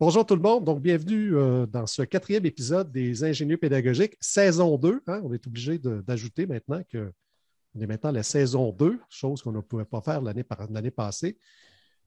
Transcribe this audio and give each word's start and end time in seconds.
Bonjour 0.00 0.24
tout 0.24 0.34
le 0.34 0.40
monde, 0.40 0.64
donc 0.64 0.80
bienvenue 0.80 1.36
euh, 1.36 1.66
dans 1.66 1.86
ce 1.86 2.00
quatrième 2.00 2.46
épisode 2.46 2.90
des 2.90 3.22
ingénieurs 3.22 3.58
pédagogiques, 3.58 4.16
saison 4.18 4.78
2. 4.78 5.02
Hein. 5.06 5.20
on 5.22 5.34
est 5.34 5.46
obligé 5.46 5.78
d'ajouter 5.78 6.46
maintenant 6.46 6.80
qu'on 6.90 7.10
est 7.78 7.86
maintenant 7.86 8.10
la 8.10 8.22
saison 8.22 8.72
2, 8.72 8.98
chose 9.10 9.42
qu'on 9.42 9.52
ne 9.52 9.60
pouvait 9.60 9.84
pas 9.84 10.00
faire 10.00 10.22
l'année 10.22 10.90
passée. 10.90 11.36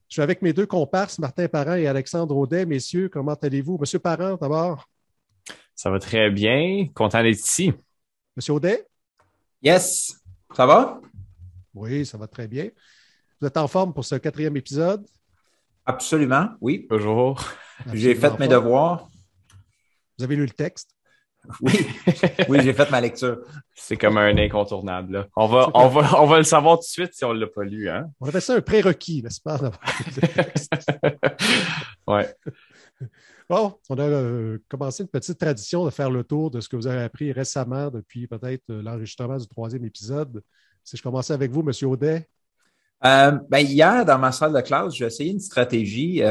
Je 0.09 0.14
suis 0.16 0.23
avec 0.23 0.41
mes 0.41 0.53
deux 0.53 0.66
comparses, 0.66 1.19
Martin 1.19 1.47
Parent 1.47 1.75
et 1.75 1.86
Alexandre 1.86 2.36
Audet. 2.36 2.66
Messieurs, 2.66 3.09
comment 3.09 3.36
allez-vous? 3.36 3.77
Monsieur 3.77 3.99
Parent, 3.99 4.38
d'abord. 4.41 4.89
Ça 5.75 5.91
va 5.91 5.99
très 5.99 6.31
bien. 6.31 6.88
Content 6.95 7.21
d'être 7.21 7.38
ici. 7.38 7.73
Monsieur 8.36 8.53
Audet? 8.53 8.88
Yes. 9.61 10.19
Ça 10.55 10.66
va? 10.66 10.99
Oui, 11.75 12.08
ça 12.08 12.17
va 12.17 12.25
très 12.25 12.47
bien. 12.47 12.69
Vous 13.39 13.45
êtes 13.45 13.58
en 13.58 13.67
forme 13.67 13.94
pour 13.94 14.03
ce 14.03 14.16
quatrième 14.16 14.58
épisode? 14.58 15.05
Absolument, 15.86 16.49
oui. 16.59 16.88
Toujours. 16.89 17.39
J'ai 17.92 18.16
fait 18.16 18.39
mes 18.39 18.48
devoirs. 18.48 19.08
Vous 20.17 20.23
avez 20.23 20.36
lu 20.36 20.44
le 20.44 20.52
texte? 20.52 20.92
Oui, 21.62 21.73
oui, 22.50 22.59
j'ai 22.64 22.73
fait 22.73 22.89
ma 22.89 23.02
lecture. 23.02 23.39
C'est 23.76 23.98
comme 23.98 24.17
un 24.17 24.38
incontournable. 24.38 25.28
On, 25.36 25.48
va, 25.48 25.70
on, 25.73 25.88
va, 25.89 26.22
on 26.22 26.26
va 26.26 26.38
le 26.38 26.44
savoir 26.44 26.78
tout 26.78 26.84
de 26.84 26.88
suite 26.88 27.14
si 27.14 27.26
on 27.26 27.34
ne 27.34 27.39
l'a 27.39 27.48
pas 27.48 27.64
lu. 27.64 27.89
Hein? 27.89 28.09
On 28.22 28.28
appelle 28.28 28.42
ça 28.42 28.56
un 28.56 28.61
prérequis, 28.61 29.22
n'est-ce 29.22 29.42
pas? 29.42 29.59
ouais. 32.08 32.34
Bon, 33.50 33.78
on 33.89 33.98
a 33.98 34.04
euh, 34.04 34.58
commencé 34.70 35.04
une 35.04 35.09
petite 35.09 35.38
tradition 35.38 35.84
de 35.84 35.89
faire 35.89 36.09
le 36.09 36.23
tour 36.23 36.50
de 36.50 36.61
ce 36.61 36.70
que 36.70 36.78
vous 36.78 36.88
avez 36.88 37.02
appris 37.02 37.31
récemment 37.34 37.89
depuis 37.89 38.26
peut-être 38.28 38.64
euh, 38.70 38.81
l'enregistrement 38.81 39.38
du 39.38 39.48
troisième 39.48 39.84
épisode. 39.84 40.42
Si 40.84 40.95
je 40.95 41.04
commençais 41.04 41.34
avec 41.34 41.52
vous, 41.52 41.61
M. 41.61 41.89
Audet. 41.89 42.28
Euh, 43.06 43.38
ben, 43.50 43.59
hier, 43.59 44.06
dans 44.06 44.17
ma 44.17 44.31
salle 44.31 44.54
de 44.54 44.61
classe, 44.61 44.95
j'ai 44.95 45.06
essayé 45.06 45.31
une 45.31 45.42
stratégie 45.42 46.22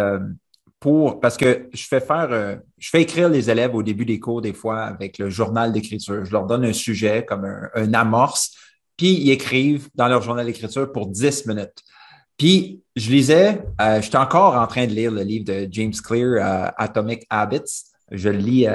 pour 0.83 1.21
parce 1.21 1.37
que 1.37 1.69
je 1.73 1.85
fais 1.85 2.01
faire, 2.01 2.29
euh, 2.33 2.57
je 2.77 2.91
fais 2.91 3.03
écrire 3.03 3.29
les 3.29 3.49
élèves 3.49 3.73
au 3.73 3.85
début 3.85 4.05
des 4.05 4.19
cours 4.19 4.43
des 4.43 4.53
fois 4.53 4.81
avec 4.83 5.17
le 5.17 5.31
journal 5.31 5.73
d'écriture. 5.73 6.25
Je 6.25 6.33
leur 6.33 6.45
donne 6.45 6.65
un 6.65 6.73
sujet 6.73 7.25
comme 7.25 7.45
un, 7.45 7.95
amorce, 7.95 8.51
puis 8.97 9.13
ils 9.13 9.31
écrivent 9.31 9.89
dans 9.95 10.09
leur 10.09 10.23
journal 10.23 10.45
d'écriture 10.45 10.91
pour 10.91 11.07
10 11.07 11.47
minutes. 11.47 11.85
Puis 12.37 12.83
je 12.97 13.11
lisais, 13.13 13.63
euh, 13.81 14.03
j'étais 14.03 14.19
encore 14.19 14.57
en 14.57 14.67
train 14.67 14.87
de 14.89 14.93
lire 14.93 15.13
le 15.13 15.23
livre 15.23 15.45
de 15.45 15.69
James 15.71 15.93
Clear, 15.93 16.67
euh, 16.67 16.71
Atomic 16.77 17.25
Habits. 17.31 17.85
Je 18.11 18.29
le 18.29 18.39
lis 18.39 18.67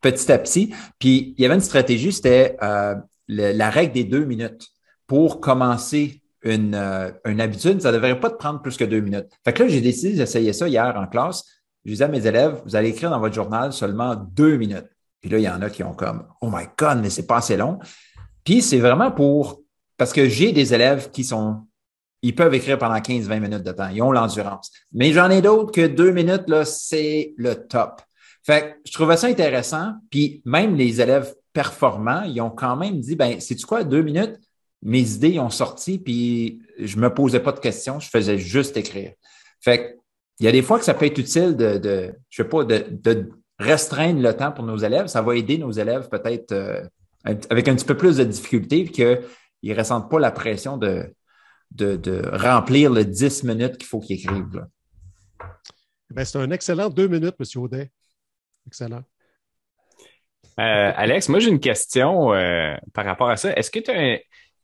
petit 0.00 0.30
à 0.30 0.38
petit. 0.38 0.72
Puis 1.00 1.34
il 1.36 1.42
y 1.42 1.44
avait 1.44 1.56
une 1.56 1.60
stratégie, 1.60 2.12
c'était 2.12 2.56
la 3.28 3.70
règle 3.70 3.92
des 3.92 4.04
deux 4.04 4.24
minutes 4.24 4.68
pour 5.06 5.40
commencer 5.40 6.19
une, 6.42 6.74
euh, 6.74 7.10
une 7.24 7.40
habitude, 7.40 7.80
ça 7.80 7.90
ne 7.90 7.96
devrait 7.96 8.18
pas 8.18 8.30
te 8.30 8.36
prendre 8.36 8.62
plus 8.62 8.76
que 8.76 8.84
deux 8.84 9.00
minutes. 9.00 9.26
Fait 9.44 9.52
que 9.52 9.62
là, 9.62 9.68
j'ai 9.68 9.80
décidé 9.80 10.16
d'essayer 10.16 10.52
ça 10.52 10.68
hier 10.68 10.96
en 10.96 11.06
classe. 11.06 11.44
Je 11.84 11.90
disais 11.90 12.04
à 12.04 12.08
mes 12.08 12.26
élèves, 12.26 12.60
vous 12.64 12.76
allez 12.76 12.90
écrire 12.90 13.10
dans 13.10 13.20
votre 13.20 13.34
journal 13.34 13.72
seulement 13.72 14.14
deux 14.14 14.56
minutes. 14.56 14.88
Puis 15.20 15.30
là, 15.30 15.38
il 15.38 15.44
y 15.44 15.48
en 15.48 15.60
a 15.62 15.70
qui 15.70 15.82
ont 15.82 15.92
comme, 15.92 16.26
oh 16.40 16.50
my 16.50 16.64
God, 16.78 16.98
mais 17.02 17.10
c'est 17.10 17.26
pas 17.26 17.36
assez 17.36 17.56
long. 17.56 17.78
Puis 18.44 18.62
c'est 18.62 18.78
vraiment 18.78 19.10
pour, 19.10 19.62
parce 19.96 20.12
que 20.12 20.28
j'ai 20.28 20.52
des 20.52 20.72
élèves 20.72 21.10
qui 21.10 21.24
sont, 21.24 21.66
ils 22.22 22.34
peuvent 22.34 22.54
écrire 22.54 22.78
pendant 22.78 22.96
15-20 22.96 23.40
minutes 23.40 23.62
de 23.62 23.72
temps. 23.72 23.88
Ils 23.88 24.02
ont 24.02 24.12
l'endurance. 24.12 24.70
Mais 24.92 25.12
j'en 25.12 25.30
ai 25.30 25.42
d'autres 25.42 25.72
que 25.72 25.86
deux 25.86 26.12
minutes, 26.12 26.48
là, 26.48 26.64
c'est 26.64 27.34
le 27.36 27.54
top. 27.54 28.02
Fait 28.42 28.62
que 28.62 28.88
je 28.88 28.92
trouvais 28.92 29.16
ça 29.16 29.26
intéressant. 29.26 29.92
Puis 30.10 30.42
même 30.44 30.74
les 30.74 31.00
élèves 31.00 31.34
performants, 31.52 32.22
ils 32.22 32.40
ont 32.40 32.50
quand 32.50 32.76
même 32.76 33.00
dit, 33.00 33.16
ben, 33.16 33.40
c'est-tu 33.40 33.66
quoi, 33.66 33.84
deux 33.84 34.02
minutes? 34.02 34.38
Mes 34.82 35.12
idées 35.12 35.38
ont 35.38 35.50
sorti, 35.50 35.98
puis 35.98 36.62
je 36.78 36.96
me 36.98 37.12
posais 37.12 37.40
pas 37.40 37.52
de 37.52 37.60
questions, 37.60 38.00
je 38.00 38.08
faisais 38.08 38.38
juste 38.38 38.76
écrire. 38.76 39.12
Fait 39.60 39.96
il 40.38 40.46
y 40.46 40.48
a 40.48 40.52
des 40.52 40.62
fois 40.62 40.78
que 40.78 40.86
ça 40.86 40.94
peut 40.94 41.04
être 41.04 41.18
utile 41.18 41.54
de, 41.54 41.76
de 41.76 42.14
je 42.30 42.42
sais 42.42 42.48
pas, 42.48 42.64
de, 42.64 42.86
de, 42.88 43.30
restreindre 43.58 44.22
le 44.22 44.34
temps 44.34 44.52
pour 44.52 44.64
nos 44.64 44.78
élèves. 44.78 45.06
Ça 45.06 45.20
va 45.20 45.36
aider 45.36 45.58
nos 45.58 45.70
élèves 45.70 46.08
peut-être 46.08 46.52
euh, 46.52 46.82
avec 47.24 47.68
un 47.68 47.74
petit 47.74 47.84
peu 47.84 47.94
plus 47.94 48.16
de 48.16 48.24
difficulté, 48.24 48.86
qu'ils 48.86 49.20
ne 49.62 49.76
ressentent 49.76 50.10
pas 50.10 50.18
la 50.18 50.30
pression 50.30 50.78
de, 50.78 51.14
de, 51.72 51.96
de 51.96 52.22
remplir 52.32 52.90
le 52.90 53.04
10 53.04 53.44
minutes 53.44 53.76
qu'il 53.76 53.86
faut 53.86 54.00
qu'ils 54.00 54.16
écrivent. 54.16 54.66
Eh 56.16 56.24
c'est 56.24 56.38
un 56.38 56.50
excellent 56.50 56.88
deux 56.88 57.06
minutes, 57.06 57.34
M. 57.38 57.62
Audet. 57.62 57.90
Excellent. 58.66 59.02
Euh, 60.58 60.92
Alex, 60.96 61.28
moi 61.28 61.38
j'ai 61.38 61.50
une 61.50 61.60
question 61.60 62.32
euh, 62.32 62.74
par 62.92 63.04
rapport 63.04 63.30
à 63.30 63.36
ça. 63.36 63.52
Est-ce 63.52 63.70
que 63.70 63.78
tu 63.78 63.90
as 63.90 64.18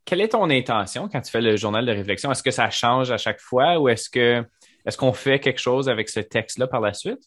quelle 0.06 0.20
est 0.22 0.28
ton 0.28 0.48
intention 0.48 1.08
quand 1.12 1.20
tu 1.20 1.30
fais 1.30 1.42
le 1.42 1.56
journal 1.56 1.84
de 1.84 1.92
réflexion? 1.92 2.32
Est-ce 2.32 2.42
que 2.42 2.50
ça 2.50 2.70
change 2.70 3.10
à 3.10 3.18
chaque 3.18 3.40
fois 3.40 3.78
ou 3.78 3.88
est-ce 3.90 4.08
que 4.08 4.42
est-ce 4.86 4.96
qu'on 4.96 5.12
fait 5.12 5.40
quelque 5.40 5.60
chose 5.60 5.88
avec 5.88 6.08
ce 6.08 6.20
texte-là 6.20 6.68
par 6.68 6.80
la 6.80 6.94
suite? 6.94 7.18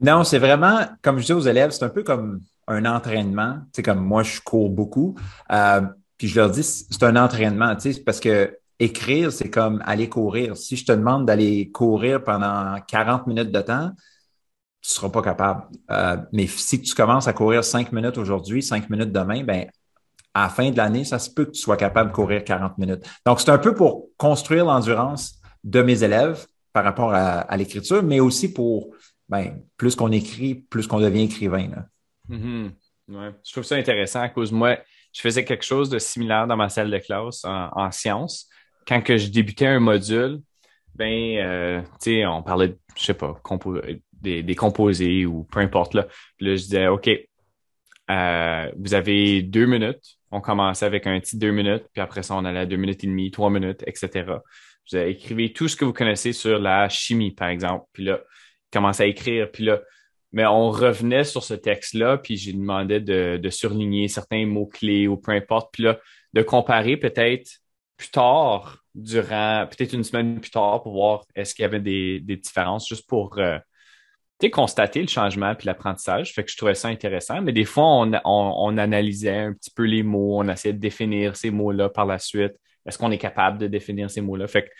Non, 0.00 0.22
c'est 0.22 0.38
vraiment, 0.38 0.86
comme 1.02 1.18
je 1.18 1.24
dis 1.24 1.32
aux 1.32 1.40
élèves, 1.40 1.70
c'est 1.70 1.84
un 1.84 1.88
peu 1.88 2.02
comme 2.02 2.40
un 2.68 2.84
entraînement. 2.84 3.54
Tu 3.54 3.76
sais, 3.76 3.82
comme 3.82 4.04
moi, 4.04 4.22
je 4.22 4.40
cours 4.40 4.70
beaucoup. 4.70 5.16
Euh, 5.50 5.80
puis 6.18 6.28
je 6.28 6.38
leur 6.38 6.50
dis, 6.50 6.62
c'est 6.62 7.02
un 7.02 7.16
entraînement, 7.16 7.74
tu 7.74 7.92
sais, 7.92 8.02
parce 8.02 8.20
que 8.20 8.54
écrire, 8.78 9.32
c'est 9.32 9.50
comme 9.50 9.82
aller 9.86 10.08
courir. 10.08 10.56
Si 10.56 10.76
je 10.76 10.84
te 10.84 10.92
demande 10.92 11.26
d'aller 11.26 11.70
courir 11.70 12.22
pendant 12.22 12.76
40 12.86 13.26
minutes 13.26 13.50
de 13.50 13.60
temps, 13.60 13.90
tu 14.82 14.90
ne 14.90 14.94
seras 14.94 15.08
pas 15.08 15.22
capable. 15.22 15.64
Euh, 15.90 16.16
mais 16.32 16.46
si 16.46 16.80
tu 16.80 16.94
commences 16.94 17.28
à 17.28 17.32
courir 17.32 17.64
5 17.64 17.92
minutes 17.92 18.18
aujourd'hui, 18.18 18.62
5 18.62 18.88
minutes 18.90 19.12
demain, 19.12 19.42
ben 19.42 19.66
à 20.34 20.42
la 20.42 20.48
fin 20.48 20.70
de 20.70 20.76
l'année, 20.76 21.04
ça 21.04 21.18
se 21.18 21.30
peut 21.30 21.44
que 21.44 21.52
tu 21.52 21.60
sois 21.60 21.76
capable 21.76 22.10
de 22.10 22.14
courir 22.14 22.44
40 22.44 22.78
minutes. 22.78 23.04
Donc, 23.26 23.40
c'est 23.40 23.50
un 23.50 23.58
peu 23.58 23.74
pour 23.74 24.08
construire 24.16 24.64
l'endurance 24.64 25.40
de 25.64 25.82
mes 25.82 26.02
élèves 26.02 26.46
par 26.72 26.84
rapport 26.84 27.12
à, 27.12 27.56
l'écriture, 27.56 28.02
mais 28.02 28.20
aussi 28.20 28.52
pour, 28.52 28.94
ben, 29.28 29.60
plus 29.76 29.96
qu'on 29.96 30.12
écrit, 30.12 30.54
plus 30.54 30.86
qu'on 30.86 31.00
devient 31.00 31.24
écrivain. 31.24 31.68
Mm-hmm. 32.28 32.70
Je 33.08 33.52
trouve 33.52 33.64
ça 33.64 33.74
intéressant 33.74 34.20
à 34.20 34.28
cause 34.28 34.52
moi, 34.52 34.78
je 35.12 35.20
faisais 35.20 35.44
quelque 35.44 35.64
chose 35.64 35.90
de 35.90 35.98
similaire 35.98 36.46
dans 36.46 36.56
ma 36.56 36.68
salle 36.68 36.90
de 36.90 36.98
classe 36.98 37.44
en, 37.44 37.90
sciences. 37.90 38.48
Quand 38.86 39.02
que 39.02 39.16
je 39.16 39.28
débutais 39.28 39.66
un 39.66 39.80
module, 39.80 40.40
ben, 40.94 41.36
euh, 41.38 41.80
tu 41.82 42.12
sais, 42.12 42.26
on 42.26 42.42
parlait, 42.42 42.76
je 42.96 43.04
sais 43.04 43.14
pas, 43.14 43.40
des, 44.12 44.42
des, 44.42 44.54
composés 44.54 45.26
ou 45.26 45.44
peu 45.44 45.60
importe 45.60 45.94
là. 45.94 46.06
là, 46.40 46.56
je 46.56 46.62
disais, 46.62 46.86
OK, 46.86 47.08
euh, 48.10 48.70
vous 48.76 48.94
avez 48.94 49.42
deux 49.42 49.66
minutes 49.66 50.20
on 50.30 50.40
commençait 50.40 50.86
avec 50.86 51.06
un 51.06 51.18
petit 51.20 51.36
deux 51.36 51.50
minutes, 51.50 51.84
puis 51.92 52.00
après 52.00 52.22
ça, 52.22 52.34
on 52.36 52.44
allait 52.44 52.60
à 52.60 52.66
deux 52.66 52.76
minutes 52.76 53.02
et 53.04 53.06
demie, 53.06 53.30
trois 53.30 53.50
minutes, 53.50 53.82
etc. 53.86 54.24
Vous 54.90 54.98
écrivez 54.98 55.52
tout 55.52 55.68
ce 55.68 55.76
que 55.76 55.84
vous 55.84 55.92
connaissez 55.92 56.32
sur 56.32 56.58
la 56.58 56.88
chimie, 56.88 57.32
par 57.32 57.48
exemple. 57.48 57.86
Puis 57.92 58.04
là, 58.04 58.20
commencez 58.72 59.02
à 59.02 59.06
écrire. 59.06 59.50
Puis 59.50 59.64
là, 59.64 59.80
mais 60.32 60.46
on 60.46 60.70
revenait 60.70 61.24
sur 61.24 61.42
ce 61.42 61.54
texte-là, 61.54 62.18
puis 62.18 62.36
j'ai 62.36 62.52
demandé 62.52 63.00
de, 63.00 63.50
surligner 63.50 64.06
certains 64.08 64.46
mots-clés 64.46 65.08
ou 65.08 65.16
peu 65.16 65.32
importe. 65.32 65.72
Puis 65.72 65.82
là, 65.82 65.98
de 66.32 66.42
comparer 66.42 66.96
peut-être 66.96 67.50
plus 67.96 68.10
tard, 68.10 68.84
durant 68.94 69.66
peut-être 69.66 69.92
une 69.92 70.04
semaine 70.04 70.40
plus 70.40 70.50
tard, 70.50 70.82
pour 70.82 70.92
voir 70.92 71.24
est-ce 71.34 71.54
qu'il 71.54 71.64
y 71.64 71.66
avait 71.66 71.80
des, 71.80 72.20
différences, 72.20 72.88
juste 72.88 73.08
pour 73.08 73.38
euh, 73.38 73.58
constater 74.48 75.02
le 75.02 75.08
changement 75.08 75.54
puis 75.54 75.66
l'apprentissage. 75.66 76.32
Fait 76.32 76.44
que 76.44 76.50
je 76.50 76.56
trouvais 76.56 76.74
ça 76.74 76.88
intéressant. 76.88 77.42
Mais 77.42 77.52
des 77.52 77.66
fois, 77.66 77.84
on, 78.24 78.78
analysait 78.78 79.36
un 79.36 79.52
petit 79.52 79.70
peu 79.70 79.82
les 79.82 80.02
mots, 80.02 80.38
on 80.38 80.48
essayait 80.48 80.72
de 80.72 80.78
définir 80.78 81.36
ces 81.36 81.50
mots-là 81.50 81.90
par 81.90 82.06
la 82.06 82.18
suite. 82.18 82.54
Est-ce 82.86 82.96
qu'on 82.96 83.10
est 83.10 83.18
capable 83.18 83.58
de 83.58 83.66
définir 83.66 84.10
ces 84.10 84.22
mots-là? 84.22 84.46
Fait 84.46 84.62
que 84.62 84.70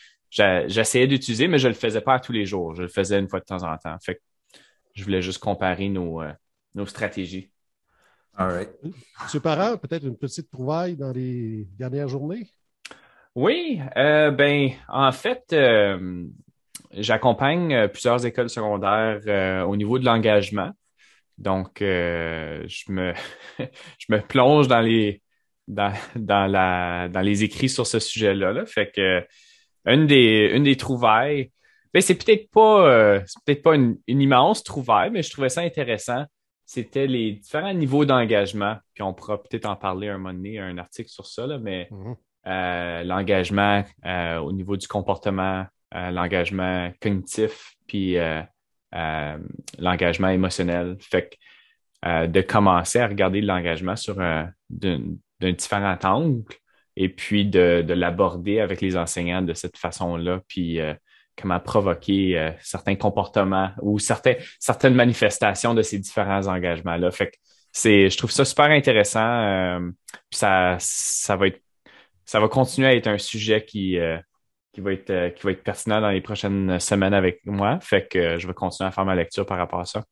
j'essayais 0.68 1.06
d'utiliser, 1.06 1.48
mais 1.48 1.58
je 1.58 1.68
ne 1.68 1.74
le 1.74 1.78
faisais 1.78 2.00
pas 2.00 2.18
tous 2.18 2.32
les 2.32 2.46
jours. 2.46 2.74
Je 2.74 2.82
le 2.82 2.88
faisais 2.88 3.18
une 3.18 3.28
fois 3.28 3.40
de 3.40 3.44
temps 3.44 3.62
en 3.62 3.76
temps. 3.76 3.96
Fait 4.02 4.20
je 4.94 5.04
voulais 5.04 5.22
juste 5.22 5.38
comparer 5.38 5.88
nos, 5.88 6.22
euh, 6.22 6.32
nos 6.74 6.86
stratégies. 6.86 7.50
All 8.36 8.52
right. 8.52 8.70
Monsieur 9.22 9.40
Parent, 9.40 9.76
peut-être 9.76 10.04
une 10.06 10.16
petite 10.16 10.50
trouvaille 10.50 10.96
dans 10.96 11.12
les 11.12 11.66
dernières 11.76 12.08
journées? 12.08 12.50
Oui, 13.34 13.80
euh, 13.96 14.30
ben, 14.30 14.70
en 14.88 15.12
fait, 15.12 15.44
euh, 15.52 16.26
j'accompagne 16.92 17.88
plusieurs 17.88 18.24
écoles 18.26 18.50
secondaires 18.50 19.66
au 19.68 19.76
niveau 19.76 19.98
de 19.98 20.04
l'engagement. 20.04 20.70
Donc, 21.38 21.78
je, 21.80 22.92
me, 22.92 23.14
je 23.58 24.06
me 24.08 24.20
plonge 24.20 24.68
dans 24.68 24.80
les, 24.80 25.22
dans, 25.66 25.92
la, 26.16 27.08
dans 27.08 27.20
les 27.20 27.44
écrits 27.44 27.68
sur 27.68 27.86
ce 27.86 27.98
sujet-là. 27.98 28.52
Là. 28.52 28.66
Fait 28.66 28.90
que 28.90 29.24
une 29.86 30.06
des, 30.06 30.50
une 30.52 30.64
des 30.64 30.76
trouvailles, 30.76 31.50
ben, 31.92 32.00
c'est 32.00 32.14
peut-être 32.14 32.50
pas, 32.50 32.88
euh, 32.88 33.20
peut-être 33.44 33.62
pas 33.62 33.74
une, 33.74 33.98
immense 34.06 34.62
trouvaille, 34.62 35.10
mais 35.10 35.22
je 35.22 35.30
trouvais 35.30 35.48
ça 35.48 35.62
intéressant. 35.62 36.24
C'était 36.64 37.06
les 37.06 37.32
différents 37.32 37.74
niveaux 37.74 38.04
d'engagement. 38.04 38.76
Puis 38.94 39.02
on 39.02 39.12
pourra 39.12 39.42
peut-être 39.42 39.66
en 39.66 39.76
parler 39.76 40.08
un 40.08 40.18
moment 40.18 40.34
donné, 40.34 40.58
un 40.60 40.78
article 40.78 41.08
sur 41.08 41.26
ça, 41.26 41.46
là, 41.46 41.58
mais 41.58 41.88
mhm. 41.90 42.16
euh, 42.46 43.02
l'engagement 43.02 43.82
euh, 44.04 44.38
au 44.38 44.52
niveau 44.52 44.76
du 44.76 44.86
comportement, 44.86 45.66
l'engagement 45.92 46.92
cognitif, 47.00 47.74
puis 47.86 48.16
l'engagement 49.78 50.28
émotionnel. 50.28 50.96
Fait 51.00 51.36
que 52.02 52.26
de 52.26 52.40
commencer 52.40 52.98
à 52.98 53.06
regarder 53.06 53.40
l'engagement 53.40 53.96
sur 53.96 54.16
d'un 54.70 55.52
différent 55.52 55.98
angle 56.02 56.44
et 56.96 57.08
puis 57.08 57.46
de, 57.46 57.84
l'aborder 57.88 58.60
avec 58.60 58.80
les 58.80 58.96
enseignants 58.96 59.42
de 59.42 59.54
cette 59.54 59.76
façon-là, 59.76 60.40
puis 60.48 60.80
comment 61.40 61.60
provoquer 61.60 62.38
euh, 62.38 62.50
certains 62.60 62.96
comportements 62.96 63.70
ou 63.82 63.98
certaines 63.98 64.94
manifestations 64.94 65.74
de 65.74 65.82
ces 65.82 65.98
différents 65.98 66.46
engagements-là. 66.46 67.10
Fait 67.10 67.28
que 67.30 67.36
c'est, 67.72 68.10
je 68.10 68.18
trouve 68.18 68.30
ça 68.30 68.44
super 68.44 68.66
intéressant. 68.66 69.20
Euh, 69.20 69.90
ça, 70.30 70.76
ça 70.78 71.36
va 71.36 71.48
être, 71.48 71.60
ça 72.24 72.40
va 72.40 72.48
continuer 72.48 72.88
à 72.88 72.94
être 72.94 73.06
un 73.06 73.18
sujet 73.18 73.64
qui, 73.64 73.98
euh, 73.98 74.18
qui 74.72 74.80
va 74.80 74.92
être, 74.92 75.34
qui 75.34 75.42
va 75.42 75.52
être 75.52 75.62
pertinent 75.62 76.00
dans 76.00 76.10
les 76.10 76.20
prochaines 76.20 76.78
semaines 76.78 77.14
avec 77.14 77.44
moi. 77.46 77.78
Fait 77.80 78.06
que 78.06 78.38
je 78.38 78.46
vais 78.46 78.54
continuer 78.54 78.88
à 78.88 78.90
faire 78.90 79.04
ma 79.04 79.14
lecture 79.14 79.46
par 79.46 79.58
rapport 79.58 79.80
à 79.80 79.84
ça. 79.84 80.04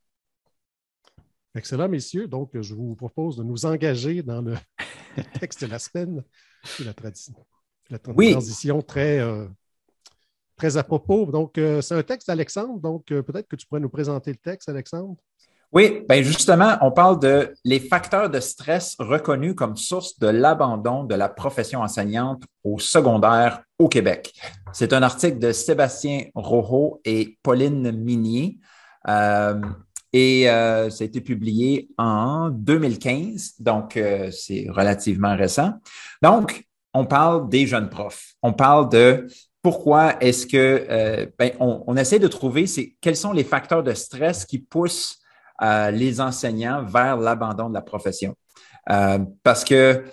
Excellent, 1.55 1.89
messieurs. 1.89 2.29
Donc, 2.29 2.51
je 2.61 2.75
vous 2.75 2.95
propose 2.95 3.37
de 3.37 3.43
nous 3.43 3.67
engager 3.67 4.23
dans 4.23 4.43
le 4.43 4.55
texte 5.41 5.65
de 5.65 5.71
la 5.71 5.79
semaine. 5.79 6.23
La, 6.85 6.93
la 7.91 7.99
transition 7.99 8.83
très 8.83 9.21
très 10.59 10.77
à 10.77 10.83
propos. 10.83 11.25
Donc, 11.27 11.57
euh, 11.57 11.81
c'est 11.81 11.95
un 11.95 12.03
texte 12.03 12.29
d'Alexandre. 12.29 12.79
Donc, 12.81 13.11
euh, 13.11 13.23
peut-être 13.23 13.49
que 13.49 13.57
tu 13.57 13.67
pourrais 13.67 13.81
nous 13.81 13.89
présenter 13.89 14.33
le 14.33 14.37
texte, 14.37 14.69
Alexandre. 14.69 15.17
Oui, 15.73 16.03
bien 16.09 16.23
justement, 16.23 16.77
on 16.81 16.91
parle 16.91 17.21
de 17.21 17.53
les 17.65 17.79
facteurs 17.79 18.31
de 18.31 18.41
stress 18.41 18.97
reconnus 18.99 19.55
comme 19.55 19.77
source 19.77 20.19
de 20.19 20.29
l'abandon 20.29 21.05
de 21.05 21.15
la 21.15 21.29
profession 21.29 21.81
enseignante 21.81 22.43
au 22.65 22.79
secondaire 22.79 23.63
au 23.79 23.89
Québec. 23.89 24.33
C'est 24.73 24.93
un 24.93 25.03
article 25.03 25.39
de 25.39 25.53
Sébastien 25.53 26.25
Rojo 26.35 27.01
et 27.05 27.39
Pauline 27.43 27.93
Minier. 27.93 28.59
Euh, 29.09 29.61
et 30.15 30.45
ça 30.47 30.87
a 30.87 31.05
été 31.05 31.21
publié 31.21 31.91
en 31.99 32.49
2015, 32.49 33.57
donc 33.61 34.01
c'est 34.33 34.67
relativement 34.71 35.37
récent. 35.37 35.75
Donc, 36.23 36.67
on 36.95 37.05
parle 37.05 37.49
des 37.49 37.67
jeunes 37.67 37.89
profs. 37.91 38.33
On 38.43 38.53
parle 38.53 38.89
de 38.89 39.27
pourquoi 39.63 40.23
est-ce 40.23 40.47
que 40.47 40.87
euh, 40.89 41.27
ben, 41.39 41.53
on, 41.61 41.97
essaie 41.97 42.19
de 42.19 42.29
trouver 42.29 42.65
quels 43.01 43.17
sont 43.17 43.33
les 43.33 43.45
facteurs 43.45 43.83
de 43.83 43.93
stress 43.93 44.45
qui 44.45 44.59
poussent 44.59 45.19
euh, 45.63 45.91
les 45.91 46.21
enseignants 46.21 46.85
vers 46.85 47.17
l'abandon 47.17 47.69
de 47.69 47.75
la 47.75 47.83
profession. 47.83 48.35
Euh, 48.91 49.19
parce 49.43 49.65
que 49.65 50.05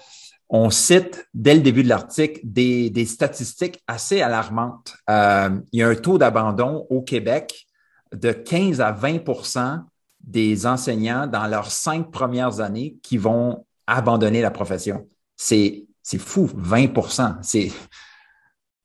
on 0.49 0.69
cite 0.69 1.27
dès 1.33 1.55
le 1.55 1.61
début 1.61 1.83
de 1.83 1.89
l'article 1.89 2.39
des, 2.43 2.91
des, 2.91 3.05
statistiques 3.05 3.81
assez 3.87 4.21
alarmantes. 4.21 4.95
il 5.07 5.79
y 5.79 5.81
a 5.81 5.87
un 5.87 5.95
taux 5.95 6.19
d'abandon 6.19 6.85
au 6.91 7.01
Québec 7.01 7.65
de 8.13 8.31
15 8.31 8.79
à 8.79 8.91
20% 8.91 9.81
des 10.19 10.67
enseignants 10.67 11.25
dans 11.25 11.47
leurs 11.47 11.71
cinq 11.71 12.11
premières 12.11 12.59
années 12.59 12.97
qui 13.01 13.17
vont 13.17 13.65
abandonner 13.87 14.41
la 14.41 14.51
profession. 14.51 15.07
C'est 15.35 15.87
fou, 16.19 16.49
20 16.53 17.41
C'est 17.41 17.71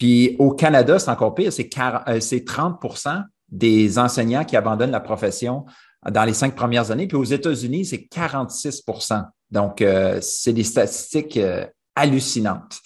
puis 0.01 0.35
au 0.39 0.53
Canada, 0.53 0.99
c'est 0.99 1.11
encore 1.11 1.35
pire, 1.35 1.53
c'est 1.53 1.69
30% 1.69 3.09
euh, 3.09 3.21
des 3.51 3.99
enseignants 3.99 4.45
qui 4.45 4.57
abandonnent 4.57 4.91
la 4.91 5.01
profession 5.01 5.67
dans 6.09 6.25
les 6.25 6.35
cinq 6.35 6.55
premières 6.55 6.91
années. 6.91 7.07
Puis 7.07 7.17
aux 7.17 7.25
États-Unis, 7.25 7.87
c'est 7.87 8.09
46% 8.11 9.25
Donc, 9.51 9.83
euh, 9.83 10.19
c'est 10.23 10.53
des 10.53 10.65
statistiques 10.65 11.37
euh, 11.37 11.67
hallucinantes. 11.95 12.81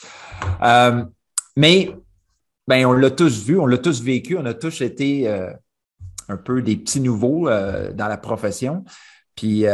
mais, 1.56 1.94
ben, 2.66 2.86
on 2.86 2.92
l'a 2.92 3.10
tous 3.10 3.44
vu, 3.44 3.58
on 3.58 3.66
l'a 3.66 3.78
tous 3.78 4.02
vécu, 4.02 4.36
on 4.38 4.46
a 4.46 4.54
tous 4.54 4.80
été 4.80 5.28
un 6.28 6.36
peu 6.38 6.62
des 6.62 6.76
petits 6.76 7.00
nouveaux 7.00 7.48
dans 7.48 8.08
la 8.08 8.16
profession. 8.16 8.84
Puis, 9.36 9.66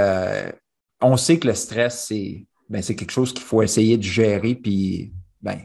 on 1.00 1.16
sait 1.16 1.38
que 1.38 1.46
le 1.46 1.54
stress, 1.54 2.06
c'est 2.08 2.46
ben, 2.68 2.82
quelque 2.82 3.10
chose 3.10 3.32
qu'il 3.32 3.44
faut 3.44 3.62
essayer 3.62 3.96
de 3.96 4.02
gérer. 4.02 4.54
Puis, 4.54 5.12
ben, 5.40 5.58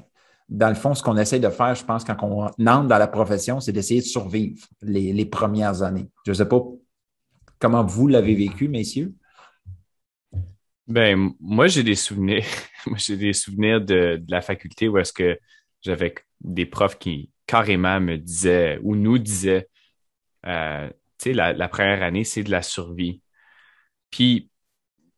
dans 0.50 0.70
le 0.70 0.76
fond, 0.76 0.94
ce 0.94 1.02
qu'on 1.02 1.18
essaie 1.18 1.40
de 1.40 1.50
faire, 1.50 1.76
je 1.76 1.84
pense, 1.84 2.04
quand 2.04 2.18
on 2.22 2.46
entre 2.46 2.88
dans 2.88 2.98
la 2.98 3.08
profession, 3.08 3.60
c'est 3.60 3.72
d'essayer 3.72 4.02
de 4.02 4.06
survivre 4.06 4.66
les, 4.82 5.26
premières 5.26 5.82
années. 5.82 6.10
Je 6.26 6.32
ne 6.32 6.36
sais 6.36 6.48
pas 6.48 6.62
comment 7.60 7.84
vous 7.84 8.08
l'avez 8.08 8.36
vécu, 8.36 8.68
messieurs? 8.68 9.14
Ben, 10.88 11.32
moi, 11.40 11.68
j'ai 11.68 11.84
des 11.84 11.96
souvenirs. 11.96 12.46
moi, 12.86 12.98
j'ai 12.98 13.18
des 13.18 13.34
souvenirs 13.34 13.82
de, 13.82 14.24
la 14.28 14.42
faculté 14.42 14.88
où 14.88 14.98
est-ce 14.98 15.14
que 15.14 15.40
j'avais 15.82 16.16
des 16.42 16.66
profs 16.66 17.00
qui 17.00 17.32
carrément 17.48 18.00
me 18.00 18.18
disaient 18.18 18.80
ou 18.84 18.96
nous 18.96 19.18
disaient, 19.18 19.68
euh, 20.46 20.88
tu 21.18 21.30
sais, 21.30 21.34
la, 21.34 21.54
la, 21.54 21.68
première 21.68 22.04
année, 22.04 22.24
c'est 22.24 22.44
de 22.44 22.52
la 22.52 22.62
survie. 22.62 23.22
Puis, 24.12 24.50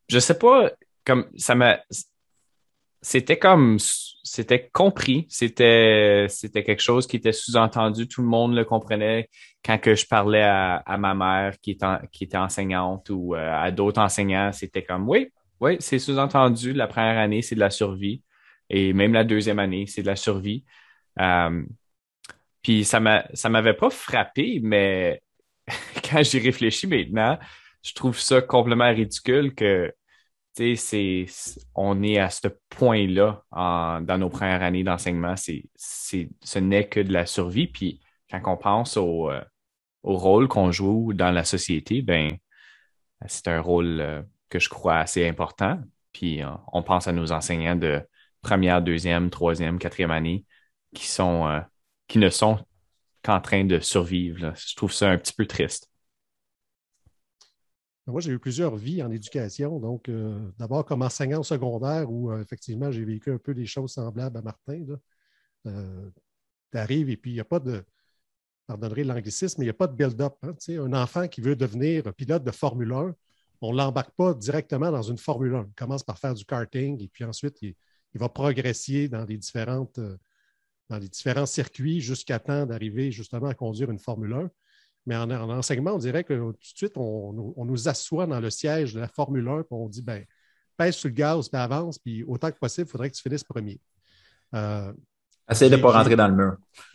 je 0.08 0.18
sais 0.18 0.38
pas, 0.38 0.72
comme 1.04 1.30
ça 1.36 1.54
m'a. 1.54 1.80
C'était 3.00 3.38
comme 3.38 3.78
c'était 4.28 4.68
compris, 4.68 5.26
c'était 5.28 6.28
quelque 6.52 6.80
chose 6.80 7.06
qui 7.06 7.16
était 7.16 7.32
sous-entendu, 7.32 8.08
tout 8.08 8.22
le 8.22 8.28
monde 8.28 8.54
le 8.54 8.64
comprenait 8.64 9.28
quand 9.64 9.78
que 9.78 9.94
je 9.94 10.06
parlais 10.06 10.42
à, 10.42 10.96
ma 10.98 11.14
mère 11.14 11.58
qui 11.60 11.72
était 11.72 11.86
qui 12.12 12.24
était 12.24 12.36
enseignante 12.36 13.10
ou 13.10 13.34
euh, 13.34 13.52
à 13.52 13.70
d'autres 13.70 14.00
enseignants, 14.00 14.52
c'était 14.52 14.82
comme 14.84 15.08
oui, 15.08 15.32
oui, 15.60 15.76
c'est 15.80 15.98
sous-entendu, 15.98 16.72
la 16.72 16.86
première 16.86 17.18
année 17.18 17.42
c'est 17.42 17.54
de 17.54 17.60
la 17.60 17.70
survie 17.70 18.22
et 18.70 18.92
même 18.92 19.12
la 19.12 19.24
deuxième 19.24 19.58
année 19.58 19.86
c'est 19.86 20.02
de 20.02 20.06
la 20.06 20.16
survie. 20.16 20.64
Euh, 21.20 21.64
puis 22.62 22.84
ça 22.84 23.00
m'avait 23.00 23.74
pas 23.74 23.90
frappé, 23.90 24.60
mais 24.62 25.22
quand 26.10 26.22
j'y 26.22 26.38
réfléchis 26.38 26.86
maintenant, 26.86 27.38
je 27.82 27.94
trouve 27.94 28.18
ça 28.18 28.42
complètement 28.42 28.90
ridicule 28.90 29.54
que 29.54 29.92
on 31.74 32.02
est 32.02 32.18
à 32.18 32.30
ce 32.30 32.48
point-là 32.70 33.44
dans 33.52 34.18
nos 34.18 34.28
premières 34.28 34.62
années 34.62 34.84
d'enseignement. 34.84 35.34
C'est, 35.36 35.64
ce 35.76 36.58
n'est 36.58 36.88
que 36.88 37.00
de 37.00 37.12
la 37.12 37.26
survie. 37.26 37.66
Puis 37.68 38.00
quand 38.30 38.40
on 38.46 38.56
pense 38.56 38.96
au, 38.96 39.30
euh, 39.30 39.42
rôle 40.02 40.48
qu'on 40.48 40.70
joue 40.72 41.12
dans 41.12 41.30
la 41.30 41.44
société, 41.44 42.02
ben, 42.02 42.30
c'est 43.26 43.48
un 43.48 43.60
rôle 43.60 44.00
euh, 44.00 44.22
que 44.48 44.58
je 44.58 44.68
crois 44.68 44.98
assez 44.98 45.28
important. 45.28 45.80
Puis 46.12 46.42
euh, 46.42 46.50
on 46.72 46.82
pense 46.82 47.08
à 47.08 47.12
nos 47.12 47.32
enseignants 47.32 47.76
de 47.76 48.02
première, 48.42 48.82
deuxième, 48.82 49.30
troisième, 49.30 49.78
quatrième 49.78 50.10
année 50.10 50.44
qui 50.94 51.06
ne 52.16 52.30
sont 52.30 52.58
qu'en 53.22 53.40
train 53.40 53.64
de 53.64 53.80
survivre. 53.80 54.54
Je 54.56 54.76
trouve 54.76 54.92
ça 54.92 55.10
un 55.10 55.18
petit 55.18 55.34
peu 55.34 55.46
triste. 55.46 55.87
Moi, 58.08 58.22
j'ai 58.22 58.32
eu 58.32 58.38
plusieurs 58.38 58.74
vies 58.76 59.02
en 59.02 59.10
éducation. 59.10 59.78
Donc, 59.78 60.08
euh, 60.08 60.50
d'abord 60.58 60.86
comme 60.86 61.02
enseignant 61.02 61.42
secondaire 61.42 62.10
où 62.10 62.30
euh, 62.30 62.40
effectivement 62.40 62.90
j'ai 62.90 63.04
vécu 63.04 63.30
un 63.30 63.38
peu 63.38 63.52
des 63.52 63.66
choses 63.66 63.92
semblables 63.92 64.38
à 64.38 64.42
Martin. 64.42 64.82
Euh, 65.66 66.10
tu 66.72 66.78
arrives 66.78 67.10
et 67.10 67.18
puis 67.18 67.32
il 67.32 67.34
n'y 67.34 67.40
a 67.40 67.44
pas 67.44 67.60
de, 67.60 67.84
pardonnerai 68.66 69.04
l'anglicisme, 69.04 69.60
mais 69.60 69.66
il 69.66 69.68
n'y 69.68 69.72
a 69.72 69.74
pas 69.74 69.88
de 69.88 69.94
build-up. 69.94 70.36
Hein, 70.42 70.54
un 70.68 70.92
enfant 70.94 71.28
qui 71.28 71.42
veut 71.42 71.54
devenir 71.54 72.14
pilote 72.14 72.44
de 72.44 72.50
Formule 72.50 72.92
1, 72.92 73.14
on 73.60 73.72
ne 73.72 73.76
l'embarque 73.76 74.14
pas 74.16 74.32
directement 74.32 74.90
dans 74.90 75.02
une 75.02 75.18
Formule 75.18 75.54
1. 75.54 75.66
Il 75.68 75.74
commence 75.74 76.02
par 76.02 76.18
faire 76.18 76.32
du 76.32 76.46
karting 76.46 77.02
et 77.02 77.08
puis 77.08 77.24
ensuite, 77.24 77.60
il, 77.60 77.74
va 78.14 78.30
progresser 78.30 79.08
dans 79.08 79.24
différentes, 79.24 80.00
dans 80.88 80.98
les 80.98 81.08
différents 81.08 81.46
circuits 81.46 82.00
jusqu'à 82.00 82.38
temps 82.38 82.64
d'arriver 82.64 83.12
justement 83.12 83.48
à 83.48 83.54
conduire 83.54 83.90
une 83.90 83.98
Formule 83.98 84.32
1. 84.32 84.50
Mais 85.08 85.16
en, 85.16 85.30
enseignement, 85.30 85.92
on 85.92 85.98
dirait 85.98 86.22
que 86.22 86.34
tout 86.34 86.52
de 86.52 86.58
suite, 86.60 86.92
on, 86.96 87.64
nous 87.64 87.88
assoit 87.88 88.26
dans 88.26 88.40
le 88.40 88.50
siège 88.50 88.92
de 88.92 89.00
la 89.00 89.08
Formule 89.08 89.48
1 89.48 89.60
et 89.60 89.64
on 89.70 89.88
dit 89.88 90.02
ben, 90.02 90.22
pèse 90.76 90.96
sur 90.96 91.08
le 91.08 91.14
gaz, 91.14 91.48
puis 91.48 91.58
avance, 91.58 91.98
puis 91.98 92.24
autant 92.24 92.50
que 92.50 92.58
possible, 92.58 92.86
il 92.86 92.90
faudrait 92.90 93.10
que 93.10 93.16
tu 93.16 93.22
finisses 93.22 93.42
premier. 93.42 93.80
Euh, 94.54 94.92
Essaye 95.50 95.70
de 95.70 95.76
ne 95.76 95.80
pas 95.80 95.92
rentrer 95.92 96.14
dans 96.14 96.28
le 96.28 96.34
mur. 96.34 96.56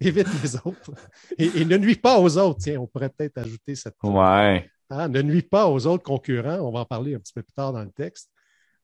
évite, 0.00 0.28
les 0.44 0.56
autres. 0.64 0.92
Et, 1.36 1.64
ne 1.64 1.76
nuis 1.76 1.96
pas 1.96 2.20
aux 2.20 2.38
autres. 2.38 2.60
Tiens, 2.60 2.78
on 2.78 2.86
pourrait 2.86 3.08
peut-être 3.08 3.38
ajouter 3.38 3.74
cette. 3.74 3.96
Ouais. 4.04 4.70
Hein, 4.90 5.08
ne 5.08 5.22
nuis 5.22 5.42
pas 5.42 5.66
aux 5.66 5.84
autres 5.88 6.04
concurrents. 6.04 6.60
On 6.60 6.70
va 6.70 6.80
en 6.80 6.84
parler 6.84 7.16
un 7.16 7.18
petit 7.18 7.32
peu 7.32 7.42
plus 7.42 7.52
tard 7.52 7.72
dans 7.72 7.82
le 7.82 7.90
texte. 7.90 8.30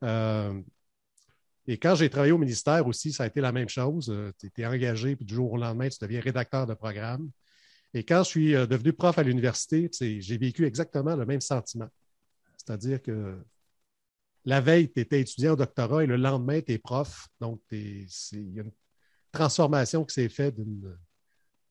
Euh, 0.03 0.61
et 1.71 1.77
quand 1.77 1.95
j'ai 1.95 2.09
travaillé 2.09 2.33
au 2.33 2.39
ministère 2.39 2.87
aussi, 2.87 3.13
ça 3.13 3.25
a 3.25 3.27
été 3.27 3.43
la 3.43 3.53
même 3.53 3.69
chose. 3.69 4.09
Euh, 4.09 4.33
tu 4.41 4.47
étais 4.47 4.65
engagé, 4.65 5.15
puis 5.17 5.27
du 5.27 5.35
jour 5.35 5.53
au 5.53 5.59
lendemain, 5.59 5.91
tu 5.91 5.99
deviens 6.01 6.19
rédacteur 6.19 6.67
de 6.67 6.73
programme. 6.73 7.31
Et 7.93 8.05
quand 8.05 8.25
je 8.25 8.29
suis 8.29 8.55
euh, 8.55 8.67
devenu 8.67 8.95
prof 8.95 9.19
à 9.19 9.23
l'université, 9.23 9.91
j'ai 10.01 10.39
vécu 10.39 10.65
exactement 10.65 11.15
le 11.15 11.27
même 11.27 11.43
sentiment. 11.43 11.89
C'est-à-dire 12.57 13.03
que 13.03 13.39
la 14.47 14.63
veille, 14.63 14.91
tu 14.91 15.01
étais 15.01 15.21
étudiant 15.21 15.53
au 15.53 15.57
doctorat 15.57 16.05
et 16.05 16.07
le 16.07 16.17
lendemain, 16.17 16.63
tu 16.63 16.73
es 16.73 16.79
prof. 16.79 17.29
Donc, 17.39 17.61
il 17.71 18.09
y 18.33 18.61
a 18.61 18.63
une 18.63 18.73
transformation 19.31 20.07
qui 20.07 20.15
s'est 20.15 20.31
faite 20.31 20.57
de 20.57 20.97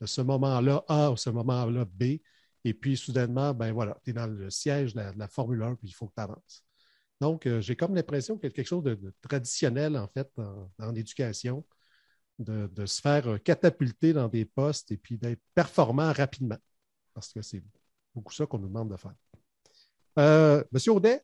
ce 0.05 0.21
moment-là 0.21 0.85
A 0.87 1.09
ou 1.09 1.17
ce 1.17 1.31
moment-là 1.31 1.85
B. 1.85 2.19
Et 2.63 2.73
puis, 2.75 2.97
soudainement, 2.97 3.51
ben 3.55 3.71
voilà, 3.71 3.97
tu 4.03 4.11
es 4.11 4.13
dans 4.13 4.27
le 4.27 4.51
siège 4.51 4.93
de 4.93 5.01
la, 5.17 5.27
Formule 5.27 5.63
1, 5.63 5.75
puis 5.75 5.87
il 5.87 5.93
faut 5.93 6.05
que 6.05 6.13
tu 6.15 6.21
avances. 6.21 6.66
Donc, 7.19 7.45
euh, 7.45 7.61
j'ai 7.61 7.75
comme 7.75 7.95
l'impression 7.95 8.37
qu'il 8.37 8.49
y 8.49 8.51
a 8.51 8.55
quelque 8.55 8.67
chose 8.67 8.83
de, 8.83 9.13
traditionnel, 9.21 9.97
en 9.97 10.07
fait, 10.07 10.31
en, 10.79 10.95
éducation, 10.95 11.65
de, 12.39 12.85
se 12.85 13.01
faire 13.01 13.27
euh, 13.27 13.37
catapulter 13.37 14.13
dans 14.13 14.27
des 14.27 14.45
postes 14.45 14.91
et 14.91 14.97
puis 14.97 15.17
d'être 15.17 15.41
performant 15.55 16.11
rapidement. 16.13 16.57
Parce 17.13 17.33
que 17.33 17.41
c'est 17.41 17.63
beaucoup 18.13 18.33
ça 18.33 18.45
qu'on 18.45 18.59
nous 18.59 18.67
demande 18.67 18.91
de 18.91 18.97
faire. 18.97 19.15
Euh, 20.19 20.63
Monsieur 20.71 20.93
Audet? 20.93 21.21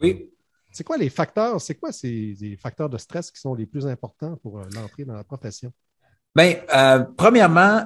Oui. 0.00 0.30
C'est 0.72 0.84
quoi 0.84 0.96
les 0.96 1.10
facteurs, 1.10 1.60
c'est 1.60 1.74
quoi 1.74 1.92
ces, 1.92 2.56
facteurs 2.60 2.88
de 2.88 2.96
stress 2.96 3.30
qui 3.30 3.40
sont 3.40 3.54
les 3.54 3.66
plus 3.66 3.86
importants 3.86 4.36
pour 4.36 4.58
l'entrée 4.74 5.04
dans 5.04 5.14
la 5.14 5.24
profession? 5.24 5.72
Bien, 6.34 6.60
euh, 6.74 7.04
premièrement, 7.16 7.84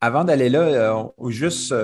avant 0.00 0.24
d'aller 0.24 0.50
là, 0.50 0.60
euh, 0.60 1.04
ou 1.16 1.30
juste 1.30 1.74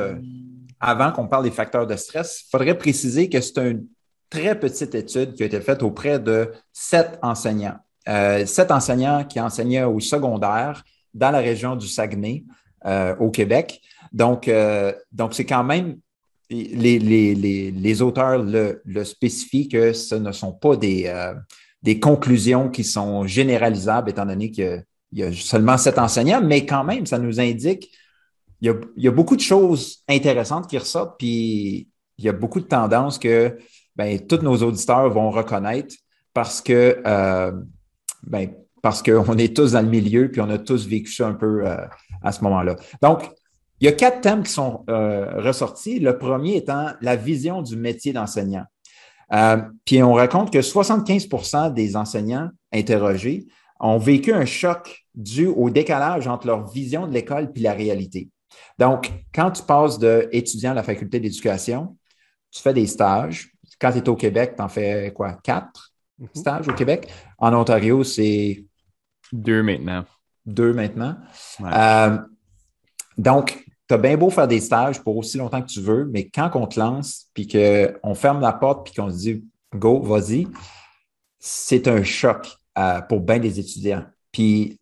avant 0.78 1.12
qu'on 1.12 1.26
parle 1.28 1.44
des 1.44 1.50
facteurs 1.50 1.86
de 1.86 1.96
stress, 1.96 2.42
il 2.46 2.50
faudrait 2.50 2.76
préciser 2.76 3.30
que 3.30 3.40
c'est 3.40 3.56
une 3.58 3.86
très 4.30 4.58
petite 4.58 4.94
étude 4.94 5.34
qui 5.34 5.42
a 5.42 5.46
été 5.46 5.60
faite 5.60 5.82
auprès 5.82 6.18
de 6.18 6.52
sept 6.72 7.18
enseignants. 7.22 7.78
sept 8.06 8.70
enseignants 8.70 9.24
qui 9.24 9.40
enseignaient 9.40 9.84
au 9.84 10.00
secondaire 10.00 10.84
dans 11.12 11.30
la 11.30 11.38
région 11.38 11.76
du 11.76 11.86
Saguenay, 11.86 12.44
au 13.18 13.30
Québec. 13.30 13.80
Donc, 14.12 14.50
donc 15.12 15.34
c'est 15.34 15.46
quand 15.46 15.64
même 15.64 15.96
les, 16.50 17.72
les, 17.72 18.02
auteurs 18.02 18.42
le, 18.42 19.04
spécifient 19.04 19.68
que 19.68 19.92
ce 19.92 20.14
ne 20.14 20.32
sont 20.32 20.52
pas 20.52 20.76
des, 20.76 21.04
euh, 21.06 21.34
des 21.82 21.98
conclusions 21.98 22.68
qui 22.68 22.84
sont 22.84 23.26
généralisables, 23.26 24.10
étant 24.10 24.26
donné 24.26 24.50
qu'il 24.50 24.84
y, 25.12 25.22
a 25.22 25.32
seulement 25.32 25.78
sept 25.78 25.98
enseignants, 25.98 26.42
mais 26.42 26.66
quand 26.66 26.84
même, 26.84 27.06
ça 27.06 27.18
nous 27.18 27.40
indique 27.40 27.90
il 28.60 28.74
y 28.96 29.08
a, 29.08 29.10
beaucoup 29.10 29.36
de 29.36 29.42
choses 29.42 30.02
intéressantes 30.08 30.70
qui 30.70 30.78
ressortent, 30.78 31.18
puis 31.18 31.88
il 32.16 32.24
y 32.24 32.30
a 32.30 32.32
beaucoup 32.32 32.60
de 32.60 32.64
tendances 32.64 33.18
que 33.18 33.58
ben, 33.96 34.18
tous 34.26 34.42
nos 34.42 34.56
auditeurs 34.56 35.10
vont 35.10 35.30
reconnaître 35.30 35.94
parce 36.32 36.60
que 36.60 37.00
euh, 37.06 37.52
ben, 38.24 38.50
qu'on 38.82 39.38
est 39.38 39.56
tous 39.56 39.72
dans 39.72 39.80
le 39.80 39.88
milieu, 39.88 40.30
puis 40.30 40.40
on 40.40 40.50
a 40.50 40.58
tous 40.58 40.86
vécu 40.86 41.10
ça 41.10 41.26
un 41.26 41.34
peu 41.34 41.66
euh, 41.66 41.76
à 42.22 42.32
ce 42.32 42.42
moment-là. 42.44 42.76
Donc, 43.00 43.30
il 43.80 43.86
y 43.86 43.88
a 43.88 43.92
quatre 43.92 44.20
thèmes 44.20 44.42
qui 44.42 44.52
sont 44.52 44.84
euh, 44.90 45.40
ressortis. 45.40 46.00
Le 46.00 46.18
premier 46.18 46.56
étant 46.56 46.88
la 47.00 47.16
vision 47.16 47.62
du 47.62 47.76
métier 47.76 48.12
d'enseignant. 48.12 48.64
Puis 49.84 50.02
on 50.02 50.12
raconte 50.12 50.52
que 50.52 50.58
75% 50.58 51.72
des 51.72 51.96
enseignants 51.96 52.50
interrogés 52.72 53.46
ont 53.80 53.98
vécu 53.98 54.32
un 54.32 54.44
choc 54.44 55.06
dû 55.14 55.46
au 55.46 55.70
décalage 55.70 56.28
entre 56.28 56.46
leur 56.46 56.70
vision 56.70 57.06
de 57.06 57.12
l'école 57.12 57.50
et 57.54 57.60
la 57.60 57.72
réalité. 57.72 58.28
Donc, 58.78 59.12
quand 59.34 59.50
tu 59.50 59.62
passes 59.62 59.98
d'étudiant 59.98 60.72
à 60.72 60.74
la 60.74 60.82
faculté 60.82 61.20
d'éducation, 61.20 61.96
tu 62.50 62.62
fais 62.62 62.74
des 62.74 62.86
stages. 62.86 63.53
Quand 63.84 63.92
tu 63.92 63.98
es 63.98 64.08
au 64.08 64.16
Québec, 64.16 64.54
tu 64.56 64.62
en 64.62 64.68
fais 64.68 65.12
quoi? 65.14 65.34
Quatre 65.42 65.92
mm-hmm. 66.18 66.38
stages 66.38 66.68
au 66.68 66.72
Québec? 66.72 67.06
En 67.36 67.52
Ontario, 67.52 68.02
c'est. 68.02 68.64
Deux 69.30 69.62
maintenant. 69.62 70.06
Deux 70.46 70.72
maintenant. 70.72 71.18
Euh, 71.60 72.16
donc, 73.18 73.62
tu 73.86 73.94
as 73.94 73.98
bien 73.98 74.16
beau 74.16 74.30
faire 74.30 74.48
des 74.48 74.60
stages 74.60 75.02
pour 75.02 75.18
aussi 75.18 75.36
longtemps 75.36 75.60
que 75.60 75.66
tu 75.66 75.82
veux, 75.82 76.06
mais 76.06 76.30
quand 76.30 76.50
on 76.54 76.66
te 76.66 76.80
lance, 76.80 77.26
puis 77.34 77.46
qu'on 77.46 78.14
ferme 78.14 78.40
la 78.40 78.54
porte, 78.54 78.86
puis 78.86 78.94
qu'on 78.94 79.10
se 79.10 79.18
dit 79.18 79.44
go, 79.74 80.00
vas-y, 80.00 80.48
c'est 81.38 81.86
un 81.86 82.02
choc 82.02 82.56
euh, 82.78 83.02
pour 83.02 83.20
bien 83.20 83.38
des 83.38 83.60
étudiants. 83.60 84.06
Puis 84.32 84.80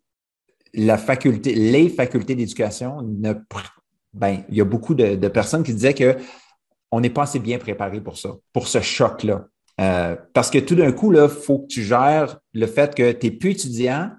la 0.73 0.97
faculté, 0.97 1.55
les 1.55 1.89
facultés 1.89 2.35
d'éducation, 2.35 3.01
ben, 4.13 4.43
il 4.47 4.55
y 4.55 4.61
a 4.61 4.65
beaucoup 4.65 4.95
de, 4.95 5.27
personnes 5.27 5.63
qui 5.63 5.73
disaient 5.73 5.93
qu'on 6.93 7.01
n'est 7.01 7.09
pas 7.09 7.23
assez 7.23 7.39
bien 7.39 7.57
préparé 7.57 8.01
pour 8.01 8.17
ça, 8.17 8.35
pour 8.53 8.67
ce 8.67 8.79
choc-là. 8.79 9.47
Euh, 9.81 10.15
parce 10.33 10.51
que 10.51 10.59
tout 10.59 10.75
d'un 10.75 10.91
coup, 10.91 11.11
il 11.11 11.27
faut 11.27 11.59
que 11.59 11.67
tu 11.67 11.81
gères 11.81 12.37
le 12.53 12.67
fait 12.67 12.93
que 12.93 13.11
tu 13.11 13.25
n'es 13.25 13.31
plus 13.31 13.51
étudiant, 13.51 14.11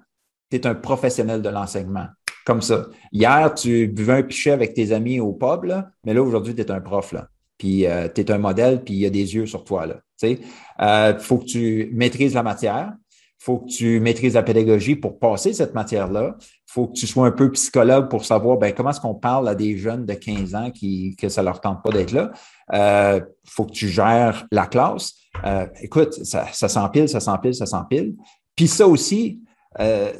tu 0.51 0.57
es 0.57 0.67
un 0.67 0.75
professionnel 0.75 1.41
de 1.41 1.47
l'enseignement 1.47 2.07
comme 2.45 2.61
ça. 2.61 2.87
Hier, 3.13 3.53
tu 3.55 3.87
buvais 3.87 4.13
un 4.13 4.23
pichet 4.23 4.51
avec 4.51 4.73
tes 4.73 4.91
amis 4.91 5.21
au 5.21 5.31
pub, 5.31 5.65
mais 6.03 6.13
là, 6.13 6.21
aujourd'hui, 6.21 6.53
tu 6.53 6.61
es 6.61 6.69
un 6.69 6.81
prof. 6.81 7.13
Là. 7.13 7.29
Puis 7.57 7.87
euh, 7.87 8.09
tu 8.13 8.21
es 8.21 8.31
un 8.31 8.37
modèle, 8.37 8.83
puis 8.83 8.93
il 8.93 8.99
y 8.99 9.05
a 9.05 9.09
des 9.09 9.35
yeux 9.35 9.45
sur 9.45 9.63
toi. 9.63 9.87
Il 10.21 10.37
euh, 10.81 11.17
faut 11.17 11.37
que 11.37 11.45
tu 11.45 11.89
maîtrises 11.93 12.33
la 12.33 12.43
matière. 12.43 12.91
Faut 13.39 13.59
que 13.59 13.69
tu 13.69 14.01
maîtrises 14.01 14.33
la 14.33 14.43
pédagogie 14.43 14.95
pour 14.97 15.17
passer 15.17 15.53
cette 15.53 15.73
matière-là. 15.73 16.35
Faut 16.75 16.87
que 16.87 16.93
tu 16.93 17.07
sois 17.07 17.25
un 17.25 17.31
peu 17.31 17.49
psychologue 17.53 18.09
pour 18.09 18.25
savoir 18.25 18.57
ben, 18.57 18.73
comment 18.73 18.89
est-ce 18.89 18.99
qu'on 18.99 19.15
parle 19.15 19.47
à 19.47 19.55
des 19.55 19.77
jeunes 19.77 20.05
de 20.05 20.13
15 20.13 20.55
ans 20.55 20.71
qui, 20.71 21.15
que 21.15 21.29
ça 21.29 21.41
leur 21.41 21.61
tente 21.61 21.81
pas 21.81 21.89
d'être 21.89 22.11
là? 22.11 22.31
Il 22.73 22.75
euh, 22.75 23.21
faut 23.45 23.65
que 23.65 23.71
tu 23.71 23.87
gères 23.87 24.45
la 24.51 24.67
classe. 24.67 25.13
Euh, 25.45 25.67
écoute, 25.81 26.13
ça, 26.25 26.51
s'empile, 26.53 27.07
ça 27.07 27.21
s'empile, 27.21 27.55
ça 27.55 27.65
s'empile. 27.65 28.15
Puis 28.57 28.67
ça 28.67 28.87
aussi, 28.87 29.41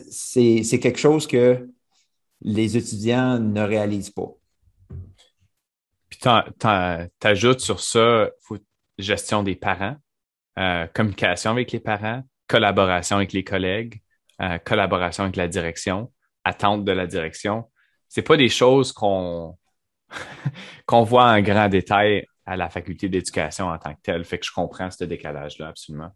c'est 0.09 0.79
quelque 0.81 0.99
chose 0.99 1.27
que 1.27 1.67
les 2.41 2.77
étudiants 2.77 3.37
ne 3.37 3.61
réalisent 3.61 4.11
pas. 4.11 4.31
Puis 6.09 6.19
tu 6.19 7.27
ajoutes 7.27 7.59
sur 7.59 7.81
ça 7.81 8.29
gestion 8.97 9.43
des 9.43 9.55
parents, 9.55 9.95
euh, 10.57 10.87
communication 10.93 11.51
avec 11.51 11.71
les 11.71 11.79
parents, 11.79 12.23
collaboration 12.47 13.17
avec 13.17 13.33
les 13.33 13.43
collègues, 13.43 14.01
euh, 14.41 14.57
collaboration 14.59 15.23
avec 15.23 15.35
la 15.35 15.47
direction, 15.47 16.11
attente 16.45 16.85
de 16.85 16.91
la 16.93 17.07
direction. 17.07 17.69
C'est 18.07 18.21
pas 18.21 18.37
des 18.37 18.49
choses 18.49 18.93
qu'on 18.93 19.57
voit 20.89 21.25
en 21.25 21.41
grand 21.41 21.67
détail 21.67 22.25
à 22.45 22.55
la 22.55 22.69
faculté 22.69 23.09
d'éducation 23.09 23.67
en 23.67 23.77
tant 23.77 23.93
que 23.93 24.01
telle. 24.01 24.23
Fait 24.23 24.39
que 24.39 24.45
je 24.45 24.53
comprends 24.53 24.89
ce 24.89 25.03
décalage-là 25.03 25.67
absolument 25.67 26.11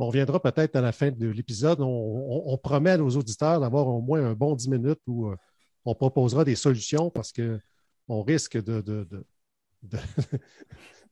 on 0.00 0.06
reviendra 0.06 0.40
peut-être 0.40 0.76
à 0.76 0.80
la 0.80 0.92
fin 0.92 1.10
de 1.10 1.28
l'épisode. 1.28 1.80
On, 1.80 2.56
promet 2.58 2.90
à 2.90 2.96
nos 2.96 3.10
auditeurs 3.10 3.60
d'avoir 3.60 3.86
au 3.86 4.00
moins 4.00 4.24
un 4.24 4.34
bon 4.34 4.54
10 4.54 4.68
minutes 4.70 5.00
où 5.06 5.28
euh, 5.28 5.36
on 5.84 5.94
proposera 5.94 6.44
des 6.44 6.56
solutions 6.56 7.10
parce 7.10 7.32
qu'on 7.32 8.22
risque 8.22 8.56
de, 8.62 8.82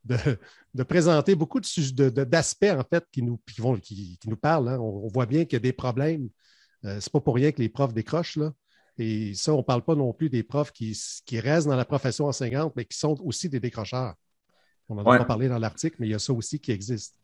de, 0.04 0.82
présenter 0.85 1.35
beaucoup 1.35 1.61
d'aspects 1.61 2.64
en 2.64 2.85
fait 2.85 3.04
qui 3.12 3.23
nous, 3.23 3.38
qui 3.47 4.18
nous 4.26 4.37
parlent. 4.37 4.68
Hein. 4.68 4.78
On, 4.80 5.08
voit 5.08 5.26
bien 5.26 5.44
qu'il 5.44 5.54
y 5.54 5.56
a 5.56 5.61
des 5.61 5.73
problèmes. 5.73 6.28
Euh, 6.85 7.00
Ce 7.00 7.08
n'est 7.08 7.12
pas 7.12 7.20
pour 7.20 7.35
rien 7.35 7.52
que 7.52 7.61
les 7.61 7.68
profs 7.68 7.92
décrochent. 7.92 8.37
Là. 8.37 8.52
Et 8.99 9.35
ça, 9.35 9.54
on 9.54 9.58
ne 9.58 9.62
parle 9.62 9.82
pas 9.82 9.94
non 9.94 10.12
plus 10.12 10.28
des 10.28 10.42
profs 10.42 10.73
qui, 10.73 10.94
restent 11.35 11.68
dans 11.68 11.76
la 11.76 11.85
profession 11.85 12.26
enseignante, 12.26 12.73
mais 12.76 12.85
qui 12.85 12.99
sont 12.99 13.16
aussi 13.25 13.49
des 13.49 13.61
décrocheurs. 13.61 14.14
On 14.88 14.99
en 14.99 15.06
a 15.06 15.18
pas 15.18 15.25
parlé 15.25 15.49
dans 15.49 15.58
l'article, 15.58 15.97
mais 16.00 16.08
il 16.08 16.11
y 16.11 16.14
a 16.14 16.18
ça 16.18 16.32
aussi 16.32 16.58
qui 16.58 16.73
existe. 16.73 17.14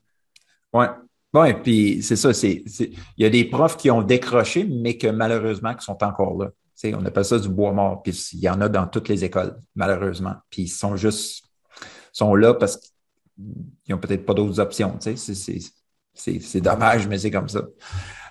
Oui, 0.71 0.85
oui, 1.33 1.53
puis 1.53 2.03
c'est 2.03 2.15
ça, 2.15 2.33
c'est, 2.33 2.63
il 2.79 2.97
y 3.17 3.25
a 3.25 3.29
des 3.29 3.45
profs 3.45 3.75
qui 3.75 3.91
ont 3.91 4.01
décroché, 4.01 4.63
mais 4.63 4.97
que 4.97 5.07
malheureusement, 5.07 5.73
qui 5.73 5.83
sont 5.83 6.01
encore 6.03 6.37
là. 6.41 6.51
on 6.93 7.05
appelle 7.05 7.25
ça 7.25 7.39
du 7.39 7.49
bois 7.49 7.73
mort, 7.73 8.03
puis 8.03 8.13
il 8.33 8.39
y 8.39 8.49
en 8.49 8.61
a 8.61 8.69
dans 8.69 8.87
toutes 8.87 9.09
les 9.09 9.25
écoles, 9.25 9.57
malheureusement. 9.75 10.35
Puis 10.49 10.63
ils 10.63 10.67
sont 10.69 10.95
juste, 10.95 11.43
sont 12.13 12.35
là 12.35 12.53
parce 12.53 12.77
qu'ils 12.77 12.93
n'ont 13.89 13.97
peut-être 13.97 14.25
pas 14.25 14.33
d'autres 14.33 14.59
options. 14.61 14.97
C'est 16.13 16.61
dommage, 16.61 17.07
mais 17.07 17.17
c'est 17.17 17.31
comme 17.31 17.49
ça. 17.49 17.63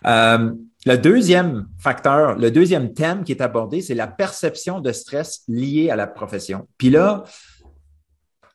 Euh, 0.06 0.54
le 0.86 0.96
deuxième 0.96 1.66
facteur, 1.78 2.36
le 2.36 2.50
deuxième 2.50 2.92
thème 2.92 3.24
qui 3.24 3.32
est 3.32 3.40
abordé, 3.40 3.80
c'est 3.80 3.94
la 3.94 4.06
perception 4.06 4.80
de 4.80 4.92
stress 4.92 5.42
liée 5.48 5.90
à 5.90 5.96
la 5.96 6.06
profession. 6.06 6.68
Puis 6.76 6.90
là, 6.90 7.24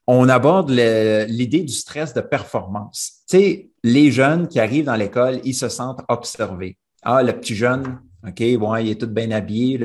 on 0.05 0.29
aborde 0.29 0.71
l'idée 0.71 1.61
du 1.61 1.73
stress 1.73 2.13
de 2.13 2.21
performance. 2.21 3.23
Tu 3.29 3.37
sais, 3.37 3.69
les 3.83 4.11
jeunes 4.11 4.47
qui 4.47 4.59
arrivent 4.59 4.85
dans 4.85 4.95
l'école, 4.95 5.39
ils 5.43 5.53
se 5.53 5.69
sentent 5.69 6.01
observés. 6.07 6.77
Ah, 7.03 7.23
le 7.23 7.33
petit 7.33 7.55
jeune, 7.55 7.99
OK, 8.27 8.43
bon, 8.57 8.75
il 8.75 8.89
est 8.89 8.99
tout 8.99 9.07
bien 9.07 9.31
habillé, 9.31 9.77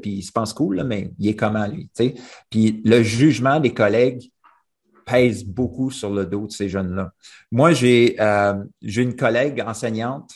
puis 0.00 0.10
il 0.12 0.22
se 0.22 0.32
pense 0.32 0.52
cool, 0.52 0.82
mais 0.84 1.10
il 1.18 1.28
est 1.28 1.36
comment 1.36 1.66
lui? 1.66 1.90
Tu 1.94 2.04
sais? 2.04 2.14
Puis 2.48 2.82
le 2.84 3.02
jugement 3.02 3.60
des 3.60 3.74
collègues 3.74 4.30
pèse 5.04 5.44
beaucoup 5.44 5.90
sur 5.90 6.10
le 6.10 6.26
dos 6.26 6.46
de 6.46 6.52
ces 6.52 6.68
jeunes-là. 6.68 7.12
Moi, 7.50 7.72
j'ai 7.72 8.16
euh, 8.20 8.62
une 8.82 9.16
collègue 9.16 9.62
enseignante 9.66 10.32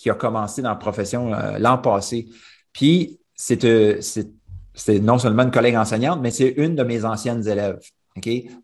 qui 0.00 0.08
a 0.08 0.14
commencé 0.14 0.62
dans 0.62 0.70
la 0.70 0.76
profession 0.76 1.30
l'an 1.58 1.76
passé. 1.76 2.28
Puis, 2.72 3.20
c'est 3.34 3.62
non 5.00 5.18
seulement 5.18 5.42
une 5.42 5.50
collègue 5.50 5.76
enseignante, 5.76 6.20
mais 6.22 6.30
c'est 6.30 6.54
une 6.56 6.74
de 6.74 6.82
mes 6.82 7.04
anciennes 7.04 7.46
élèves. 7.46 7.80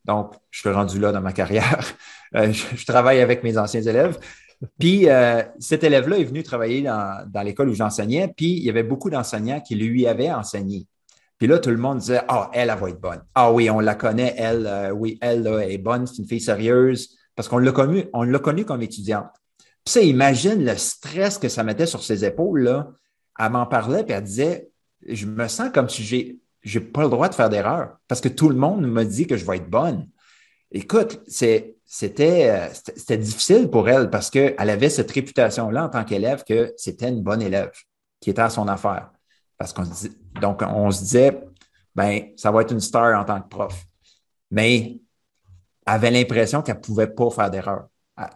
Donc, 0.05 0.35
je 0.51 0.61
suis 0.61 0.71
rendu 0.71 0.99
là 0.99 1.13
dans 1.13 1.21
ma 1.21 1.33
carrière. 1.33 1.85
je, 2.33 2.87
travaille 2.87 3.21
avec 3.21 3.43
mes 3.45 3.59
anciens 3.59 3.83
élèves. 3.83 4.19
Puis, 4.79 5.09
euh, 5.09 5.43
cet 5.59 5.85
élève-là 5.85 6.19
est 6.19 6.25
venu 6.25 6.43
travailler 6.43 6.83
dans, 6.83 7.43
l'école 7.45 7.69
où 7.69 7.75
j'enseignais, 7.75 8.33
puis 8.35 8.53
il 8.53 8.65
y 8.65 8.71
avait 8.71 8.83
beaucoup 8.83 9.11
d'enseignants 9.11 9.61
qui 9.61 9.75
lui 9.75 10.07
avaient 10.07 10.33
enseigné. 10.33 10.87
Puis 11.39 11.47
là, 11.47 11.59
tout 11.59 11.69
le 11.69 11.77
monde 11.77 11.99
disait 11.99 12.23
Ah, 12.29 12.51
elle, 12.55 12.71
elle 12.71 12.79
va 12.79 12.89
être 12.89 13.01
bonne. 13.01 13.23
Ah 13.35 13.53
oui, 13.53 13.69
on 13.69 13.81
la 13.81 13.95
connaît, 13.95 14.35
elle, 14.39 14.67
euh, 14.67 14.91
oui, 14.91 15.19
elle 15.21 15.43
là, 15.43 15.61
est 15.61 15.79
bonne, 15.79 16.07
c'est 16.07 16.17
une 16.17 16.29
fille 16.29 16.41
sérieuse, 16.41 17.15
parce 17.35 17.49
qu'on 17.49 17.59
l'a 17.59 17.73
connue, 17.73 18.07
on 18.15 18.23
l'a 18.23 18.39
connue 18.39 18.65
comme 18.65 18.83
étudiante. 18.83 19.29
Puis 19.87 19.93
ça, 19.93 20.01
imagine 20.01 20.65
le 20.65 20.77
stress 20.77 21.39
que 21.39 21.49
ça 21.49 21.63
mettait 21.63 21.87
sur 21.87 22.03
ses 22.03 22.25
épaules, 22.25 22.65
là. 22.65 22.91
Elle 23.39 23.51
m'en 23.51 23.67
parlait, 23.67 24.03
puis 24.03 24.15
elle 24.15 24.25
disait 24.25 24.69
Je 25.07 25.27
me 25.27 25.47
sens 25.47 25.71
comme 25.73 25.89
si 25.89 26.03
j'ai, 26.03 26.41
j'ai 26.63 26.81
pas 26.81 27.05
le 27.05 27.09
droit 27.09 27.29
de 27.29 27.35
faire 27.35 27.49
d'erreur, 27.49 27.97
parce 28.09 28.21
que 28.21 28.29
tout 28.29 28.49
le 28.49 28.57
monde 28.57 28.85
me 28.85 29.05
dit 29.05 29.29
que 29.29 29.37
je 29.37 29.47
vais 29.47 29.59
être 29.59 29.71
bonne. 29.71 30.09
Écoute, 30.73 31.21
c'était, 31.29 31.77
difficile 33.11 33.71
pour 33.71 33.89
elle 33.89 34.11
parce 34.11 34.29
qu'elle 34.31 34.55
avait 34.59 34.91
cette 34.91 35.11
réputation-là 35.13 35.85
en 35.85 35.89
tant 35.89 36.05
qu'élève 36.05 36.43
que 36.43 36.75
c'était 36.77 37.09
une 37.09 37.23
bonne 37.23 37.41
élève 37.41 37.71
qui 38.21 38.31
était 38.31 38.43
à 38.43 38.51
son 38.51 38.67
affaire. 38.67 39.13
Parce 39.57 39.73
qu'on 39.73 39.85
donc, 40.41 40.63
on 40.63 40.91
se 40.91 41.03
disait, 41.03 41.41
ben, 41.95 42.31
ça 42.37 42.51
va 42.51 42.63
être 42.63 42.73
une 42.73 42.81
star 42.81 43.19
en 43.19 43.25
tant 43.25 43.41
que 43.41 43.49
prof. 43.49 43.87
Mais 44.51 45.01
elle 45.87 45.95
avait 45.95 46.11
l'impression 46.11 46.63
qu'elle 46.63 46.81
pouvait 46.81 47.07
pas 47.07 47.31
faire 47.31 47.51
d'erreur. 47.51 47.87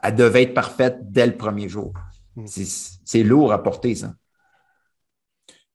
Elle, 0.03 0.15
devait 0.15 0.43
être 0.43 0.55
parfaite 0.55 0.99
dès 1.11 1.27
le 1.27 1.37
premier 1.37 1.69
jour. 1.69 1.95
Hmm. 2.37 2.47
C'est 2.47 3.23
lourd 3.23 3.53
à 3.53 3.63
porter, 3.63 3.95
ça. 3.95 4.15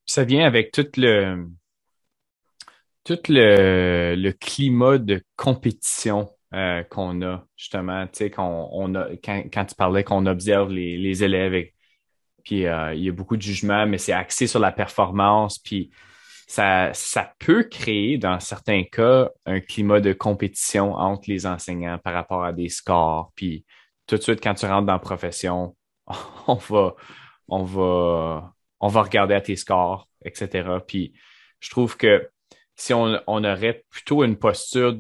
Ça 0.06 0.24
vient 0.24 0.46
avec 0.46 0.72
tout 0.72 0.88
le, 0.98 1.48
tout 3.04 3.20
le, 3.28 4.16
le 4.16 4.32
climat 4.32 5.00
de 5.00 5.24
compétition 5.36 6.30
euh, 6.54 6.84
qu'on 6.84 7.22
a, 7.22 7.46
justement, 7.58 8.06
tu 8.08 8.12
sais, 8.14 8.30
qu'on 8.30 8.70
on 8.72 8.96
a, 8.96 9.10
quand, 9.24 9.44
quand, 9.52 9.66
tu 9.66 9.76
parlais 9.76 10.04
qu'on 10.04 10.26
observe 10.28 10.72
les, 10.72 10.98
les 10.98 11.24
élèves, 11.24 11.70
puis 12.44 12.68
euh, 12.68 12.94
il 12.94 13.04
y 13.04 13.10
a 13.10 13.12
beaucoup 13.12 13.36
de 13.36 13.42
jugements, 13.42 13.88
mais 13.88 13.98
c'est 13.98 14.14
axé 14.14 14.48
sur 14.48 14.60
la 14.60 14.72
performance, 14.72 15.58
puis 15.58 15.90
ça, 16.48 16.92
ça 16.94 17.34
peut 17.40 17.64
créer, 17.64 18.18
dans 18.18 18.40
certains 18.40 18.84
cas, 18.84 19.32
un 19.46 19.60
climat 19.60 20.00
de 20.00 20.14
compétition 20.14 20.94
entre 20.94 21.24
les 21.28 21.46
enseignants 21.48 21.98
par 21.98 22.14
rapport 22.14 22.44
à 22.44 22.54
des 22.54 22.70
scores, 22.70 23.32
puis 23.36 23.66
tout 24.08 24.18
de 24.18 24.22
suite, 24.22 24.42
quand 24.42 24.54
tu 24.54 24.66
rentres 24.66 24.86
dans 24.86 24.94
la 24.94 25.00
profession, 25.00 25.76
on 26.48 26.56
va, 26.56 26.96
on 27.48 27.64
va, 27.64 28.54
on 28.80 28.88
va 28.88 29.02
regarder 29.02 29.34
à 29.34 29.42
tes 29.42 29.56
scores, 29.56 30.08
etc. 30.24 30.70
Puis 30.86 31.14
je 31.60 31.70
trouve 31.70 31.98
que 31.98 32.30
si 32.76 32.94
on, 32.94 33.20
on 33.28 33.44
aurait 33.44 33.86
plutôt 33.90 34.24
une 34.24 34.38
posture 34.38 34.94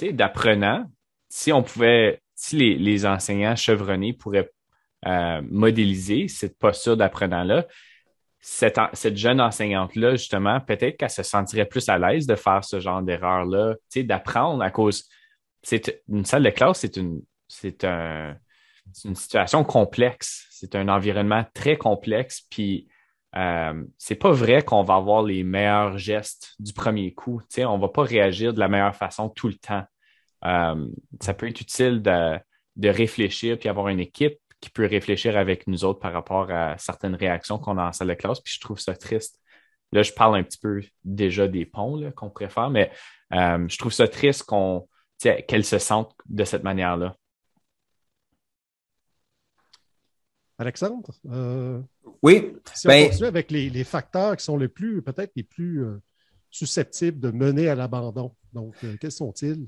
d'apprenant, 0.00 0.90
si 1.28 1.52
on 1.52 1.62
pouvait, 1.62 2.22
si 2.34 2.76
les, 2.76 3.06
enseignants 3.06 3.56
chevronnés 3.56 4.12
pourraient 4.12 4.50
euh, 5.06 5.42
modéliser 5.50 6.28
cette 6.28 6.58
posture 6.58 6.96
d'apprenant-là, 6.96 7.66
cette, 8.40 9.16
jeune 9.16 9.40
enseignante-là, 9.40 10.12
justement, 10.12 10.60
peut-être 10.60 10.96
qu'elle 10.96 11.10
se 11.10 11.22
sentirait 11.22 11.66
plus 11.66 11.88
à 11.88 11.98
l'aise 11.98 12.26
de 12.26 12.36
faire 12.36 12.64
ce 12.64 12.80
genre 12.80 13.02
d'erreur-là, 13.02 13.74
d'apprendre 13.96 14.62
à 14.62 14.70
cause. 14.70 15.08
C'est 15.62 16.02
une 16.08 16.24
salle 16.24 16.42
de 16.42 16.50
classe, 16.50 16.80
c'est 16.80 16.96
une, 16.96 17.22
situation 19.14 19.64
complexe. 19.64 20.46
C'est 20.50 20.74
un 20.74 20.88
environnement 20.88 21.44
très 21.54 21.76
complexe. 21.76 22.42
Puis 22.50 22.88
euh, 23.36 23.84
c'est 23.98 24.14
pas 24.14 24.30
vrai 24.30 24.62
qu'on 24.62 24.82
va 24.82 24.94
avoir 24.94 25.22
les 25.22 25.44
meilleurs 25.44 25.98
gestes 25.98 26.54
du 26.58 26.72
premier 26.72 27.12
coup. 27.12 27.42
On 27.58 27.66
on 27.66 27.78
va 27.78 27.88
pas 27.88 28.02
réagir 28.02 28.54
de 28.54 28.60
la 28.60 28.68
meilleure 28.68 28.96
façon 28.96 29.28
tout 29.28 29.48
le 29.48 29.54
temps. 29.54 29.84
Euh, 30.44 30.86
ça 31.20 31.34
peut 31.34 31.48
être 31.48 31.60
utile 31.60 32.00
de, 32.00 32.38
de, 32.76 32.88
réfléchir 32.88 33.58
puis 33.58 33.68
avoir 33.68 33.88
une 33.88 34.00
équipe 34.00 34.38
qui 34.60 34.70
peut 34.70 34.86
réfléchir 34.86 35.36
avec 35.36 35.66
nous 35.66 35.84
autres 35.84 35.98
par 35.98 36.12
rapport 36.12 36.50
à 36.50 36.78
certaines 36.78 37.14
réactions 37.14 37.58
qu'on 37.58 37.78
a 37.78 37.88
en 37.88 37.92
salle 37.92 38.08
de 38.08 38.14
classe. 38.14 38.40
Puis 38.40 38.54
je 38.54 38.60
trouve 38.60 38.78
ça 38.78 38.94
triste. 38.94 39.40
Là, 39.92 40.02
je 40.02 40.12
parle 40.12 40.36
un 40.36 40.42
petit 40.42 40.58
peu 40.58 40.82
déjà 41.04 41.48
des 41.48 41.64
ponts 41.64 42.10
qu'on 42.14 42.30
préfère, 42.30 42.70
mais 42.70 42.90
euh, 43.32 43.66
je 43.68 43.78
trouve 43.78 43.92
ça 43.92 44.06
triste 44.06 44.44
qu'on 44.44 44.86
qu'elle 45.18 45.64
se 45.64 45.78
sente 45.78 46.12
de 46.28 46.44
cette 46.44 46.62
manière-là. 46.62 47.16
Alexandre? 50.58 51.10
Euh, 51.30 51.80
oui. 52.22 52.52
Si 52.74 52.86
on 52.86 52.90
ben, 52.90 53.08
continue 53.08 53.28
avec 53.28 53.50
les, 53.50 53.84
facteurs 53.84 54.36
qui 54.36 54.44
sont 54.44 54.56
les 54.56 54.68
plus, 54.68 55.02
peut-être 55.02 55.32
les 55.36 55.44
plus 55.44 55.84
euh, 55.84 56.00
susceptibles 56.50 57.20
de 57.20 57.30
mener 57.30 57.68
à 57.68 57.76
l'abandon. 57.76 58.34
Donc, 58.52 58.74
euh, 58.82 58.96
quels 59.00 59.12
sont-ils? 59.12 59.66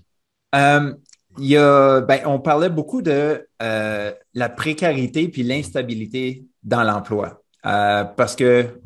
il 1.38 1.46
y 1.46 1.56
a, 1.56 2.00
ben, 2.00 2.22
on 2.26 2.40
parlait 2.40 2.70
beaucoup 2.70 3.02
de 3.02 3.46
la 3.60 4.48
précarité 4.48 5.28
puis 5.28 5.44
l'instabilité 5.44 6.44
dans 6.64 6.82
l'emploi. 6.82 7.40
parce 7.62 8.34
que 8.34 8.80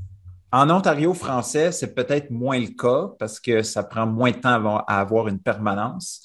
en 0.52 0.70
Ontario 0.70 1.14
français, 1.14 1.72
c'est 1.72 1.94
peut-être 1.94 2.30
moins 2.30 2.60
le 2.60 2.68
cas 2.68 3.12
parce 3.18 3.40
que 3.40 3.62
ça 3.62 3.82
prend 3.82 4.06
moins 4.06 4.30
de 4.30 4.36
temps 4.36 4.76
à 4.86 5.00
avoir 5.00 5.26
une 5.26 5.40
permanence. 5.40 6.22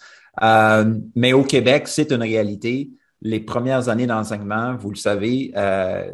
Mais 1.15 1.33
au 1.33 1.43
Québec, 1.43 1.87
c'est 1.87 2.11
une 2.11 2.21
réalité 2.21 2.91
les 3.21 3.39
premières 3.39 3.89
années 3.89 4.07
d'enseignement, 4.07 4.75
vous 4.75 4.91
le 4.91 4.95
savez, 4.95 5.51
euh, 5.55 6.11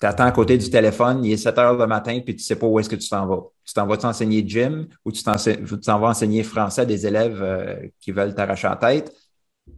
tu 0.00 0.06
attends 0.06 0.24
à 0.24 0.32
côté 0.32 0.58
du 0.58 0.68
téléphone, 0.68 1.24
il 1.24 1.32
est 1.32 1.36
7 1.36 1.58
heures 1.58 1.76
le 1.76 1.86
matin, 1.86 2.20
puis 2.24 2.36
tu 2.36 2.42
sais 2.42 2.56
pas 2.56 2.66
où 2.66 2.78
est-ce 2.78 2.88
que 2.88 2.96
tu 2.96 3.08
t'en 3.08 3.26
vas. 3.26 3.42
Tu 3.64 3.72
t'en 3.72 3.86
vas 3.86 3.96
t'enseigner 3.96 4.46
gym 4.46 4.88
ou 5.04 5.12
tu 5.12 5.22
t'en 5.22 5.98
vas 5.98 6.08
enseigner 6.08 6.42
français 6.42 6.82
à 6.82 6.84
des 6.84 7.06
élèves 7.06 7.40
euh, 7.40 7.76
qui 8.00 8.10
veulent 8.10 8.34
t'arracher 8.34 8.68
la 8.68 8.76
tête. 8.76 9.12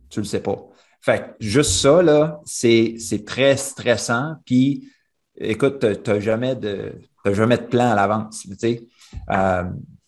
Tu 0.08 0.20
le 0.20 0.24
sais 0.24 0.40
pas. 0.40 0.56
Fait 1.00 1.34
juste 1.38 1.72
ça, 1.72 2.02
là, 2.02 2.40
c'est, 2.46 2.96
très 3.26 3.56
stressant. 3.58 4.36
Puis, 4.46 4.88
écoute, 5.36 5.84
tu 6.02 6.10
n'as 6.10 6.20
jamais 6.20 6.56
de, 6.56 6.94
jamais 7.26 7.58
de 7.58 7.64
plan 7.64 7.90
à 7.92 7.94
l'avance, 7.94 8.46
tu 8.48 8.56
sais. 8.56 8.82
Euh, 9.30 9.64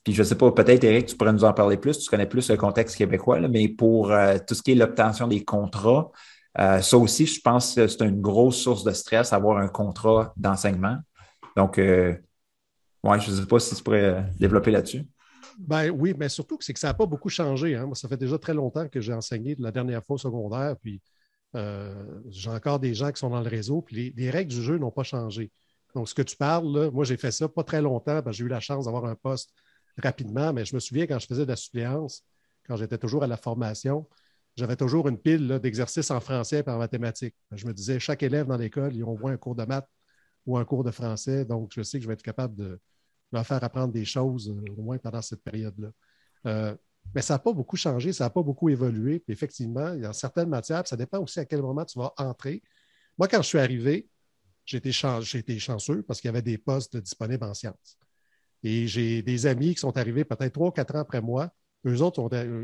puis 0.07 0.15
je 0.15 0.23
sais 0.23 0.37
pas, 0.37 0.53
peut-être, 0.53 0.85
Eric, 0.85 1.07
tu 1.07 1.17
pourrais 1.17 1.33
nous 1.33 1.43
en 1.43 1.53
parler 1.53 1.77
plus. 1.77 1.99
Tu 1.99 2.09
connais 2.09 2.29
plus 2.29 2.49
le 2.49 2.57
contexte 2.57 2.95
québécois, 2.95 3.41
mais 3.49 3.67
pour 3.67 4.13
tout 4.47 4.55
ce 4.55 4.63
qui 4.63 4.71
est 4.71 4.77
l'obtention 4.77 5.27
des 5.27 5.45
contrats, 5.45 6.13
euh, 6.59 6.81
ça 6.81 6.97
aussi, 6.97 7.27
je 7.27 7.41
pense 7.41 7.75
que 7.75 7.87
c'est 7.87 8.05
une 8.05 8.21
grosse 8.21 8.57
source 8.57 8.85
de 8.85 8.93
stress, 8.93 9.33
avoir 9.33 9.59
un 9.59 9.69
contrat 9.69 10.33
d'enseignement. 10.37 10.97
Donc, 11.57 11.79
euh, 11.79 12.17
ouais, 13.03 13.21
je 13.21 13.31
ne 13.31 13.37
sais 13.37 13.47
pas 13.47 13.59
si 13.59 13.75
tu 13.75 13.83
pourrais 13.83 14.05
euh, 14.05 14.23
développer 14.39 14.71
là-dessus. 14.71 15.07
Ben 15.59 15.91
oui, 15.91 16.15
mais 16.19 16.29
surtout 16.29 16.57
que 16.57 16.65
c'est 16.65 16.73
que 16.73 16.79
ça 16.79 16.89
n'a 16.89 16.95
pas 16.95 17.07
beaucoup 17.07 17.29
changé. 17.29 17.75
Hein. 17.75 17.87
Moi, 17.87 17.95
ça 17.95 18.09
fait 18.09 18.17
déjà 18.17 18.39
très 18.39 18.55
longtemps 18.55 18.89
que 18.89 19.01
j'ai 19.01 19.13
enseigné 19.13 19.55
de 19.55 19.63
la 19.63 19.73
dernière 19.73 20.05
fois 20.05 20.15
au 20.15 20.19
secondaire, 20.19 20.77
puis 20.83 21.01
j'ai 22.29 22.51
encore 22.51 22.79
des 22.79 22.93
gens 22.93 23.11
qui 23.11 23.19
sont 23.19 23.31
dans 23.31 23.41
le 23.41 23.49
réseau, 23.49 23.81
puis 23.81 24.13
les, 24.15 24.31
règles 24.31 24.53
du 24.53 24.63
jeu 24.63 24.77
n'ont 24.77 24.91
pas 24.91 25.05
changé. 25.05 25.51
Donc, 25.95 26.07
ce 26.07 26.15
que 26.15 26.21
tu 26.21 26.37
parles, 26.37 26.91
moi, 26.93 27.05
j'ai 27.05 27.17
fait 27.17 27.31
ça 27.31 27.49
pas 27.49 27.65
très 27.65 27.81
longtemps, 27.81 28.21
j'ai 28.29 28.45
eu 28.45 28.49
la 28.49 28.61
chance 28.61 28.85
d'avoir 28.85 29.07
un 29.07 29.15
poste 29.15 29.55
rapidement, 30.03 30.53
mais 30.53 30.65
je 30.65 30.75
me 30.75 30.81
souviens 30.81 31.07
quand 31.07 31.19
je 31.19 31.27
faisais 31.27 31.45
de 31.45 31.51
la 31.51 31.57
suppléance, 31.57 32.23
quand 32.67 32.77
j'étais 32.77 32.99
toujours 32.99 33.23
à 33.25 33.27
la 33.27 33.37
formation, 33.37 34.09
j'avais 34.57 34.77
toujours 34.77 35.09
une 35.09 35.19
pile 35.19 35.59
d'exercices 35.63 36.11
en 36.11 36.21
français 36.21 36.65
et 36.67 36.71
en 36.71 36.79
mathématiques. 36.79 37.35
Je 37.53 37.67
me 37.67 37.73
disais, 37.73 37.99
chaque 37.99 38.23
élève 38.23 38.47
dans 38.47 38.57
l'école, 38.57 38.95
ils 38.95 39.05
ont 39.05 39.19
moins 39.19 39.33
un 39.33 39.37
cours 39.37 39.55
de 39.55 39.65
maths 39.65 39.89
ou 40.47 40.57
un 40.57 40.65
cours 40.65 40.85
de 40.85 40.91
français, 40.91 41.45
donc 41.45 41.73
je 41.75 41.83
sais 41.83 41.99
que 41.99 42.03
je 42.03 42.09
vais 42.09 42.15
être 42.15 42.23
capable 42.23 42.57
de 42.57 42.81
leur 43.33 43.47
faire 43.47 43.63
apprendre 43.63 43.93
des 43.93 44.05
choses, 44.05 44.49
euh, 44.49 44.73
au 44.79 44.83
moins 44.83 44.99
pendant 44.99 45.21
cette 45.21 45.43
période-là. 45.43 45.89
Euh, 46.47 46.77
mais 47.15 47.23
ça 47.23 47.35
n'a 47.35 47.39
pas 47.39 47.53
beaucoup 47.53 47.77
changé, 47.77 48.13
ça 48.13 48.25
n'a 48.25 48.31
pas 48.31 48.43
beaucoup 48.43 48.69
évolué. 48.69 49.19
Puis 49.21 49.33
effectivement, 49.33 49.93
il 49.93 50.03
y 50.03 50.07
a 50.07 50.13
certaines 50.13 50.49
matières, 50.49 50.87
ça 50.87 50.97
dépend 50.97 51.19
aussi 51.21 51.41
à 51.41 51.45
quel 51.45 51.63
moment 51.63 51.85
tu 51.85 51.99
vas 51.99 52.13
entrer. 52.17 52.63
Moi, 53.19 53.29
quand 53.29 53.43
je 53.43 53.49
suis 53.49 53.59
arrivé, 53.59 54.09
j'ai 54.65 54.79
été, 54.79 54.93
chanceux 54.93 56.03
parce 56.03 56.21
qu'il 56.21 56.29
y 56.29 56.31
avait 56.31 56.43
des 56.43 56.59
postes 56.59 56.97
disponibles 56.97 57.45
en 57.45 57.55
sciences. 57.55 57.99
Et 58.63 58.87
j'ai 58.87 59.23
des 59.23 59.47
amis 59.47 59.75
qui 59.75 59.81
sont 59.81 59.97
arrivés 59.97 60.25
peut-être 60.25 60.53
trois 60.53 60.73
quatre 60.73 60.95
ans 60.97 61.01
après 61.01 61.21
moi. 61.21 61.51
Eux 61.87 62.03
autres, 62.03 62.21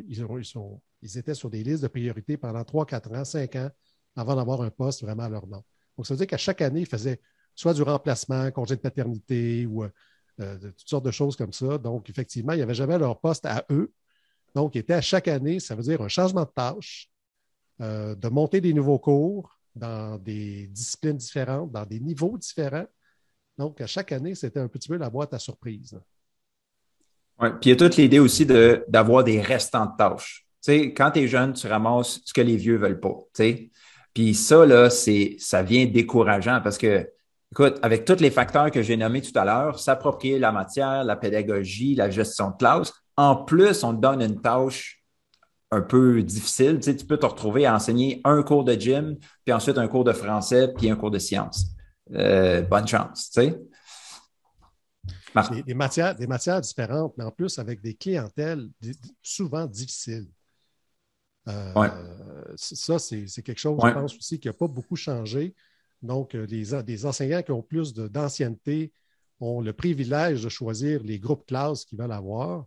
ils, 0.08 0.24
ont, 0.24 0.80
ils, 1.02 1.18
étaient 1.18 1.34
sur 1.34 1.48
des 1.48 1.62
listes 1.62 1.82
de 1.82 1.88
priorité 1.88 2.36
pendant 2.36 2.64
3, 2.64 2.86
4 2.86 3.12
ans, 3.12 3.24
5 3.24 3.56
ans 3.56 3.70
avant 4.16 4.34
d'avoir 4.34 4.62
un 4.62 4.70
poste 4.70 5.02
vraiment 5.02 5.22
à 5.22 5.28
leur 5.28 5.46
nom. 5.46 5.62
Donc, 5.96 6.06
ça 6.06 6.14
veut 6.14 6.18
dire 6.18 6.26
qu'à 6.26 6.36
chaque 6.38 6.60
année, 6.60 6.80
ils 6.80 6.86
faisaient 6.86 7.20
soit 7.54 7.74
du 7.74 7.82
remplacement, 7.82 8.50
congé 8.50 8.74
de 8.74 8.80
paternité 8.80 9.66
ou 9.66 9.84
euh, 9.84 10.58
toutes 10.58 10.88
sortes 10.88 11.04
de 11.04 11.10
choses 11.10 11.36
comme 11.36 11.52
ça. 11.52 11.78
Donc, 11.78 12.10
effectivement, 12.10 12.52
il 12.52 12.56
n'y 12.56 12.62
avait 12.62 12.74
jamais 12.74 12.98
leur 12.98 13.20
poste 13.20 13.46
à 13.46 13.64
eux. 13.70 13.92
Donc, 14.54 14.74
ils 14.74 14.78
étaient 14.78 14.94
à 14.94 15.00
chaque 15.00 15.28
année, 15.28 15.60
ça 15.60 15.74
veut 15.74 15.82
dire 15.82 16.00
un 16.02 16.08
changement 16.08 16.44
de 16.44 16.50
tâche, 16.54 17.10
euh, 17.80 18.14
de 18.14 18.28
monter 18.28 18.60
des 18.60 18.72
nouveaux 18.74 18.98
cours 18.98 19.56
dans 19.74 20.18
des 20.18 20.66
disciplines 20.68 21.16
différentes, 21.16 21.70
dans 21.72 21.86
des 21.86 22.00
niveaux 22.00 22.36
différents. 22.36 22.86
Donc, 23.62 23.80
à 23.80 23.86
chaque 23.86 24.12
année, 24.12 24.34
c'était 24.34 24.60
un 24.60 24.68
petit 24.68 24.88
peu 24.88 24.96
la 24.96 25.10
boîte 25.10 25.34
à 25.34 25.38
surprise. 25.38 25.98
Oui, 27.40 27.48
puis 27.60 27.70
il 27.70 27.72
y 27.72 27.72
a 27.72 27.76
toute 27.76 27.96
l'idée 27.96 28.18
aussi 28.18 28.44
d'avoir 28.44 29.24
des 29.24 29.40
restants 29.40 29.86
de 29.86 29.96
tâches 29.96 30.46
sais, 30.62 30.94
quand 30.94 31.10
tu 31.10 31.20
es 31.20 31.28
jeune, 31.28 31.52
tu 31.52 31.66
ramasses 31.66 32.20
ce 32.24 32.32
que 32.32 32.40
les 32.40 32.56
vieux 32.56 32.76
veulent 32.76 33.00
pas. 33.00 33.16
sais. 33.34 33.70
Puis 34.14 34.34
ça, 34.34 34.64
là, 34.64 34.88
ça 34.90 35.62
vient 35.62 35.86
décourageant 35.86 36.60
parce 36.62 36.78
que, 36.78 37.10
écoute, 37.50 37.78
avec 37.82 38.04
tous 38.04 38.20
les 38.20 38.30
facteurs 38.30 38.70
que 38.70 38.82
j'ai 38.82 38.96
nommés 38.96 39.22
tout 39.22 39.36
à 39.38 39.44
l'heure, 39.44 39.78
s'approprier 39.78 40.38
la 40.38 40.52
matière, 40.52 41.04
la 41.04 41.16
pédagogie, 41.16 41.94
la 41.94 42.10
gestion 42.10 42.50
de 42.50 42.56
classe, 42.56 42.92
en 43.16 43.36
plus, 43.36 43.84
on 43.84 43.94
te 43.94 44.00
donne 44.00 44.22
une 44.22 44.40
tâche 44.40 45.02
un 45.70 45.80
peu 45.80 46.22
difficile. 46.22 46.76
Tu, 46.76 46.90
sais, 46.90 46.96
tu 46.96 47.06
peux 47.06 47.16
te 47.16 47.26
retrouver 47.26 47.66
à 47.66 47.74
enseigner 47.74 48.20
un 48.24 48.42
cours 48.42 48.64
de 48.64 48.74
gym, 48.74 49.16
puis 49.44 49.52
ensuite 49.52 49.78
un 49.78 49.88
cours 49.88 50.04
de 50.04 50.12
français, 50.12 50.72
puis 50.76 50.90
un 50.90 50.96
cours 50.96 51.10
de 51.10 51.18
sciences. 51.18 51.66
Euh, 52.14 52.62
bonne 52.62 52.86
chance, 52.86 53.30
tu 53.30 53.40
sais. 53.40 53.58
Des, 55.66 55.74
matières, 55.74 56.14
des 56.14 56.26
matières 56.26 56.60
différentes, 56.60 57.14
mais 57.16 57.24
en 57.24 57.30
plus 57.30 57.58
avec 57.58 57.80
des 57.80 57.94
clientèles 57.94 58.68
souvent 59.22 59.66
difficiles. 59.66 60.28
Euh, 61.48 62.54
ça, 62.56 62.98
c'est 62.98 63.26
quelque 63.42 63.58
chose, 63.58 63.80
je 63.82 63.90
pense 63.92 64.16
aussi, 64.16 64.38
qui 64.38 64.48
n'a 64.48 64.52
pas 64.52 64.68
beaucoup 64.68 64.96
changé. 64.96 65.54
Donc, 66.02 66.34
euh, 66.34 66.46
les, 66.46 66.82
des 66.82 67.06
enseignants 67.06 67.42
qui 67.42 67.52
ont 67.52 67.62
plus 67.62 67.94
d'ancienneté 67.94 68.92
ont 69.40 69.60
le 69.60 69.72
privilège 69.72 70.42
de 70.42 70.48
choisir 70.48 71.02
les 71.02 71.18
groupes 71.18 71.46
classes 71.46 71.84
qu'ils 71.84 71.98
veulent 71.98 72.12
avoir. 72.12 72.66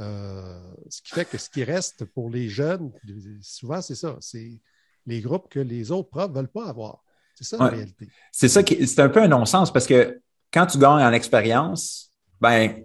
Euh, 0.00 0.74
ce 0.90 1.02
qui 1.02 1.12
fait 1.12 1.24
que 1.24 1.38
ce 1.38 1.48
qui 1.48 1.64
reste 1.64 2.04
pour 2.04 2.30
les 2.30 2.48
jeunes, 2.48 2.92
souvent, 3.40 3.80
c'est 3.80 3.94
ça. 3.94 4.16
C'est 4.20 4.60
les 5.06 5.20
groupes 5.20 5.48
que 5.48 5.60
les 5.60 5.90
autres 5.90 6.10
profs 6.10 6.30
ne 6.30 6.34
veulent 6.34 6.48
pas 6.48 6.68
avoir. 6.68 7.03
C'est 7.34 7.44
ça 7.44 7.56
la 7.58 7.66
réalité. 7.66 8.08
C'est 8.32 8.48
ça 8.48 8.62
qui 8.62 8.86
c'est 8.86 9.00
un 9.00 9.08
peu 9.08 9.22
un 9.22 9.28
non-sens 9.28 9.72
parce 9.72 9.86
que 9.86 10.20
quand 10.52 10.66
tu 10.66 10.78
gagnes 10.78 11.02
en 11.02 11.12
expérience, 11.12 12.12
ben, 12.40 12.84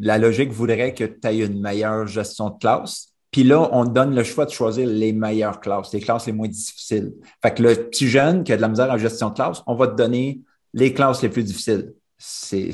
la 0.00 0.18
logique 0.18 0.52
voudrait 0.52 0.94
que 0.94 1.04
tu 1.04 1.26
aies 1.26 1.44
une 1.44 1.60
meilleure 1.60 2.06
gestion 2.06 2.50
de 2.50 2.58
classe. 2.58 3.08
Puis 3.30 3.44
là, 3.44 3.68
on 3.72 3.84
te 3.84 3.90
donne 3.90 4.14
le 4.14 4.24
choix 4.24 4.46
de 4.46 4.50
choisir 4.50 4.86
les 4.86 5.12
meilleures 5.12 5.60
classes, 5.60 5.92
les 5.92 6.00
classes 6.00 6.26
les 6.26 6.32
moins 6.32 6.48
difficiles. 6.48 7.12
Fait 7.42 7.54
que 7.54 7.62
le 7.62 7.74
petit 7.74 8.08
jeune 8.08 8.44
qui 8.44 8.52
a 8.52 8.56
de 8.56 8.62
la 8.62 8.68
misère 8.68 8.90
en 8.90 8.96
gestion 8.96 9.30
de 9.30 9.34
classe, 9.34 9.62
on 9.66 9.74
va 9.74 9.88
te 9.88 9.96
donner 9.96 10.40
les 10.72 10.94
classes 10.94 11.22
les 11.22 11.28
plus 11.28 11.44
difficiles. 11.44 11.92
C'est, 12.16 12.70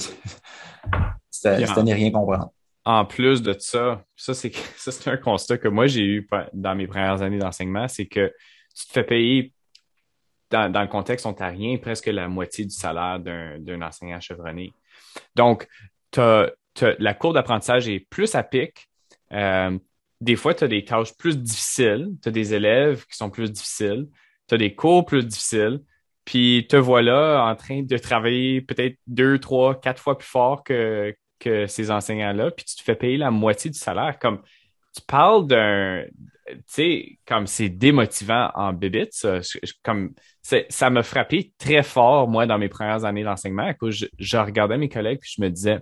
c'est, 1.30 1.48
à 1.48 1.82
ne 1.82 1.94
rien 1.94 2.10
comprendre. 2.10 2.50
En 2.84 3.04
plus 3.04 3.42
de 3.42 3.54
ça, 3.58 4.04
ça, 4.16 4.34
c'est, 4.34 4.52
ça, 4.76 4.92
c'est 4.92 5.10
un 5.10 5.16
constat 5.16 5.58
que 5.58 5.68
moi, 5.68 5.86
j'ai 5.86 6.04
eu 6.04 6.28
dans 6.52 6.74
mes 6.74 6.86
premières 6.86 7.22
années 7.22 7.38
d'enseignement, 7.38 7.88
c'est 7.88 8.06
que 8.06 8.32
tu 8.76 8.86
te 8.86 8.92
fais 8.92 9.04
payer 9.04 9.52
dans, 10.54 10.82
le 10.82 10.88
contexte 10.88 11.26
ontarien 11.26 11.76
presque 11.78 12.06
la 12.06 12.28
moitié 12.28 12.64
du 12.64 12.74
salaire 12.74 13.18
d'un, 13.20 13.82
enseignant 13.82 14.20
chevronné. 14.20 14.72
Donc, 15.34 15.66
la 16.16 17.14
cour 17.14 17.32
d'apprentissage 17.32 17.88
est 17.88 18.00
plus 18.00 18.34
à 18.34 18.42
pic. 18.42 18.88
Euh, 19.32 19.78
des 20.20 20.36
fois, 20.36 20.54
tu 20.54 20.64
as 20.64 20.68
des 20.68 20.84
tâches 20.84 21.14
plus 21.16 21.38
difficiles, 21.38 22.10
tu 22.22 22.28
as 22.28 22.32
des 22.32 22.54
élèves 22.54 23.04
qui 23.06 23.16
sont 23.16 23.30
plus 23.30 23.50
difficiles, 23.50 24.08
tu 24.48 24.54
as 24.54 24.58
des 24.58 24.74
cours 24.74 25.04
plus 25.04 25.26
difficiles, 25.26 25.80
puis 26.24 26.66
te 26.68 26.76
voilà 26.76 27.44
en 27.44 27.56
train 27.56 27.82
de 27.82 27.98
travailler 27.98 28.60
peut-être 28.60 28.96
deux, 29.06 29.38
trois, 29.38 29.78
quatre 29.78 30.00
fois 30.00 30.16
plus 30.16 30.28
fort 30.28 30.62
que, 30.64 31.14
que 31.38 31.66
ces 31.66 31.90
enseignants-là, 31.90 32.50
puis 32.52 32.64
tu 32.64 32.76
te 32.76 32.82
fais 32.82 32.94
payer 32.94 33.16
la 33.16 33.30
moitié 33.30 33.70
du 33.70 33.78
salaire. 33.78 34.18
Comme 34.18 34.40
tu 34.94 35.02
parles 35.06 35.46
d'un. 35.46 36.04
Tu 36.46 36.62
sais, 36.66 37.18
comme 37.26 37.46
c'est 37.46 37.70
démotivant 37.70 38.50
en 38.54 38.72
bébite, 38.72 39.12
ça. 39.12 39.40
Comme 39.82 40.14
ça 40.68 40.90
m'a 40.90 41.02
frappé 41.02 41.52
très 41.58 41.82
fort, 41.82 42.28
moi, 42.28 42.46
dans 42.46 42.58
mes 42.58 42.68
premières 42.68 43.04
années 43.04 43.24
d'enseignement, 43.24 43.66
à 43.66 43.74
cause 43.74 43.94
je, 43.96 44.06
je 44.18 44.36
regardais 44.36 44.76
mes 44.76 44.88
collègues 44.88 45.20
puis 45.20 45.32
je 45.36 45.42
me 45.42 45.48
disais 45.48 45.80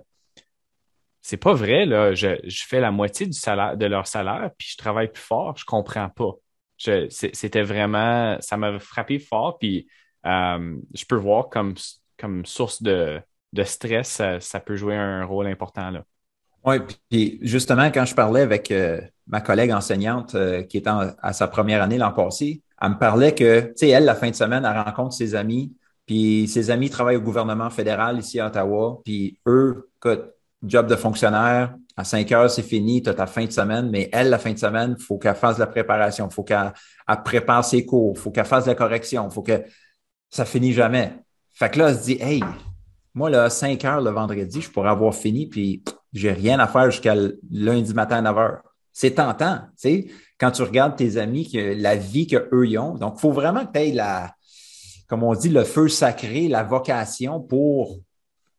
c'est 1.23 1.37
pas 1.37 1.53
vrai, 1.53 1.85
là. 1.85 2.13
Je, 2.13 2.35
fais 2.67 2.81
la 2.81 2.91
moitié 2.91 3.25
du 3.25 3.33
salaire, 3.33 3.77
de 3.77 3.85
leur 3.85 4.07
salaire, 4.07 4.51
puis 4.57 4.67
je 4.69 4.77
travaille 4.77 5.11
plus 5.11 5.23
fort, 5.23 5.55
je 5.57 5.65
comprends 5.65 6.09
pas. 6.09 6.33
C'était 7.09 7.63
vraiment, 7.63 8.37
ça 8.41 8.57
m'a 8.57 8.77
frappé 8.77 9.19
fort, 9.19 9.57
puis 9.57 9.87
euh, 10.25 10.75
je 10.93 11.05
peux 11.05 11.15
voir 11.15 11.47
comme, 11.49 11.75
comme 12.17 12.45
source 12.45 12.83
de, 12.83 13.21
stress, 13.63 14.21
ça, 14.39 14.59
peut 14.59 14.75
jouer 14.75 14.95
un 14.95 15.23
rôle 15.23 15.47
important 15.47 15.89
là. 15.89 16.03
Oui, 16.65 16.77
puis 17.09 17.39
justement, 17.41 17.91
quand 17.91 18.05
je 18.05 18.15
parlais 18.15 18.39
avec 18.39 18.71
euh, 18.71 19.01
ma 19.27 19.41
collègue 19.41 19.71
enseignante 19.71 20.33
euh, 20.35 20.63
qui 20.63 20.77
est 20.77 20.87
à 20.87 21.33
sa 21.33 21.47
première 21.49 21.81
année 21.81 21.97
l'an 21.97 22.13
passé, 22.13 22.61
elle 22.83 22.89
me 22.89 22.97
parlait 22.97 23.33
que, 23.33 23.61
tu 23.61 23.71
sais, 23.77 23.89
elle, 23.89 24.03
la 24.03 24.13
fin 24.13 24.29
de 24.29 24.35
semaine, 24.35 24.65
elle 24.65 24.77
rencontre 24.77 25.15
ses 25.15 25.35
amis, 25.35 25.73
puis 26.05 26.49
ses 26.49 26.69
amis 26.69 26.89
travaillent 26.89 27.15
au 27.15 27.21
gouvernement 27.21 27.69
fédéral 27.69 28.19
ici 28.19 28.41
à 28.41 28.47
Ottawa, 28.47 28.99
puis 29.05 29.39
eux, 29.47 29.89
écoute, 29.95 30.25
job 30.61 30.87
de 30.87 30.97
fonctionnaire, 30.97 31.75
à 31.95 32.03
5 32.03 32.29
heures, 32.33 32.51
c'est 32.51 32.61
fini, 32.61 33.01
tu 33.01 33.09
as 33.09 33.13
ta 33.13 33.25
fin 33.25 33.45
de 33.45 33.51
semaine, 33.51 33.89
mais 33.89 34.09
elle, 34.11 34.29
la 34.29 34.37
fin 34.37 34.51
de 34.51 34.57
semaine, 34.57 34.95
il 34.99 35.03
faut 35.03 35.17
qu'elle 35.17 35.35
fasse 35.35 35.59
la 35.59 35.67
préparation, 35.67 36.27
il 36.29 36.33
faut 36.33 36.43
qu'elle 36.43 36.73
prépare 37.23 37.63
ses 37.63 37.85
cours, 37.85 38.15
il 38.17 38.19
faut 38.19 38.31
qu'elle 38.31 38.45
fasse 38.45 38.65
la 38.65 38.75
correction, 38.75 39.29
faut 39.29 39.43
que 39.43 39.63
ça 40.29 40.43
finisse 40.43 40.75
jamais. 40.75 41.13
Fait 41.53 41.69
que 41.69 41.79
là, 41.79 41.89
elle 41.89 41.95
se 41.95 42.03
dit, 42.03 42.17
hey, 42.19 42.43
moi, 43.13 43.29
là, 43.29 43.49
5 43.49 43.85
heures 43.85 44.01
le 44.01 44.09
vendredi, 44.09 44.59
je 44.59 44.69
pourrais 44.69 44.89
avoir 44.89 45.15
fini, 45.15 45.47
puis 45.47 45.83
j'ai 46.11 46.33
rien 46.33 46.59
à 46.59 46.67
faire 46.67 46.91
jusqu'à 46.91 47.15
lundi 47.49 47.93
matin 47.93 48.17
à 48.17 48.21
9 48.23 48.37
heures. 48.37 48.63
C'est 48.91 49.11
tentant, 49.11 49.59
tu 49.79 49.89
sais, 49.89 50.07
quand 50.43 50.51
tu 50.51 50.63
regardes 50.63 50.97
tes 50.97 51.15
amis, 51.15 51.49
la 51.53 51.95
vie 51.95 52.27
qu'eux 52.27 52.77
ont. 52.77 52.95
Donc, 52.95 53.13
il 53.17 53.21
faut 53.21 53.31
vraiment 53.31 53.65
que 53.65 53.71
tu 53.71 53.79
aies 53.79 53.91
la, 53.93 54.35
comme 55.07 55.23
on 55.23 55.33
dit, 55.33 55.47
le 55.47 55.63
feu 55.63 55.87
sacré, 55.87 56.49
la 56.49 56.63
vocation 56.63 57.39
pour 57.39 58.01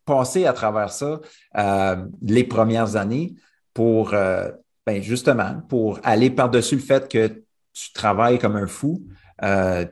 passer 0.06 0.46
à 0.46 0.54
travers 0.54 0.90
ça 0.90 1.20
euh, 1.58 1.96
les 2.22 2.44
premières 2.44 2.96
années 2.96 3.34
pour, 3.74 4.14
euh, 4.14 4.50
ben 4.86 5.02
justement, 5.02 5.60
pour 5.68 6.00
aller 6.04 6.30
par-dessus 6.30 6.76
le 6.76 6.80
fait 6.80 7.06
que 7.06 7.44
tu 7.74 7.92
travailles 7.92 8.38
comme 8.38 8.56
un 8.56 8.66
fou 8.66 9.06
euh, 9.42 9.84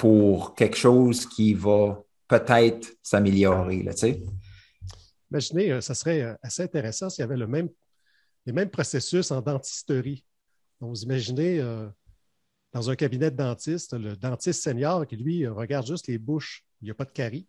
pour 0.00 0.56
quelque 0.56 0.76
chose 0.76 1.24
qui 1.26 1.54
va 1.54 2.02
peut-être 2.26 2.94
s'améliorer. 3.00 3.86
Imaginez, 5.30 5.80
ça 5.82 5.94
serait 5.94 6.36
assez 6.42 6.64
intéressant 6.64 7.10
s'il 7.10 7.22
y 7.22 7.24
avait 7.24 7.36
le 7.36 7.46
même, 7.46 7.68
les 8.44 8.52
mêmes 8.52 8.70
processus 8.70 9.30
en 9.30 9.40
dentisterie. 9.40 10.24
Donc, 10.82 10.90
vous 10.90 11.04
imaginez 11.04 11.64
dans 12.72 12.90
un 12.90 12.96
cabinet 12.96 13.30
de 13.30 13.36
dentiste, 13.36 13.94
le 13.94 14.16
dentiste 14.16 14.64
senior 14.64 15.06
qui, 15.06 15.16
lui, 15.16 15.46
regarde 15.46 15.86
juste 15.86 16.08
les 16.08 16.18
bouches, 16.18 16.64
il 16.80 16.86
n'y 16.86 16.90
a 16.90 16.94
pas 16.94 17.04
de 17.04 17.12
carie. 17.12 17.46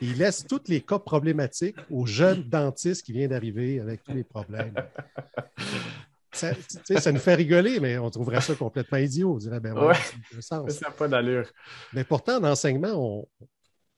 Il 0.00 0.16
laisse 0.16 0.44
tous 0.44 0.62
les 0.66 0.80
cas 0.80 0.98
problématiques 0.98 1.76
aux 1.88 2.04
jeunes 2.04 2.42
dentistes 2.42 3.04
qui 3.06 3.12
viennent 3.12 3.30
d'arriver 3.30 3.78
avec 3.78 4.02
tous 4.02 4.12
les 4.12 4.24
problèmes. 4.24 4.74
Ça, 6.32 6.52
nous 7.12 7.18
fait 7.20 7.36
rigoler, 7.36 7.78
mais 7.78 7.96
on 7.96 8.10
trouverait 8.10 8.40
ça 8.40 8.56
complètement 8.56 8.98
idiot. 8.98 9.34
On 9.34 9.38
dirait, 9.38 9.60
ben 9.60 9.74
ça 10.40 10.64
n'a 10.82 10.90
pas 10.90 11.06
d'allure. 11.06 11.48
Mais 11.92 12.02
pourtant, 12.02 12.38
en 12.38 12.44
enseignement, 12.44 13.28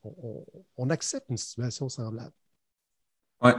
on, 0.03 0.90
accepte 0.90 1.31
une 1.31 1.38
situation 1.38 1.88
semblable. 1.88 2.35
Oui. 3.40 3.53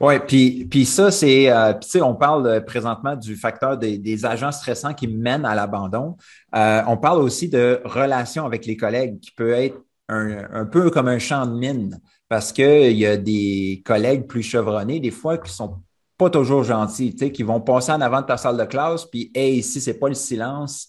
Oui, 0.00 0.14
puis, 0.26 0.66
puis 0.70 0.84
ça, 0.84 1.10
c'est, 1.10 1.50
euh, 1.50 1.72
sais, 1.80 2.00
on 2.00 2.14
parle 2.14 2.46
euh, 2.46 2.60
présentement 2.60 3.16
du 3.16 3.36
facteur 3.36 3.76
des, 3.76 4.24
agents 4.24 4.52
stressants 4.52 4.94
qui 4.94 5.08
mènent 5.08 5.44
à 5.44 5.54
l'abandon. 5.54 6.16
Euh, 6.54 6.82
on 6.86 6.96
parle 6.96 7.20
aussi 7.20 7.48
de 7.48 7.80
relations 7.84 8.46
avec 8.46 8.66
les 8.66 8.76
collègues 8.76 9.18
qui 9.20 9.32
peut 9.32 9.52
être 9.52 9.78
un, 10.08 10.64
peu 10.64 10.90
comme 10.90 11.08
un 11.08 11.18
champ 11.18 11.46
de 11.46 11.52
mine 11.52 12.00
parce 12.28 12.52
qu'il 12.52 12.96
y 12.96 13.06
a 13.06 13.16
des 13.16 13.82
collègues 13.84 14.26
plus 14.26 14.42
chevronnés, 14.42 15.00
des 15.00 15.10
fois, 15.10 15.38
qui 15.38 15.52
sont 15.52 15.82
pas 16.18 16.30
toujours 16.30 16.64
gentils, 16.64 17.14
qui 17.14 17.42
vont 17.42 17.60
passer 17.60 17.92
en 17.92 18.00
avant 18.00 18.20
de 18.20 18.26
ta 18.26 18.36
salle 18.36 18.56
de 18.56 18.64
classe, 18.64 19.04
puis 19.04 19.30
hey, 19.34 19.58
ici, 19.58 19.80
c'est 19.80 19.98
pas 19.98 20.08
le 20.08 20.14
silence, 20.14 20.88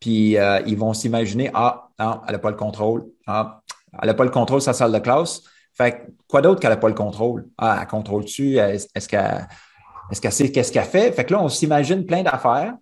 puis 0.00 0.38
euh, 0.38 0.60
ils 0.66 0.78
vont 0.78 0.94
s'imaginer 0.94 1.50
Ah, 1.52 1.90
non, 1.98 2.22
elle 2.26 2.32
n'a 2.32 2.38
pas 2.38 2.50
le 2.50 2.56
contrôle. 2.56 3.04
Ah, 3.26 3.60
elle 4.00 4.08
n'a 4.08 4.14
pas 4.14 4.24
le 4.24 4.30
contrôle 4.30 4.60
de 4.60 4.64
sa 4.64 4.72
salle 4.72 4.92
de 4.92 4.98
classe. 4.98 5.42
Fait 5.74 6.06
quoi 6.28 6.42
d'autre 6.42 6.60
qu'elle 6.60 6.70
n'a 6.70 6.76
pas 6.76 6.88
le 6.88 6.94
contrôle? 6.94 7.48
Ah, 7.56 7.78
elle 7.80 7.86
contrôle-tu? 7.86 8.56
Est-ce 8.56 9.08
qu'elle 9.08 9.48
est-ce 10.10 10.20
qu'elle 10.20 10.32
sait 10.32 10.50
qu'est-ce 10.50 10.72
qu'elle 10.72 10.84
fait? 10.84 11.12
Fait 11.12 11.24
que 11.24 11.32
là, 11.32 11.42
on 11.42 11.48
s'imagine 11.48 12.04
plein 12.04 12.22
d'affaires. 12.22 12.74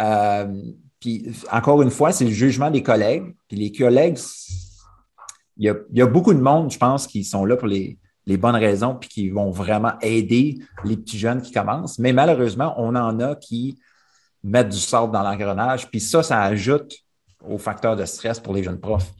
Euh, 0.00 0.62
puis 1.00 1.26
encore 1.52 1.82
une 1.82 1.90
fois, 1.90 2.12
c'est 2.12 2.24
le 2.24 2.30
jugement 2.30 2.70
des 2.70 2.82
collègues. 2.82 3.34
Puis 3.48 3.56
les 3.56 3.72
collègues, 3.72 4.18
il 5.56 5.72
y, 5.92 6.02
a, 6.02 6.06
beaucoup 6.06 6.34
de 6.34 6.40
monde, 6.40 6.72
je 6.72 6.78
pense, 6.78 7.06
qui 7.06 7.22
sont 7.22 7.44
là 7.44 7.56
pour 7.56 7.68
les, 7.68 7.98
bonnes 8.26 8.56
raisons 8.56 8.96
puis 8.96 9.08
qui 9.08 9.30
vont 9.30 9.50
vraiment 9.50 9.92
aider 10.00 10.58
les 10.84 10.96
petits 10.96 11.18
jeunes 11.18 11.42
qui 11.42 11.52
commencent. 11.52 11.98
Mais 11.98 12.12
malheureusement, 12.12 12.74
on 12.76 12.96
en 12.96 13.20
a 13.20 13.36
qui 13.36 13.78
mettent 14.42 14.70
du 14.70 14.78
sable 14.78 15.12
dans 15.12 15.22
l'engrenage. 15.22 15.88
Puis 15.90 16.00
ça, 16.00 16.22
ça 16.22 16.42
ajoute 16.42 16.92
au 17.46 17.58
facteur 17.58 17.94
de 17.94 18.04
stress 18.04 18.40
pour 18.40 18.54
les 18.54 18.64
jeunes 18.64 18.80
profs. 18.80 19.12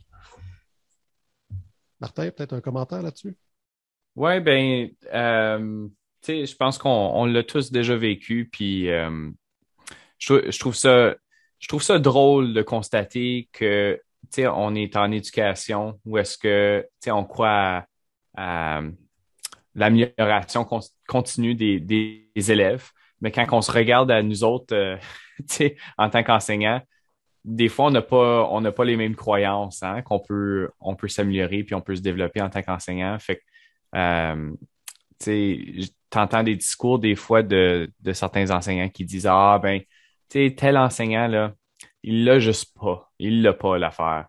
Martin, 2.01 2.31
peut-être 2.31 2.55
un 2.55 2.61
commentaire 2.61 3.03
là-dessus? 3.03 3.37
Oui, 4.17 4.41
bien, 4.41 4.89
euh, 5.13 5.89
je 6.27 6.55
pense 6.57 6.79
qu'on 6.79 7.25
l'a 7.27 7.43
tous 7.43 7.73
déjà 7.73 7.97
vécu. 7.97 8.49
Puis 8.51 8.91
euh, 8.91 9.31
je, 10.19 10.59
trouve 10.59 10.75
ça, 10.75 11.15
je 11.59 11.69
trouve 11.69 11.83
ça 11.83 11.99
drôle 11.99 12.55
de 12.55 12.63
constater 12.63 13.49
que 13.53 14.01
on 14.39 14.75
est 14.75 14.97
en 14.97 15.13
éducation 15.13 16.01
ou 16.05 16.19
est-ce 16.19 16.39
que 16.39 16.87
on 17.07 17.25
croit 17.25 17.85
à, 18.37 18.81
l'amélioration 19.75 20.67
continue 21.09 21.55
des, 21.55 22.31
élèves, 22.37 22.91
mais 23.21 23.31
quand 23.31 23.47
on 23.53 23.63
se 23.63 23.73
regarde 23.73 24.11
à 24.11 24.23
nous 24.23 24.45
autres, 24.45 24.75
euh, 24.75 24.97
en 25.99 26.11
tant 26.11 26.23
qu'enseignants, 26.23 26.81
des 27.45 27.69
fois, 27.69 27.87
on 27.87 27.91
n'a 27.91 28.03
pas, 28.03 28.73
pas 28.73 28.85
les 28.85 28.97
mêmes 28.97 29.17
croyances, 29.17 29.83
hein, 29.83 30.03
qu'on 30.03 30.19
peut, 30.19 30.71
on 30.81 30.97
peut 30.97 31.09
s'améliorer 31.09 31.63
puis 31.63 31.75
on 31.75 31.81
peut 31.83 31.95
se 31.95 32.01
développer 32.01 32.41
en 32.41 32.49
tant 32.49 32.63
qu'enseignant. 32.63 33.19
Fait 33.19 33.37
que, 33.37 33.43
euh, 33.97 34.51
tu 35.25 35.91
entends 36.15 36.43
des 36.43 36.57
discours 36.57 36.99
des 36.99 37.15
fois 37.15 37.43
de, 37.43 37.91
certains 38.13 38.51
enseignants 38.51 38.89
qui 38.89 39.05
disent 39.05 39.27
Ah, 39.27 39.59
ben, 39.63 39.81
tu 39.81 39.87
sais, 40.49 40.55
tel 40.57 40.77
enseignant, 40.79 41.29
là, 41.29 41.55
il 42.03 42.25
l'a 42.25 42.39
juste 42.39 42.77
pas. 42.79 43.13
Il 43.19 43.43
l'a 43.43 43.53
pas 43.53 43.79
l'affaire. 43.79 44.27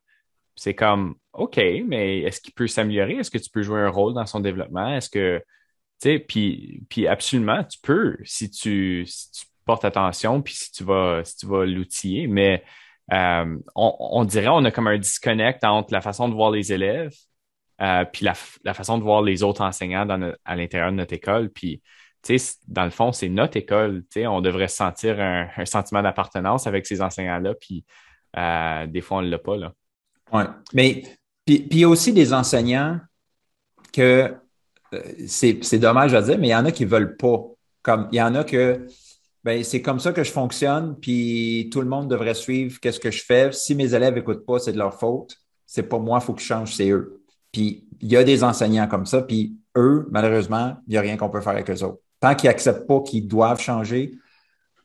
C'est 0.55 0.75
comme, 0.75 1.15
OK, 1.33 1.57
mais 1.85 2.19
est-ce 2.19 2.41
qu'il 2.41 2.53
peut 2.53 2.67
s'améliorer? 2.67 3.15
Est-ce 3.17 3.31
que 3.31 3.37
tu 3.37 3.49
peux 3.49 3.61
jouer 3.61 3.81
un 3.81 3.89
rôle 3.89 4.13
dans 4.13 4.25
son 4.25 4.39
développement? 4.39 4.93
Est-ce 4.95 5.09
que, 5.09 5.39
tu 6.01 6.09
sais, 6.09 6.19
puis, 6.19 6.83
puis 6.89 7.07
absolument, 7.07 7.63
tu 7.63 7.79
peux 7.81 8.17
si 8.23 8.49
tu, 8.49 9.05
si 9.05 9.31
tu 9.31 9.45
portes 9.65 9.85
attention, 9.85 10.41
puis 10.41 10.53
si 10.53 10.71
tu 10.71 10.83
vas, 10.83 11.23
si 11.23 11.37
tu 11.37 11.45
vas 11.47 11.65
l'outiller, 11.65 12.27
mais 12.27 12.63
on, 13.11 13.61
on, 13.75 14.23
dirait 14.25 14.47
on 14.47 14.63
a 14.65 14.71
comme 14.71 14.87
un 14.87 14.97
disconnect 14.97 15.63
entre 15.63 15.93
la 15.93 16.01
façon 16.01 16.27
de 16.27 16.33
voir 16.33 16.51
les 16.51 16.73
élèves 16.73 17.13
euh, 17.81 18.05
puis 18.05 18.25
la, 18.25 18.73
façon 18.73 18.97
de 18.97 19.03
voir 19.03 19.21
les 19.21 19.43
autres 19.43 19.61
enseignants 19.61 20.07
à 20.45 20.55
l'intérieur 20.55 20.91
de 20.91 20.97
notre 20.97 21.13
école. 21.13 21.49
Puis, 21.49 21.81
dans 22.67 22.85
le 22.85 22.89
fond, 22.89 23.11
c'est 23.11 23.29
notre 23.29 23.57
école. 23.57 24.03
On 24.15 24.41
devrait 24.41 24.67
sentir 24.67 25.19
un, 25.19 25.47
sentiment 25.65 26.01
d'appartenance 26.01 26.67
avec 26.67 26.85
ces 26.85 27.01
enseignants-là. 27.01 27.53
Puis, 27.55 27.85
euh, 28.37 28.87
des 28.87 29.01
fois, 29.01 29.17
on 29.17 29.21
ne 29.21 29.29
l'a 29.29 29.39
pas. 29.39 29.57
Oui. 30.31 30.43
Mais, 30.73 31.03
puis, 31.45 31.67
il 31.69 31.79
y 31.79 31.83
a 31.83 31.89
aussi 31.89 32.13
des 32.13 32.33
enseignants 32.33 32.99
que 33.91 34.33
euh, 34.93 35.01
c'est 35.27 35.79
dommage 35.79 36.13
à 36.13 36.21
dire, 36.21 36.37
mais 36.37 36.47
il 36.47 36.51
y 36.51 36.55
en 36.55 36.65
a 36.65 36.71
qui 36.71 36.85
ne 36.85 36.89
veulent 36.89 37.17
pas. 37.17 37.41
Comme 37.81 38.07
il 38.11 38.15
y 38.15 38.21
en 38.21 38.33
a 38.35 38.43
que 38.43 38.87
ben, 39.45 39.63
c'est 39.63 39.83
comme 39.83 39.99
ça 39.99 40.11
que 40.11 40.23
je 40.23 40.31
fonctionne, 40.31 40.97
puis 40.99 41.69
tout 41.71 41.79
le 41.79 41.87
monde 41.87 42.09
devrait 42.09 42.33
suivre 42.33 42.79
qu'est-ce 42.79 42.99
que 42.99 43.11
je 43.11 43.23
fais. 43.23 43.51
Si 43.51 43.75
mes 43.75 43.93
élèves 43.93 44.15
n'écoutent 44.15 44.43
pas, 44.43 44.57
c'est 44.57 44.73
de 44.73 44.79
leur 44.79 44.99
faute. 44.99 45.37
C'est 45.67 45.83
pas 45.83 45.99
moi, 45.99 46.17
il 46.19 46.25
faut 46.25 46.33
que 46.33 46.41
je 46.41 46.47
change, 46.47 46.73
c'est 46.73 46.89
eux. 46.89 47.21
Puis 47.51 47.87
il 48.01 48.11
y 48.11 48.17
a 48.17 48.23
des 48.23 48.43
enseignants 48.43 48.87
comme 48.87 49.05
ça, 49.05 49.21
puis 49.21 49.55
eux, 49.77 50.07
malheureusement, 50.09 50.77
il 50.87 50.91
n'y 50.91 50.97
a 50.97 51.01
rien 51.01 51.15
qu'on 51.15 51.29
peut 51.29 51.41
faire 51.41 51.53
avec 51.53 51.69
eux 51.69 51.83
autres. 51.83 51.99
Tant 52.19 52.33
qu'ils 52.33 52.47
n'acceptent 52.47 52.87
pas 52.87 53.01
qu'ils 53.01 53.27
doivent 53.27 53.61
changer, 53.61 54.13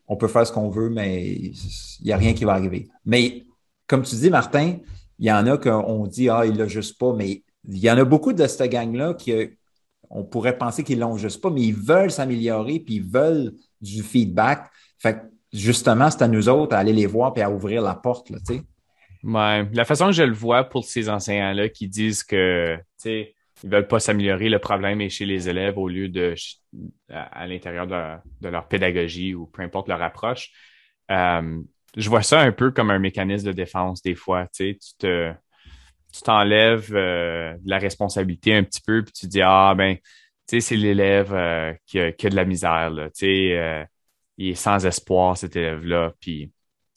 on 0.07 0.15
peut 0.15 0.27
faire 0.27 0.45
ce 0.45 0.51
qu'on 0.51 0.69
veut, 0.69 0.91
mais 0.91 1.27
il 1.33 2.05
n'y 2.05 2.11
a 2.11 2.17
rien 2.17 2.35
qui 2.35 2.45
va 2.45 2.53
arriver. 2.53 2.87
Mais 3.03 3.43
comme 3.87 4.03
tu 4.03 4.13
dis, 4.13 4.29
Martin, 4.29 4.77
il 5.17 5.25
y 5.25 5.31
en 5.31 5.47
a 5.47 5.57
qu'on 5.57 6.05
dit 6.05 6.29
Ah, 6.29 6.45
il 6.45 6.55
l'a 6.55 6.67
juste 6.67 6.99
pas, 6.99 7.13
mais 7.13 7.41
il 7.67 7.79
y 7.79 7.89
en 7.89 7.97
a 7.97 8.03
beaucoup 8.03 8.31
de 8.31 8.45
cette 8.45 8.69
gang-là 8.71 9.15
qui 9.15 9.33
on 10.11 10.23
pourrait 10.23 10.59
penser 10.59 10.83
qu'ils 10.83 10.99
l'ont 10.99 11.17
juste 11.17 11.41
pas, 11.41 11.49
mais 11.49 11.61
ils 11.61 11.75
veulent 11.75 12.11
s'améliorer, 12.11 12.79
puis 12.79 12.97
ils 12.97 13.03
veulent 13.03 13.55
du 13.81 14.03
feedback. 14.03 14.69
Fait 14.99 15.15
que 15.15 15.19
justement, 15.51 16.09
c'est 16.09 16.23
à 16.23 16.27
nous 16.27 16.49
autres 16.49 16.75
à 16.75 16.79
aller 16.79 16.93
les 16.93 17.05
voir 17.05 17.33
et 17.35 17.41
à 17.41 17.49
ouvrir 17.49 17.81
la 17.81 17.95
porte, 17.95 18.29
là. 18.29 18.37
Ouais. 19.23 19.67
La 19.73 19.85
façon 19.85 20.07
que 20.07 20.13
je 20.13 20.23
le 20.23 20.33
vois 20.33 20.63
pour 20.63 20.85
ces 20.85 21.09
enseignants-là 21.09 21.69
qui 21.69 21.87
disent 21.87 22.23
que, 22.23 22.75
tu 22.75 22.83
sais, 22.97 23.35
ils 23.63 23.69
veulent 23.69 23.87
pas 23.87 23.99
s'améliorer, 23.99 24.49
le 24.49 24.59
problème 24.59 25.01
est 25.01 25.09
chez 25.09 25.25
les 25.25 25.47
élèves 25.47 25.77
au 25.77 25.87
lieu 25.87 26.09
de 26.09 26.33
à, 27.09 27.45
l'intérieur 27.45 27.85
de, 27.85 28.49
leur 28.49 28.67
pédagogie 28.67 29.35
ou 29.35 29.45
peu 29.45 29.61
importe 29.61 29.87
leur 29.87 30.01
approche. 30.01 30.49
Euh, 31.11 31.61
je 31.95 32.09
vois 32.09 32.23
ça 32.23 32.39
un 32.39 32.51
peu 32.51 32.71
comme 32.71 32.89
un 32.89 32.99
mécanisme 32.99 33.47
de 33.47 33.51
défense 33.51 34.01
des 34.01 34.15
fois. 34.15 34.47
Tu 34.53 34.77
tu 34.77 34.97
te 34.97 35.33
tu 36.13 36.21
t'enlèves 36.23 36.93
euh, 36.93 37.53
de 37.53 37.69
la 37.69 37.77
responsabilité 37.77 38.53
un 38.55 38.63
petit 38.63 38.81
peu, 38.81 39.03
puis 39.03 39.13
tu 39.13 39.27
dis 39.27 39.41
Ah 39.41 39.73
ben 39.77 39.97
c'est 40.47 40.75
l'élève 40.75 41.33
euh, 41.33 41.73
qui, 41.85 41.99
a, 41.99 42.11
de 42.11 42.35
la 42.35 42.45
misère, 42.45 42.91
euh, 42.93 43.85
il 44.37 44.49
est 44.49 44.55
sans 44.55 44.85
espoir, 44.85 45.37
cet 45.37 45.55
élève-là. 45.55 46.13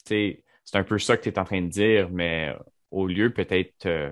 C'est 0.05 0.43
un 0.73 0.83
peu 0.83 0.97
ça 0.97 1.15
que 1.17 1.23
tu 1.23 1.29
es 1.29 1.39
en 1.39 1.45
train 1.45 1.61
de 1.61 1.69
dire, 1.69 2.09
mais 2.09 2.53
au 2.91 3.07
lieu 3.07 3.31
peut-être 3.33 3.77
te, 3.77 4.11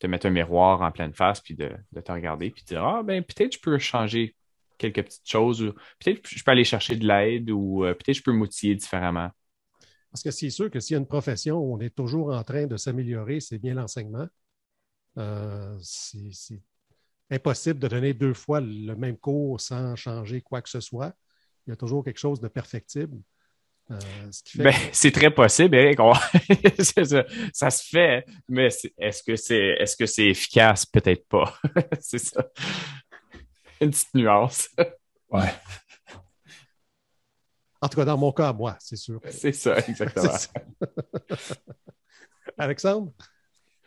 te 0.00 0.06
mettre 0.06 0.26
un 0.26 0.30
miroir 0.30 0.82
en 0.82 0.90
pleine 0.90 1.14
face, 1.14 1.40
puis 1.40 1.54
de, 1.54 1.70
te 2.04 2.12
regarder, 2.12 2.50
puis 2.50 2.62
de 2.62 2.68
dire, 2.68 2.84
ah, 2.84 3.02
ben, 3.02 3.22
peut-être 3.22 3.54
je 3.54 3.60
peux 3.60 3.78
changer 3.78 4.34
quelques 4.76 5.04
petites 5.04 5.28
choses, 5.28 5.62
ou 5.62 5.72
peut-être 5.98 6.28
je 6.28 6.42
peux 6.42 6.50
aller 6.50 6.64
chercher 6.64 6.96
de 6.96 7.06
l'aide, 7.06 7.50
ou 7.50 7.84
euh, 7.84 7.94
peut-être 7.94 8.16
je 8.16 8.22
peux 8.22 8.32
m'outiller 8.32 8.74
différemment. 8.74 9.30
Parce 10.10 10.22
que 10.22 10.30
c'est 10.30 10.50
sûr 10.50 10.70
que 10.70 10.80
s'il 10.80 10.94
y 10.94 10.96
a 10.96 11.00
une 11.00 11.06
profession 11.06 11.58
où 11.58 11.74
on 11.74 11.80
est 11.80 11.94
toujours 11.94 12.34
en 12.34 12.42
train 12.42 12.66
de 12.66 12.76
s'améliorer, 12.76 13.40
c'est 13.40 13.58
bien 13.58 13.74
l'enseignement. 13.74 14.26
c'est 15.80 16.62
impossible 17.30 17.78
de 17.78 17.88
donner 17.88 18.14
deux 18.14 18.34
fois 18.34 18.60
le 18.60 18.94
même 18.94 19.16
cours 19.16 19.60
sans 19.60 19.96
changer 19.96 20.40
quoi 20.40 20.62
que 20.62 20.68
ce 20.68 20.80
soit. 20.80 21.14
Il 21.66 21.70
y 21.70 21.72
a 21.72 21.76
toujours 21.76 22.04
quelque 22.04 22.18
chose 22.18 22.40
de 22.40 22.48
perfectible. 22.48 23.18
Euh, 23.90 23.98
ben, 24.56 24.74
c'est 24.92 25.10
très 25.10 25.30
possible, 25.30 25.74
Eric. 25.74 25.98
ça, 27.52 27.70
se 27.70 27.88
fait, 27.88 28.26
mais 28.48 28.68
est-ce 28.98 29.22
que 29.22 29.34
c'est 29.34 29.76
est-ce 29.78 29.96
que 29.96 30.04
c'est 30.04 30.26
efficace? 30.26 30.84
Peut-être 30.84 31.26
pas. 31.26 31.58
c'est 32.00 32.18
ça. 32.18 32.46
Une 33.80 33.90
petite 33.90 34.14
nuance. 34.14 34.68
ouais. 35.30 35.54
En 37.80 37.88
tout 37.88 37.96
cas, 37.96 38.04
dans 38.04 38.18
mon 38.18 38.32
cas, 38.32 38.52
moi, 38.52 38.76
c'est 38.80 38.96
sûr. 38.96 39.20
C'est 39.30 39.52
ça, 39.52 39.78
exactement. 39.78 40.34
Alexandre? 42.58 43.12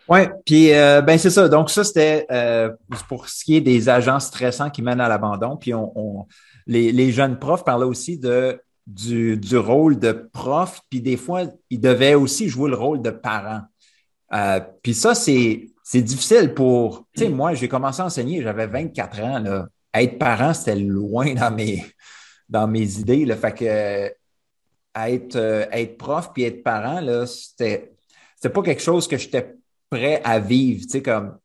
Oui, 0.09 0.19
puis 0.45 0.73
euh, 0.73 1.01
ben 1.01 1.17
c'est 1.17 1.29
ça. 1.29 1.47
Donc, 1.47 1.69
ça, 1.69 1.83
c'était 1.83 2.25
euh, 2.31 2.69
pour 3.07 3.29
ce 3.29 3.43
qui 3.43 3.55
est 3.55 3.61
des 3.61 3.89
agents 3.89 4.19
stressants 4.19 4.69
qui 4.69 4.81
mènent 4.81 5.01
à 5.01 5.07
l'abandon. 5.07 5.57
Puis 5.57 5.73
on, 5.73 6.27
les, 6.67 7.11
jeunes 7.11 7.39
profs 7.39 7.63
parlaient 7.63 7.85
aussi 7.85 8.17
de 8.17 8.59
du, 8.87 9.57
rôle 9.57 9.99
de 9.99 10.11
prof, 10.11 10.81
puis 10.89 11.01
des 11.01 11.15
fois, 11.15 11.43
ils 11.69 11.79
devaient 11.79 12.15
aussi 12.15 12.49
jouer 12.49 12.69
le 12.69 12.75
rôle 12.75 13.01
de 13.01 13.11
parent. 13.11 13.61
Euh, 14.33 14.59
puis 14.81 14.93
ça, 14.93 15.13
c'est 15.15 15.69
difficile 15.93 16.53
pour. 16.53 17.07
Tu 17.15 17.23
sais, 17.23 17.29
moi, 17.29 17.53
j'ai 17.53 17.67
commencé 17.67 18.01
à 18.01 18.05
enseigner, 18.05 18.41
j'avais 18.41 18.67
24 18.67 19.21
ans. 19.21 19.39
Là. 19.39 19.67
Être 19.93 20.17
parent, 20.17 20.53
c'était 20.53 20.75
loin 20.75 21.33
dans 21.35 21.51
mes, 21.51 21.85
dans 22.49 22.67
mes 22.67 22.99
idées. 22.99 23.25
Là. 23.25 23.35
Fait 23.35 23.53
que 23.53 24.11
être, 24.93 25.35
être 25.71 25.97
prof 25.97 26.31
puis 26.33 26.43
être 26.43 26.63
parent, 26.63 27.01
c'était, 27.25 27.93
c'était 28.35 28.49
pas 28.49 28.61
quelque 28.61 28.81
chose 28.81 29.07
que 29.07 29.17
j'étais 29.17 29.55
prêt 29.91 30.21
à 30.23 30.39
vivre, 30.39 30.81
tu 30.83 30.89
sais, 30.89 31.01
comme 31.03 31.37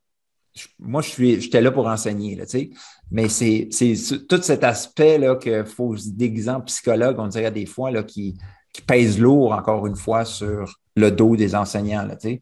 moi, 0.79 1.01
je 1.03 1.09
suis, 1.09 1.41
j'étais 1.41 1.61
là 1.61 1.71
pour 1.71 1.85
enseigner, 1.87 2.35
tu 2.37 2.45
sais, 2.47 2.69
mais 3.11 3.29
c'est, 3.29 3.67
c'est 3.71 3.95
tout 4.27 4.41
cet 4.41 4.63
aspect-là 4.63 5.35
qu'il 5.35 5.65
faut 5.65 5.95
se 5.95 6.09
déguiser 6.09 6.49
en 6.49 6.61
psychologue, 6.61 7.17
on 7.19 7.27
dirait 7.27 7.51
des 7.51 7.67
fois, 7.67 7.91
là, 7.91 8.01
qui, 8.03 8.35
qui 8.73 8.81
pèse 8.81 9.19
lourd, 9.19 9.51
encore 9.51 9.85
une 9.85 9.95
fois, 9.95 10.25
sur 10.25 10.79
le 10.95 11.11
dos 11.11 11.35
des 11.35 11.55
enseignants, 11.55 12.07
tu 12.09 12.15
sais. 12.19 12.41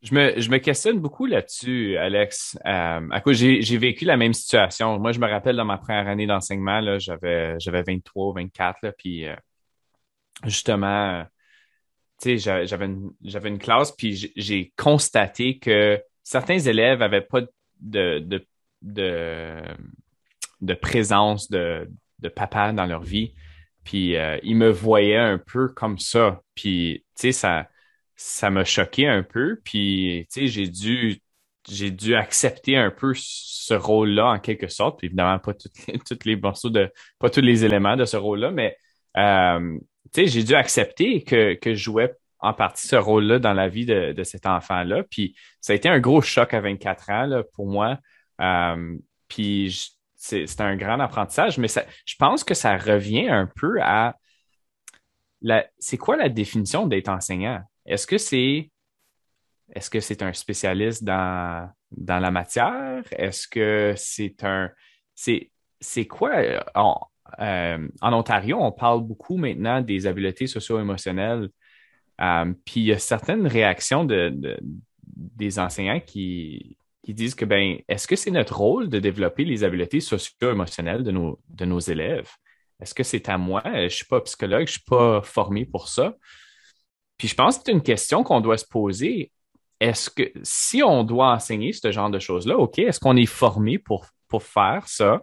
Je 0.00 0.14
me, 0.14 0.40
je 0.40 0.48
me, 0.48 0.58
questionne 0.58 1.00
beaucoup 1.00 1.26
là-dessus, 1.26 1.96
Alex. 1.96 2.56
Euh, 2.64 3.08
à 3.10 3.22
j'ai, 3.26 3.62
j'ai 3.62 3.78
vécu 3.78 4.04
la 4.04 4.16
même 4.16 4.32
situation. 4.32 4.96
Moi, 5.00 5.10
je 5.10 5.18
me 5.18 5.26
rappelle 5.26 5.56
dans 5.56 5.64
ma 5.64 5.76
première 5.76 6.06
année 6.06 6.26
d'enseignement, 6.26 6.80
là, 6.80 7.00
j'avais, 7.00 7.58
j'avais 7.58 7.82
23, 7.82 8.34
24, 8.34 8.78
là, 8.82 8.92
puis 8.92 9.26
euh, 9.26 9.34
justement, 10.44 11.24
j'avais 12.24 12.86
une, 12.86 13.12
j'avais 13.22 13.48
une 13.48 13.58
classe, 13.58 13.92
puis 13.92 14.32
j'ai 14.36 14.72
constaté 14.76 15.58
que 15.58 16.02
certains 16.22 16.58
élèves 16.58 16.98
n'avaient 16.98 17.22
pas 17.22 17.42
de, 17.80 18.18
de, 18.18 18.44
de, 18.82 20.74
présence 20.74 21.50
de, 21.50 21.88
de, 22.18 22.28
papa 22.28 22.72
dans 22.72 22.86
leur 22.86 23.02
vie. 23.02 23.34
Puis 23.84 24.16
euh, 24.16 24.38
ils 24.42 24.56
me 24.56 24.70
voyaient 24.70 25.16
un 25.16 25.38
peu 25.38 25.68
comme 25.68 25.98
ça. 25.98 26.42
Puis, 26.54 27.04
tu 27.14 27.22
sais, 27.22 27.32
ça, 27.32 27.68
ça 28.16 28.50
m'a 28.50 28.64
choqué 28.64 29.06
un 29.06 29.22
peu. 29.22 29.60
Puis, 29.64 30.26
tu 30.30 30.40
sais, 30.40 30.46
j'ai 30.48 30.68
dû, 30.68 31.22
j'ai 31.68 31.90
dû 31.90 32.14
accepter 32.14 32.76
un 32.76 32.90
peu 32.90 33.12
ce 33.16 33.74
rôle-là 33.74 34.26
en 34.32 34.38
quelque 34.40 34.68
sorte. 34.68 34.98
Puis, 34.98 35.06
évidemment, 35.06 35.38
pas 35.38 35.54
tous 35.54 35.70
les, 35.86 35.98
toutes 36.00 36.24
les 36.24 36.36
morceaux 36.36 36.70
de, 36.70 36.92
pas 37.18 37.30
tous 37.30 37.40
les 37.40 37.64
éléments 37.64 37.96
de 37.96 38.04
ce 38.04 38.16
rôle-là, 38.16 38.50
mais 38.50 38.76
euh, 39.16 39.78
tu 40.12 40.22
sais, 40.22 40.26
j'ai 40.26 40.44
dû 40.44 40.54
accepter 40.54 41.22
que, 41.22 41.54
que 41.54 41.74
je 41.74 41.82
jouais 41.82 42.14
en 42.40 42.52
partie 42.52 42.86
ce 42.86 42.96
rôle-là 42.96 43.38
dans 43.38 43.52
la 43.52 43.68
vie 43.68 43.86
de, 43.86 44.12
de 44.12 44.24
cet 44.24 44.46
enfant-là. 44.46 45.02
Puis 45.10 45.34
ça 45.60 45.72
a 45.72 45.76
été 45.76 45.88
un 45.88 45.98
gros 45.98 46.20
choc 46.20 46.54
à 46.54 46.60
24 46.60 47.10
ans 47.10 47.42
pour 47.54 47.66
moi. 47.66 47.98
Euh, 48.40 48.96
puis 49.26 49.96
c'est 50.16 50.60
un 50.60 50.76
grand 50.76 50.98
apprentissage, 51.00 51.58
mais 51.58 51.68
ça, 51.68 51.84
je 52.04 52.14
pense 52.16 52.44
que 52.44 52.54
ça 52.54 52.76
revient 52.76 53.28
un 53.28 53.46
peu 53.46 53.80
à 53.80 54.16
c'est 55.78 55.96
quoi 55.96 56.16
la 56.16 56.28
définition 56.28 56.86
d'être 56.86 57.08
enseignant? 57.08 57.62
Est-ce 57.86 58.06
que 58.06 58.18
c'est 58.18 58.70
est-ce 59.74 59.90
que 59.90 60.00
c'est 60.00 60.22
un 60.22 60.32
spécialiste 60.32 61.04
dans, 61.04 61.70
dans 61.90 62.18
la 62.18 62.30
matière? 62.30 63.04
Est-ce 63.12 63.46
que 63.46 63.94
c'est 63.96 64.42
un 64.42 64.70
c'est 65.14 65.50
c'est 65.80 66.06
quoi 66.06 66.32
euh, 67.40 67.88
en 68.00 68.12
Ontario, 68.12 68.58
on 68.60 68.72
parle 68.72 69.02
beaucoup 69.02 69.36
maintenant 69.36 69.80
des 69.80 70.06
habiletés 70.06 70.46
socio-émotionnelles. 70.46 71.50
Euh, 72.20 72.52
puis 72.64 72.80
il 72.80 72.86
y 72.86 72.92
a 72.92 72.98
certaines 72.98 73.46
réactions 73.46 74.04
de, 74.04 74.58
des 75.16 75.58
enseignants 75.58 76.00
qui, 76.00 76.76
disent 77.06 77.34
que 77.34 77.46
ben, 77.46 77.78
est-ce 77.88 78.06
que 78.06 78.16
c'est 78.16 78.30
notre 78.30 78.58
rôle 78.58 78.90
de 78.90 78.98
développer 78.98 79.44
les 79.44 79.64
habiletés 79.64 80.00
socio-émotionnelles 80.00 81.02
de 81.02 81.10
nos, 81.10 81.40
de 81.48 81.64
nos 81.64 81.80
élèves? 81.80 82.28
Est-ce 82.80 82.94
que 82.94 83.02
c'est 83.02 83.30
à 83.30 83.38
moi? 83.38 83.62
Je 83.64 83.84
ne 83.84 83.88
suis 83.88 84.04
pas 84.04 84.20
psychologue, 84.20 84.66
je 84.66 84.72
ne 84.72 84.78
suis 84.78 84.84
pas 84.86 85.22
formé 85.22 85.64
pour 85.64 85.88
ça. 85.88 86.14
Puis 87.16 87.28
je 87.28 87.34
pense 87.34 87.56
que 87.56 87.62
c'est 87.64 87.72
une 87.72 87.82
question 87.82 88.22
qu'on 88.24 88.40
doit 88.40 88.58
se 88.58 88.66
poser. 88.66 89.32
Est-ce 89.80 90.10
que 90.10 90.30
si 90.42 90.82
on 90.82 91.02
doit 91.02 91.32
enseigner 91.32 91.72
ce 91.72 91.90
genre 91.90 92.10
de 92.10 92.18
choses-là, 92.18 92.58
OK, 92.58 92.78
est-ce 92.78 93.00
qu'on 93.00 93.16
est 93.16 93.26
formé 93.26 93.78
pour, 93.78 94.06
pour 94.28 94.42
faire 94.42 94.86
ça? 94.86 95.22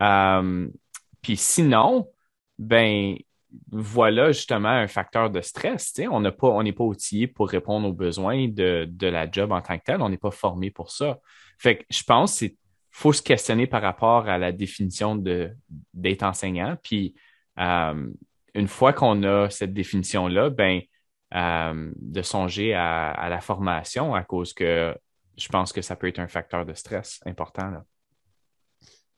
Euh, 0.00 0.68
puis 1.22 1.36
sinon, 1.36 2.08
ben 2.58 3.16
voilà 3.70 4.32
justement 4.32 4.68
un 4.68 4.86
facteur 4.86 5.30
de 5.30 5.40
stress. 5.40 5.94
On 6.10 6.20
n'est 6.20 6.30
pas, 6.30 6.48
on 6.48 6.64
pas 6.72 6.84
outillé 6.84 7.26
pour 7.26 7.48
répondre 7.48 7.88
aux 7.88 7.92
besoins 7.92 8.48
de, 8.48 8.88
la 9.00 9.30
job 9.30 9.52
en 9.52 9.60
tant 9.60 9.78
que 9.78 9.84
tel. 9.84 10.02
On 10.02 10.08
n'est 10.08 10.18
pas 10.18 10.30
formé 10.30 10.70
pour 10.70 10.90
ça. 10.90 11.18
Fait 11.58 11.78
que 11.78 11.84
je 11.90 12.02
pense 12.04 12.38
qu'il 12.38 12.54
faut 12.90 13.12
se 13.12 13.22
questionner 13.22 13.66
par 13.66 13.82
rapport 13.82 14.28
à 14.28 14.38
la 14.38 14.52
définition 14.52 15.16
d'être 15.94 16.22
enseignant. 16.22 16.76
Puis 16.82 17.14
euh, 17.58 18.08
une 18.54 18.68
fois 18.68 18.92
qu'on 18.92 19.22
a 19.24 19.50
cette 19.50 19.72
définition-là, 19.72 20.50
ben 20.50 20.80
euh, 21.34 21.92
de 21.96 22.22
songer 22.22 22.74
à, 22.74 23.28
la 23.28 23.40
formation 23.40 24.16
à 24.16 24.24
cause 24.24 24.52
que 24.52 24.96
je 25.36 25.48
pense 25.48 25.72
que 25.72 25.80
ça 25.80 25.94
peut 25.94 26.08
être 26.08 26.18
un 26.18 26.26
facteur 26.26 26.66
de 26.66 26.74
stress 26.74 27.20
important. 27.24 27.72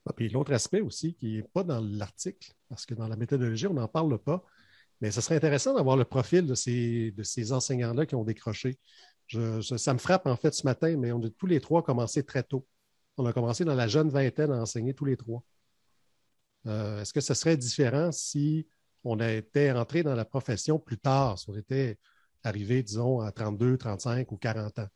Ah, 0.07 0.13
puis 0.13 0.29
l'autre 0.29 0.53
aspect 0.53 0.81
aussi 0.81 1.15
qui 1.15 1.37
n'est 1.37 1.43
pas 1.43 1.63
dans 1.63 1.81
l'article, 1.81 2.53
parce 2.69 2.87
que 2.87 2.95
dans 2.95 3.07
la 3.07 3.17
méthodologie, 3.17 3.67
on 3.69 3.75
n'en 3.75 3.89
parle 3.89 4.19
pas, 4.19 4.45
mais 5.01 5.11
ce 5.11 5.21
serait 5.21 5.37
intéressant 5.37 5.75
d'avoir 5.75 5.97
le 5.97 6.05
profil 6.05 6.47
de 6.47 6.55
ces, 6.55 7.53
enseignants-là 7.53 8.07
qui 8.07 8.15
ont 8.15 8.25
décroché. 8.25 8.79
ça 9.29 9.95
me 9.95 9.99
frappe 9.99 10.27
en 10.27 10.37
fait 10.37 10.55
ce 10.55 10.67
matin, 10.67 10.97
mais 10.97 11.13
on 11.13 11.23
a 11.23 11.31
tous 11.31 11.47
les 11.47 11.61
trois 11.61 11.83
commencé 11.83 12.25
très 12.25 12.43
tôt. 12.43 12.67
On 13.17 13.27
a 13.27 13.33
commencé 13.33 13.65
dans 13.65 13.75
la 13.75 13.89
jeune 13.89 14.11
vingtaine 14.11 14.53
à 14.53 14.61
enseigner 14.61 14.95
tous 14.95 15.05
les 15.05 15.17
trois. 15.17 15.43
Euh, 16.67 17.03
est-ce 17.03 17.13
que 17.13 17.21
ce 17.21 17.35
serait 17.35 17.57
différent 17.57 18.13
si 18.13 18.67
on 19.05 19.19
était 19.21 19.73
entré 19.73 20.03
dans 20.03 20.15
la 20.15 20.25
profession 20.25 20.79
plus 20.79 20.99
tard, 20.99 21.39
si 21.39 21.51
on 21.51 21.57
était 21.57 21.99
arrivé, 22.45 22.83
disons, 22.83 23.21
à 23.21 23.33
32, 23.33 23.77
35 23.79 24.31
ou 24.33 24.37
40 24.37 24.79
ans? 24.79 24.89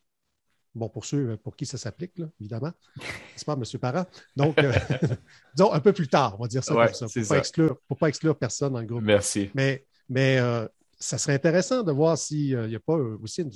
Bon, 0.77 0.91
pour 0.91 1.07
ceux 1.07 1.31
euh, 1.31 1.37
pour 1.39 1.57
qui 1.57 1.65
ça 1.65 1.79
s'applique, 1.79 2.21
évidemment. 2.39 2.71
C'est 3.35 3.47
pas, 3.47 3.55
M. 3.55 3.65
Parra? 3.81 4.07
Donc, 4.37 4.59
euh, 4.59 4.73
disons 5.55 5.73
un 5.73 5.81
peu 5.81 5.95
plus 5.95 6.07
tard, 6.07 6.37
on 6.39 6.43
va 6.43 6.49
dire 6.49 6.62
ça 6.62 6.75
comme 6.75 6.93
ça. 6.93 7.07
Pour 7.07 7.17
ne 7.17 7.69
pas, 7.69 7.95
pas, 7.99 8.09
exclure 8.09 8.37
personne 8.37 8.75
dans 8.75 8.81
le 8.81 8.87
groupe. 8.87 9.03
Merci. 9.03 9.51
Mais, 9.55 9.87
mais 10.11 10.39
euh, 10.39 10.69
ça 10.99 11.17
serait 11.17 11.33
intéressant 11.33 11.83
de 11.83 11.91
voir 11.93 12.19
s'il 12.19 12.59
n'y 12.69 12.75
a 12.75 12.81
pas 12.81 12.93
aussi 12.95 13.41
une, 13.41 13.51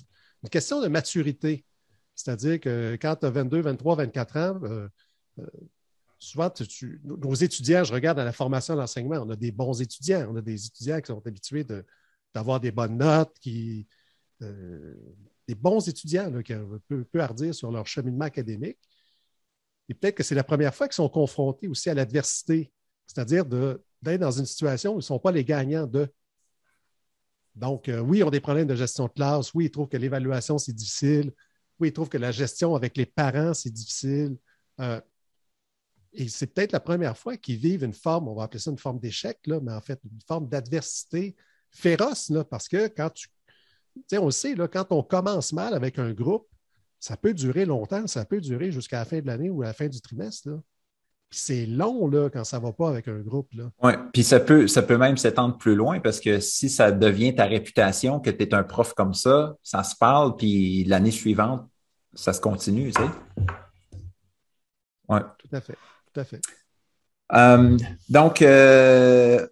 question 0.49 0.81
de 0.81 0.89
maturité. 0.89 1.67
C'est-à-dire 2.15 2.59
que 2.59 2.97
quand 3.01 3.17
tu 3.17 3.27
as 3.27 3.31
22, 3.31 3.61
23, 3.61 3.97
24 3.97 4.37
ans, 4.39 4.61
souvent, 6.19 6.51
nos 7.05 7.35
étudiants, 7.35 7.85
je 7.85 7.93
regarde 7.93 8.19
à 8.19 8.25
la 8.25 8.33
formation 8.33 8.75
de 8.75 8.81
l'enseignement, 8.81 9.17
on 9.17 9.29
a 9.29 9.37
des 9.37 9.53
bons 9.53 9.83
étudiants. 9.83 10.27
On 10.31 10.37
a 10.37 10.41
des 10.41 10.67
étudiants 10.67 11.01
qui 11.03 11.09
sont 11.09 11.23
habitués 11.27 11.67
d'avoir 12.35 12.61
des 12.61 12.73
bonnes 12.73 12.97
notes, 12.97 13.37
qui 13.43 13.87
des 15.51 15.57
bons 15.57 15.89
étudiants 15.89 16.31
qui 16.43 16.55
peu, 16.87 17.05
peu 17.05 17.21
hardir 17.21 17.53
sur 17.53 17.73
leur 17.73 17.85
cheminement 17.85 18.27
académique. 18.27 18.79
Et 19.89 19.95
peut-être 19.95 20.15
que 20.15 20.23
c'est 20.23 20.37
la 20.37 20.45
première 20.45 20.73
fois 20.73 20.87
qu'ils 20.87 20.95
sont 20.95 21.09
confrontés 21.09 21.67
aussi 21.67 21.91
à 21.91 21.95
l'adversité, 21.95 22.71
c'est-à-dire 23.05 23.45
d'être 23.45 24.21
dans 24.21 24.31
une 24.31 24.47
situation 24.47 24.93
où 24.93 24.95
ils 24.95 24.99
ne 24.99 25.03
sont 25.13 25.19
pas 25.19 25.33
les 25.33 25.45
gagnants 25.45 25.89
de. 25.89 26.09
Donc, 27.57 27.89
euh, 27.89 27.99
oui, 27.99 28.19
ils 28.19 28.23
ont 28.23 28.31
des 28.31 28.41
problèmes 28.41 28.69
de 28.69 28.77
gestion 28.77 29.07
de 29.07 29.13
classe. 29.13 29.53
Oui, 29.53 29.65
ils 29.65 29.71
trouvent 29.73 29.89
que 29.89 29.97
l'évaluation, 29.97 30.57
c'est 30.59 30.73
difficile. 30.73 31.33
Oui, 31.81 31.89
ils 31.89 31.93
trouvent 31.93 32.09
que 32.09 32.19
la 32.19 32.31
gestion 32.31 32.77
avec 32.77 32.97
les 32.97 33.07
parents, 33.07 33.53
c'est 33.53 33.73
difficile. 33.73 34.37
Euh, 34.81 35.01
et 36.13 36.29
c'est 36.29 36.47
peut-être 36.47 36.71
la 36.71 36.81
première 36.81 37.19
fois 37.19 37.37
qu'ils 37.37 37.57
vivent 37.57 37.83
une 37.83 37.93
forme, 37.93 38.29
on 38.29 38.35
va 38.35 38.45
appeler 38.45 38.61
ça 38.61 38.71
une 38.71 38.79
forme 38.79 39.01
d'échec, 39.01 39.41
mais 39.47 39.73
en 39.73 39.81
fait, 39.81 40.01
une 40.05 40.21
forme 40.27 40.49
d'adversité 40.49 41.35
féroce, 41.73 42.31
là, 42.31 42.45
parce 42.45 42.69
que 42.69 42.87
quand 42.87 43.11
tu 43.11 43.29
on 44.13 44.27
le 44.27 44.31
sait, 44.31 44.55
là, 44.55 44.69
quand 44.69 44.87
on 44.91 45.03
commence 45.03 45.53
mal 45.53 45.75
avec 45.75 45.99
un 45.99 46.13
groupe, 46.13 46.47
ça 46.99 47.17
peut 47.17 47.33
durer 47.33 47.65
longtemps, 47.65 48.07
ça 48.07 48.25
peut 48.25 48.41
durer 48.41 48.71
jusqu'à 48.71 48.99
la 48.99 49.05
fin 49.05 49.21
de 49.21 49.27
l'année 49.27 49.51
ou 49.51 49.63
à 49.63 49.67
la 49.67 49.73
fin 49.73 49.89
du 49.89 50.01
trimestre. 50.01 50.51
c'est 51.31 51.65
long 51.65 52.09
là, 52.09 52.29
quand 52.29 52.45
ça 52.45 52.59
ne 52.59 52.63
va 52.65 52.73
pas 52.73 52.91
avec 52.91 53.09
un 53.09 53.21
groupe. 53.21 53.49
Oui, 53.83 53.93
puis 54.13 54.23
ça 54.23 54.41
peut, 54.41 54.67
ça 54.67 54.83
peut 54.83 54.99
même 54.99 55.17
s'étendre 55.17 55.57
plus 55.57 55.75
loin 55.75 56.01
parce 56.01 56.21
que 56.21 56.41
si 56.41 56.69
ça 56.69 56.93
devient 56.93 57.35
ta 57.35 57.47
réputation 57.47 58.21
que 58.21 58.31
tu 58.31 58.43
es 58.43 58.55
un 58.55 58.65
prof 58.65 58.93
comme 58.95 59.15
ça, 59.15 59.55
ça 59.63 59.83
se 59.83 59.97
parle, 59.97 60.37
puis 60.37 60.85
l'année 60.85 61.11
suivante, 61.11 61.67
ça 62.15 62.33
se 62.33 62.41
continue, 62.41 62.93
tu 62.93 63.03
sais. 63.03 63.09
Ouais. 65.09 65.21
Tout 65.39 65.49
à 65.57 65.61
fait. 65.61 65.79
Tout 66.13 66.21
à 66.21 66.25
fait. 66.25 66.41
Euh, 67.33 67.77
donc, 68.09 68.43
euh, 68.43 69.47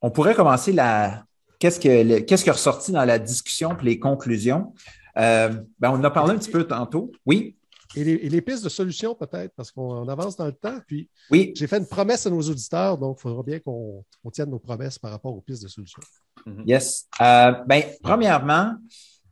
on 0.00 0.10
pourrait 0.10 0.34
commencer 0.34 0.72
la, 0.72 1.24
qu'est-ce, 1.64 1.80
que, 1.80 2.18
qu'est-ce 2.20 2.42
qui 2.42 2.50
est 2.50 2.52
ressorti 2.52 2.92
dans 2.92 3.06
la 3.06 3.18
discussion 3.18 3.74
et 3.80 3.84
les 3.84 3.98
conclusions? 3.98 4.74
Euh, 5.16 5.48
ben, 5.78 5.90
on 5.90 5.94
en 5.94 6.04
a 6.04 6.10
parlé 6.10 6.34
un 6.34 6.38
petit 6.38 6.50
peu 6.50 6.64
tantôt. 6.64 7.10
Oui. 7.24 7.56
Et 7.96 8.04
les, 8.04 8.40
pistes 8.42 8.64
de 8.64 8.68
solutions, 8.68 9.14
peut-être, 9.14 9.54
parce 9.56 9.70
qu'on 9.70 10.06
avance 10.08 10.36
dans 10.36 10.46
le 10.46 10.52
temps. 10.52 10.78
Puis, 10.86 11.08
oui. 11.30 11.52
j'ai 11.54 11.66
fait 11.66 11.78
une 11.78 11.86
promesse 11.86 12.26
à 12.26 12.30
nos 12.30 12.42
auditeurs, 12.42 12.98
donc 12.98 13.16
il 13.18 13.22
faudra 13.22 13.42
bien 13.42 13.60
qu'on 13.60 14.04
tienne 14.32 14.50
nos 14.50 14.58
promesses 14.58 14.98
par 14.98 15.12
rapport 15.12 15.34
aux 15.34 15.40
pistes 15.40 15.62
de 15.62 15.68
solutions. 15.68 16.02
Mm-hmm. 16.44 16.66
Yes. 16.66 17.06
Euh, 17.22 17.52
ben, 17.66 17.82
premièrement, 18.02 18.74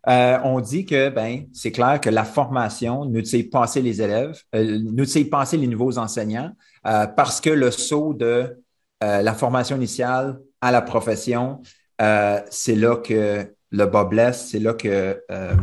euh, 0.08 0.38
on 0.44 0.60
dit 0.60 0.86
que 0.86 1.10
ben, 1.10 1.46
c'est 1.52 1.72
clair 1.72 2.00
que 2.00 2.08
la 2.08 2.24
formation 2.24 3.04
nous 3.04 3.24
sait 3.24 3.42
passer 3.42 3.82
les 3.82 4.00
élèves, 4.00 4.40
nous 4.54 5.04
sait 5.04 5.24
passer 5.24 5.58
les 5.58 5.66
nouveaux 5.66 5.98
enseignants, 5.98 6.52
parce 6.82 7.40
que 7.40 7.50
le 7.50 7.70
saut 7.70 8.14
de 8.14 8.56
la 9.00 9.34
formation 9.34 9.76
initiale 9.76 10.38
à 10.60 10.70
la 10.70 10.80
profession, 10.80 11.60
euh, 12.00 12.40
c'est 12.50 12.74
là 12.74 12.96
que 12.96 13.54
le 13.70 13.86
bas 13.86 14.04
blesse, 14.04 14.48
c'est 14.50 14.58
là 14.58 14.74
que 14.74 15.22
euh, 15.30 15.56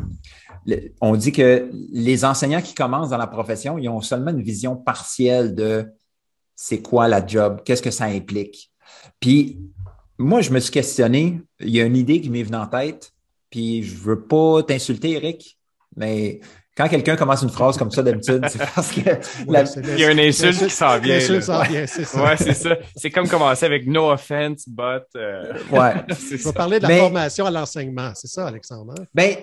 on 1.01 1.15
dit 1.15 1.31
que 1.31 1.69
les 1.91 2.25
enseignants 2.25 2.61
qui 2.61 2.73
commencent 2.73 3.09
dans 3.09 3.17
la 3.17 3.27
profession, 3.27 3.77
ils 3.77 3.89
ont 3.89 4.01
seulement 4.01 4.31
une 4.31 4.41
vision 4.41 4.75
partielle 4.75 5.55
de 5.55 5.91
c'est 6.55 6.81
quoi 6.81 7.07
la 7.07 7.25
job, 7.25 7.61
qu'est-ce 7.63 7.81
que 7.81 7.91
ça 7.91 8.05
implique. 8.05 8.71
Puis 9.19 9.59
moi, 10.17 10.41
je 10.41 10.51
me 10.51 10.59
suis 10.59 10.71
questionné, 10.71 11.41
il 11.59 11.69
y 11.69 11.79
a 11.79 11.85
une 11.85 11.95
idée 11.95 12.19
qui 12.19 12.29
m'est 12.29 12.43
venue 12.43 12.57
en 12.57 12.67
tête, 12.67 13.11
puis 13.49 13.83
je 13.83 13.95
veux 13.95 14.25
pas 14.25 14.63
t'insulter, 14.63 15.11
Eric, 15.11 15.57
mais 15.95 16.41
quand 16.79 16.87
quelqu'un 16.87 17.17
commence 17.17 17.41
une 17.41 17.49
phrase 17.49 17.77
comme 17.77 17.91
ça 17.91 18.01
d'habitude, 18.01 18.41
c'est 18.47 18.59
parce 18.75 18.89
que. 18.91 19.01
Il 19.45 19.99
y 19.99 20.05
a 20.05 20.11
une 20.11 20.19
insulte 20.19 20.63
qui 20.63 20.69
s'en 20.69 20.97
vient. 20.97 21.19
c'est 21.19 21.41
ça. 21.41 21.59
Ouais, 21.59 22.37
c'est 22.37 22.53
ça. 22.53 22.77
C'est 22.95 23.09
comme 23.11 23.27
commencer 23.27 23.65
avec 23.65 23.85
no 23.85 24.09
offense, 24.09 24.63
but. 24.65 25.03
Euh, 25.17 25.53
ouais. 25.71 25.93
On 26.45 26.45
va 26.45 26.53
parler 26.53 26.79
de 26.79 26.87
la 26.87 26.97
formation 26.97 27.45
à 27.45 27.51
l'enseignement. 27.51 28.11
C'est 28.15 28.27
ça, 28.29 28.47
Alexandre? 28.47 28.93
Ben, 29.13 29.35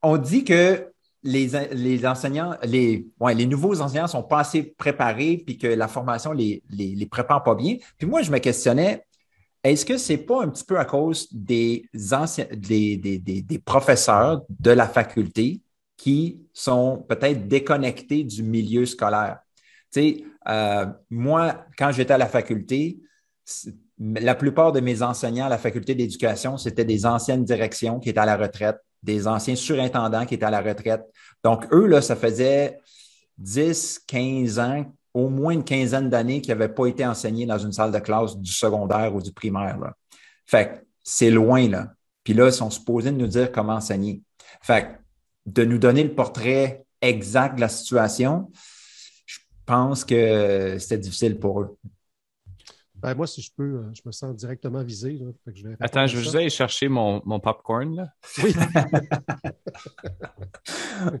on 0.00 0.16
dit 0.16 0.44
que 0.44 0.86
les, 1.24 1.50
les 1.72 2.06
enseignants, 2.06 2.54
les, 2.62 3.04
ouais, 3.18 3.34
les 3.34 3.46
nouveaux 3.46 3.80
enseignants 3.80 4.06
sont 4.06 4.22
pas 4.22 4.38
assez 4.38 4.62
préparés 4.62 5.42
puis 5.44 5.58
que 5.58 5.66
la 5.66 5.88
formation 5.88 6.32
les, 6.32 6.62
les, 6.70 6.94
les 6.94 7.06
prépare 7.06 7.42
pas 7.42 7.56
bien. 7.56 7.78
Puis 7.98 8.06
moi, 8.06 8.22
je 8.22 8.30
me 8.30 8.38
questionnais, 8.38 9.04
est-ce 9.64 9.84
que 9.84 9.98
c'est 9.98 10.18
pas 10.18 10.42
un 10.44 10.48
petit 10.48 10.64
peu 10.64 10.78
à 10.78 10.84
cause 10.84 11.26
des 11.32 11.84
anciens, 12.12 12.46
des, 12.52 12.96
des, 12.96 13.18
des, 13.18 13.42
des 13.42 13.58
professeurs 13.58 14.42
de 14.48 14.70
la 14.70 14.86
faculté 14.86 15.60
qui 16.00 16.40
sont 16.54 17.04
peut-être 17.10 17.46
déconnectés 17.46 18.24
du 18.24 18.42
milieu 18.42 18.86
scolaire. 18.86 19.40
Tu 19.92 20.00
sais, 20.00 20.24
euh, 20.48 20.86
moi, 21.10 21.66
quand 21.76 21.92
j'étais 21.92 22.14
à 22.14 22.18
la 22.18 22.26
faculté, 22.26 23.00
la 23.98 24.34
plupart 24.34 24.72
de 24.72 24.80
mes 24.80 25.02
enseignants 25.02 25.44
à 25.44 25.50
la 25.50 25.58
faculté 25.58 25.94
d'éducation, 25.94 26.56
c'était 26.56 26.86
des 26.86 27.04
anciennes 27.04 27.44
directions 27.44 28.00
qui 28.00 28.08
étaient 28.08 28.18
à 28.18 28.24
la 28.24 28.38
retraite, 28.38 28.78
des 29.02 29.28
anciens 29.28 29.56
surintendants 29.56 30.24
qui 30.24 30.32
étaient 30.32 30.46
à 30.46 30.50
la 30.50 30.62
retraite. 30.62 31.02
Donc, 31.44 31.66
eux, 31.70 31.84
là, 31.84 32.00
ça 32.00 32.16
faisait 32.16 32.78
10, 33.36 33.98
15 34.06 34.58
ans, 34.58 34.86
au 35.12 35.28
moins 35.28 35.52
une 35.52 35.64
quinzaine 35.64 36.08
d'années 36.08 36.40
qu'ils 36.40 36.54
n'avaient 36.56 36.72
pas 36.72 36.86
été 36.86 37.04
enseignés 37.04 37.44
dans 37.44 37.58
une 37.58 37.72
salle 37.72 37.92
de 37.92 37.98
classe 37.98 38.38
du 38.38 38.50
secondaire 38.50 39.14
ou 39.14 39.20
du 39.20 39.32
primaire. 39.32 39.78
Là. 39.78 39.92
Fait 40.46 40.82
c'est 41.04 41.30
loin, 41.30 41.68
là. 41.68 41.92
Puis 42.24 42.32
là, 42.32 42.46
ils 42.46 42.54
sont 42.54 42.70
supposés 42.70 43.12
nous 43.12 43.26
dire 43.26 43.52
comment 43.52 43.74
enseigner. 43.74 44.22
Fait 44.62 44.98
de 45.46 45.64
nous 45.64 45.78
donner 45.78 46.04
le 46.04 46.14
portrait 46.14 46.84
exact 47.00 47.56
de 47.56 47.60
la 47.60 47.68
situation, 47.68 48.50
je 49.26 49.38
pense 49.66 50.04
que 50.04 50.76
c'était 50.78 50.98
difficile 50.98 51.38
pour 51.38 51.62
eux. 51.62 51.76
Ben, 53.00 53.14
moi, 53.14 53.26
si 53.26 53.40
je 53.40 53.50
peux, 53.56 53.62
euh, 53.62 53.90
je 53.94 54.02
me 54.04 54.12
sens 54.12 54.36
directement 54.36 54.84
visé. 54.84 55.18
Attends, 55.80 56.06
je 56.06 56.16
vais 56.16 56.22
juste 56.22 56.34
aller 56.34 56.50
chercher 56.50 56.88
mon, 56.88 57.22
mon 57.24 57.40
popcorn. 57.40 57.96
Là. 57.96 58.12
Oui. 58.42 58.52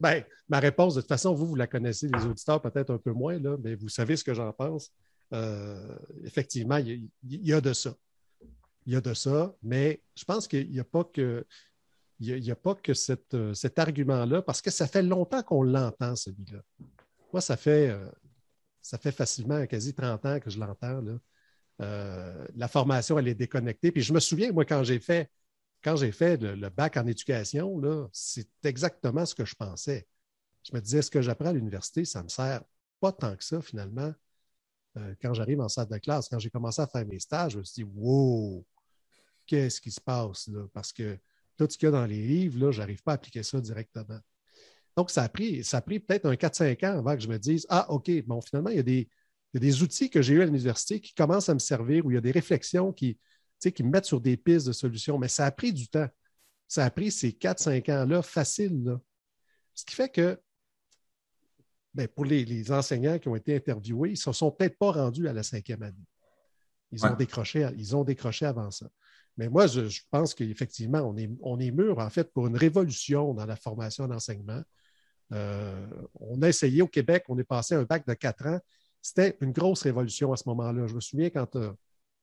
ben, 0.00 0.22
ma 0.48 0.60
réponse, 0.60 0.94
de 0.94 1.00
toute 1.00 1.08
façon, 1.08 1.34
vous, 1.34 1.46
vous 1.46 1.56
la 1.56 1.66
connaissez, 1.66 2.08
les 2.08 2.24
auditeurs 2.24 2.62
peut-être 2.62 2.90
un 2.90 2.98
peu 2.98 3.10
moins, 3.10 3.38
là, 3.38 3.56
mais 3.62 3.74
vous 3.74 3.88
savez 3.88 4.16
ce 4.16 4.22
que 4.22 4.32
j'en 4.32 4.52
pense. 4.52 4.92
Euh, 5.32 5.98
effectivement, 6.24 6.76
il 6.76 7.10
y, 7.24 7.52
a 7.52 7.60
de 7.60 7.72
ça. 7.72 7.94
Il 8.86 8.92
y 8.92 8.96
a 8.96 9.00
de 9.00 9.14
ça, 9.14 9.54
mais 9.62 10.00
je 10.14 10.24
pense 10.24 10.46
qu'il 10.46 10.70
n'y 10.70 10.80
a 10.80 10.84
pas 10.84 11.02
que 11.02 11.44
il 12.20 12.40
n'y 12.42 12.50
a, 12.50 12.56
pas 12.56 12.74
que 12.74 12.92
euh, 13.34 13.54
cet 13.54 13.78
argument-là, 13.78 14.42
parce 14.42 14.60
que 14.60 14.70
ça 14.70 14.88
fait 14.88 15.02
longtemps 15.02 15.42
qu'on 15.42 15.62
l'entend, 15.62 16.16
celui-là. 16.16 16.60
Moi, 17.32 17.40
ça 17.40 17.56
fait, 17.56 17.90
euh, 17.90 18.10
ça 18.82 18.98
fait 18.98 19.12
facilement 19.12 19.64
quasi 19.66 19.94
30 19.94 20.26
ans 20.26 20.40
que 20.40 20.50
je 20.50 20.58
l'entends. 20.58 21.04
Euh, 21.80 22.46
la 22.56 22.68
formation, 22.68 23.18
elle 23.18 23.28
est 23.28 23.34
déconnectée. 23.34 23.92
Puis 23.92 24.02
je 24.02 24.12
me 24.12 24.20
souviens, 24.20 24.50
moi, 24.50 24.64
quand 24.64 24.82
j'ai 24.82 24.98
fait, 24.98 25.30
quand 25.82 25.94
j'ai 25.94 26.10
fait 26.10 26.42
le, 26.42 26.68
bac 26.70 26.96
en 26.96 27.06
éducation, 27.06 27.80
c'est 28.12 28.48
exactement 28.64 29.24
ce 29.24 29.34
que 29.34 29.44
je 29.44 29.54
pensais. 29.54 30.08
Je 30.68 30.74
me 30.74 30.80
disais, 30.80 31.02
ce 31.02 31.10
que 31.10 31.22
j'apprends 31.22 31.50
à 31.50 31.52
l'université, 31.52 32.04
ça 32.04 32.18
ne 32.18 32.24
me 32.24 32.28
sert 32.28 32.62
pas 33.00 33.12
tant 33.12 33.36
que 33.36 33.44
ça, 33.44 33.62
finalement. 33.62 34.12
Quand 35.22 35.32
j'arrive 35.32 35.60
en 35.60 35.68
salle 35.68 35.86
de 35.86 35.98
classe, 35.98 36.28
quand 36.28 36.40
j'ai 36.40 36.50
commencé 36.50 36.82
à 36.82 36.88
faire 36.88 37.06
mes 37.06 37.20
stages, 37.20 37.52
je 37.52 37.58
me 37.58 37.62
suis 37.62 37.84
dit, 37.84 37.90
wow, 37.94 38.66
qu'est-ce 39.46 39.80
qui 39.80 39.92
se 39.92 40.00
passe 40.00 40.48
là? 40.48 40.66
Parce 40.72 40.92
que 40.92 41.16
tout 41.58 41.66
ce 41.68 41.76
qu'il 41.76 41.86
y 41.86 41.88
a 41.88 41.92
dans 41.92 42.06
les 42.06 42.22
livres, 42.22 42.70
je 42.70 42.80
n'arrive 42.80 43.02
pas 43.02 43.12
à 43.12 43.14
appliquer 43.16 43.42
ça 43.42 43.60
directement. 43.60 44.18
Donc, 44.96 45.10
ça 45.10 45.22
a 45.22 45.28
pris, 45.28 45.62
ça 45.64 45.78
a 45.78 45.80
pris 45.80 46.00
peut-être 46.00 46.26
un 46.26 46.34
4-5 46.34 46.86
ans 46.86 46.98
avant 46.98 47.14
que 47.14 47.22
je 47.22 47.28
me 47.28 47.38
dise, 47.38 47.66
ah, 47.68 47.90
OK, 47.90 48.10
bon, 48.26 48.40
finalement, 48.40 48.70
il 48.70 48.76
y 48.76 48.80
a 48.80 48.82
des, 48.82 49.08
des 49.54 49.82
outils 49.82 50.10
que 50.10 50.22
j'ai 50.22 50.34
eus 50.34 50.42
à 50.42 50.46
l'université 50.46 51.00
qui 51.00 51.14
commencent 51.14 51.48
à 51.48 51.54
me 51.54 51.58
servir, 51.58 52.06
où 52.06 52.10
il 52.10 52.14
y 52.14 52.18
a 52.18 52.20
des 52.20 52.30
réflexions 52.30 52.92
qui, 52.92 53.18
qui 53.60 53.82
me 53.82 53.90
mettent 53.90 54.06
sur 54.06 54.20
des 54.20 54.36
pistes 54.36 54.66
de 54.66 54.72
solutions. 54.72 55.18
Mais 55.18 55.28
ça 55.28 55.46
a 55.46 55.50
pris 55.50 55.72
du 55.72 55.88
temps. 55.88 56.08
Ça 56.66 56.84
a 56.84 56.90
pris 56.90 57.10
ces 57.10 57.30
4-5 57.30 57.90
ans-là 57.92 58.22
facile. 58.22 58.84
Là. 58.84 59.00
Ce 59.74 59.84
qui 59.84 59.94
fait 59.94 60.08
que 60.08 60.40
ben, 61.94 62.06
pour 62.08 62.24
les, 62.24 62.70
enseignants 62.70 63.18
qui 63.18 63.28
ont 63.28 63.36
été 63.36 63.56
interviewés, 63.56 64.10
ils 64.10 64.12
ne 64.12 64.16
se 64.16 64.32
sont 64.32 64.50
peut-être 64.50 64.78
pas 64.78 64.92
rendus 64.92 65.26
à 65.28 65.32
la 65.32 65.42
cinquième 65.42 65.82
année. 65.82 66.06
Ils, 66.92 67.04
ont 67.04 67.14
décroché, 67.14 67.68
ils 67.76 67.96
ont 67.96 68.04
décroché 68.04 68.46
avant 68.46 68.70
ça. 68.70 68.88
Mais 69.38 69.48
moi, 69.48 69.68
je, 69.68 70.00
pense 70.10 70.34
qu'effectivement, 70.34 71.00
on 71.00 71.16
est, 71.16 71.30
on 71.42 71.60
est 71.60 71.70
mûr, 71.70 72.00
en 72.00 72.10
fait, 72.10 72.32
pour 72.32 72.48
une 72.48 72.56
révolution 72.56 73.34
dans 73.34 73.46
la 73.46 73.54
formation 73.54 74.04
en 74.04 74.10
enseignement. 74.10 74.62
Euh, 75.32 75.86
on 76.14 76.42
a 76.42 76.48
essayé 76.48 76.82
au 76.82 76.88
Québec, 76.88 77.24
on 77.28 77.38
est 77.38 77.44
passé 77.44 77.76
à 77.76 77.78
un 77.78 77.84
bac 77.84 78.04
de 78.06 78.14
quatre 78.14 78.46
ans. 78.46 78.58
C'était 79.00 79.36
une 79.40 79.52
grosse 79.52 79.82
révolution 79.82 80.32
à 80.32 80.36
ce 80.36 80.48
moment-là. 80.48 80.88
Je 80.88 80.94
me 80.94 81.00
souviens 81.00 81.30
quand 81.30 81.54
euh, 81.54 81.72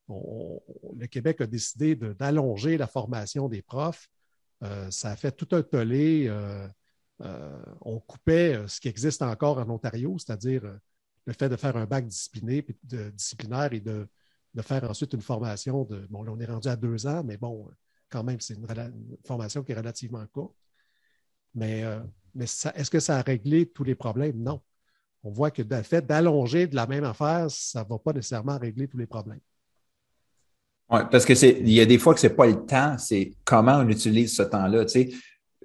le 0.09 1.07
Québec 1.07 1.39
a 1.39 1.47
décidé 1.47 1.95
d'allonger 1.95 2.78
la 2.78 2.88
formation 2.88 3.47
des 3.47 3.61
profs, 3.61 4.09
euh, 4.63 4.91
ça 4.91 5.11
a 5.11 5.16
fait 5.16 5.32
tout 5.32 5.47
un 5.55 5.63
tollé. 5.63 6.30
On 7.20 7.99
coupait 8.01 8.61
ce 8.68 8.82
qui 8.82 8.89
existe 8.89 9.22
encore 9.22 9.57
en 9.59 9.70
Ontario, 9.70 10.18
c'est-à-dire 10.20 10.63
le 11.26 11.34
fait 11.34 11.47
de 11.47 11.55
faire 11.55 11.78
un 11.78 11.86
bac 11.86 12.05
discipliné, 12.05 12.66
disciplinaire 12.84 13.72
et 13.72 13.80
de, 13.80 14.05
faire 14.62 14.89
ensuite 14.89 15.14
une 15.14 15.22
formation 15.22 15.84
de. 15.84 16.06
Bon, 16.10 16.24
là, 16.24 16.32
on 16.32 16.39
est 16.39 16.45
rendu 16.45 16.68
à 16.68 16.76
deux 16.76 17.08
ans, 17.08 17.24
mais 17.24 17.38
bon, 17.38 17.68
quand 18.10 18.24
même, 18.24 18.39
c'est 18.39 18.56
une, 18.56 18.68
formation 19.26 19.64
qui 19.64 19.72
est 19.72 19.76
relativement 19.76 20.26
courte. 20.32 20.56
Mais, 21.53 21.84
mais 22.34 22.45
est-ce 22.45 22.89
que 22.89 22.99
ça 22.99 23.18
a 23.18 23.22
réglé 23.22 23.66
tous 23.68 23.84
les 23.84 23.95
problèmes? 23.95 24.38
Non. 24.38 24.62
On 25.24 25.32
voit 25.32 25.51
que 25.51 25.64
le 25.64 25.82
fait 25.82 26.06
d'allonger 26.06 26.68
de 26.68 26.76
la 26.76 26.86
même 26.86 27.03
affaire, 27.03 27.49
ça 27.49 27.84
ne 27.84 27.89
va 27.89 27.97
pas 27.97 28.14
nécessairement 28.14 28.58
régler 28.60 28.88
tous 28.88 28.97
les 28.97 29.08
problèmes. 29.08 29.39
Oui, 30.89 30.99
parce 31.10 31.26
que 31.26 31.34
il 31.34 31.72
y 31.72 31.82
a 31.82 31.86
des 31.86 31.97
fois 31.97 32.14
que 32.14 32.20
ce 32.20 32.28
n'est 32.28 32.34
pas 32.34 32.45
le 32.45 32.64
temps, 32.64 32.97
c'est 32.99 33.34
comment 33.43 33.78
on 33.78 33.89
utilise 33.89 34.36
ce 34.36 34.43
temps-là. 34.43 34.86
Tu 34.86 34.91
sais, 34.91 35.10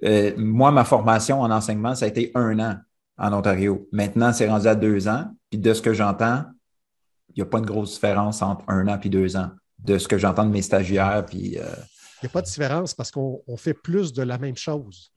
euh, 0.03 0.33
moi, 0.37 0.71
ma 0.71 0.83
formation 0.83 1.41
en 1.41 1.51
enseignement, 1.51 1.93
ça 1.93 2.05
a 2.05 2.07
été 2.07 2.31
un 2.33 2.59
an 2.59 2.77
en 3.17 3.33
Ontario. 3.33 3.87
Maintenant, 3.91 4.33
c'est 4.33 4.49
rendu 4.49 4.67
à 4.67 4.73
deux 4.73 5.07
ans. 5.07 5.25
Puis 5.51 5.59
de 5.59 5.73
ce 5.73 5.81
que 5.81 5.93
j'entends, 5.93 6.43
il 7.35 7.41
n'y 7.41 7.41
a 7.41 7.45
pas 7.45 7.59
une 7.59 7.65
grosse 7.65 7.93
différence 7.93 8.41
entre 8.41 8.63
un 8.67 8.87
an 8.87 8.99
et 9.01 9.09
deux 9.09 9.35
ans. 9.35 9.51
De 9.79 9.97
ce 9.97 10.07
que 10.07 10.17
j'entends 10.17 10.45
de 10.45 10.51
mes 10.51 10.61
stagiaires. 10.61 11.25
Puis, 11.25 11.57
euh, 11.57 11.63
Il 12.21 12.25
n'y 12.25 12.27
a 12.27 12.29
pas 12.29 12.41
de 12.41 12.45
différence 12.45 12.93
parce 12.93 13.09
qu'on 13.09 13.57
fait 13.57 13.73
plus 13.73 14.13
de 14.13 14.21
la 14.21 14.37
même 14.37 14.55
chose. 14.55 15.11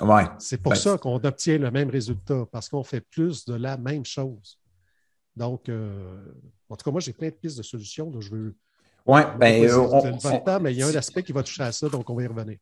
Ouais. 0.00 0.24
C'est 0.38 0.60
pour 0.60 0.72
ben, 0.72 0.78
ça 0.78 0.98
qu'on 0.98 1.22
obtient 1.22 1.58
le 1.58 1.70
même 1.70 1.88
résultat, 1.88 2.44
parce 2.50 2.68
qu'on 2.68 2.82
fait 2.82 3.00
plus 3.00 3.44
de 3.44 3.54
la 3.54 3.76
même 3.76 4.04
chose. 4.04 4.58
Donc, 5.36 5.68
euh, 5.68 6.20
en 6.68 6.76
tout 6.76 6.84
cas, 6.84 6.90
moi, 6.90 7.00
j'ai 7.00 7.12
plein 7.12 7.28
de 7.28 7.34
pistes 7.34 7.58
de 7.58 7.62
solutions. 7.62 8.10
je 8.20 8.30
veux. 8.30 8.56
Oui, 9.06 9.20
ben, 9.38 9.62
mais 10.60 10.72
il 10.72 10.78
y 10.78 10.82
a 10.82 10.86
un 10.86 10.94
aspect 10.94 11.22
qui 11.22 11.32
va 11.32 11.42
toucher 11.42 11.62
à 11.62 11.72
ça, 11.72 11.88
donc 11.88 12.08
on 12.08 12.14
va 12.14 12.22
y 12.22 12.26
revenir 12.26 12.56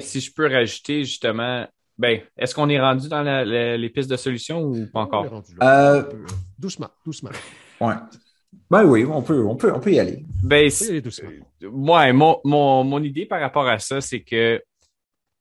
si 0.00 0.20
je 0.20 0.32
peux 0.32 0.48
rajouter 0.48 1.04
justement, 1.04 1.66
ben, 1.98 2.20
est-ce 2.36 2.54
qu'on 2.54 2.68
est 2.68 2.80
rendu 2.80 3.08
dans 3.08 3.22
les 3.22 3.90
pistes 3.90 4.10
de 4.10 4.16
solutions 4.16 4.62
ou 4.62 4.86
pas 4.92 5.00
encore? 5.00 5.42
Euh, 5.62 6.02
doucement, 6.58 6.88
doucement. 7.04 7.30
Ouais. 7.82 7.94
Ben 8.70 8.84
oui, 8.84 9.04
on 9.04 9.22
peut, 9.22 9.44
on 9.44 9.56
peut, 9.56 9.72
on 9.74 9.80
peut 9.80 9.92
y 9.92 9.98
aller. 9.98 10.24
Ben, 10.42 10.70
ouais, 11.62 12.12
mon, 12.12 12.40
mon, 12.44 13.02
idée 13.02 13.26
par 13.26 13.40
rapport 13.40 13.68
à 13.68 13.78
ça, 13.78 14.00
c'est 14.00 14.22
que 14.22 14.62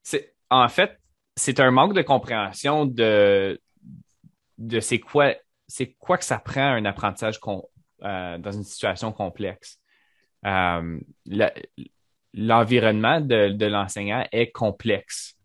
c'est 0.04 0.34
en 0.50 0.68
fait, 0.68 1.00
c'est 1.38 1.60
un 1.60 1.72
manque 1.72 1.94
de 1.94 2.02
compréhension 2.02 2.86
de, 2.86 3.60
de 4.58 4.80
c'est 4.80 5.00
quoi, 5.00 5.34
c'est 5.68 5.96
quoi 5.98 6.18
que 6.18 6.26
ça 6.26 6.40
prend 6.40 6.74
un 6.74 6.84
apprentissage 6.84 7.40
euh, 8.04 8.38
dans 8.38 8.52
une 8.52 8.64
situation 8.64 9.14
complexe. 9.14 9.80
Euh, 10.46 11.00
l'environnement 12.34 13.22
de, 13.22 13.66
l'enseignant 13.66 14.26
est 14.32 14.52
complexe. 14.52 15.38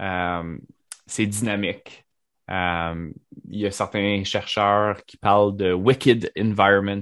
Euh, 0.00 0.56
c'est 1.06 1.26
dynamique. 1.26 2.03
Euh, 2.50 3.10
il 3.48 3.60
y 3.60 3.66
a 3.66 3.70
certains 3.70 4.22
chercheurs 4.24 5.04
qui 5.04 5.16
parlent 5.16 5.56
de 5.56 5.72
wicked 5.72 6.30
environments. 6.38 7.00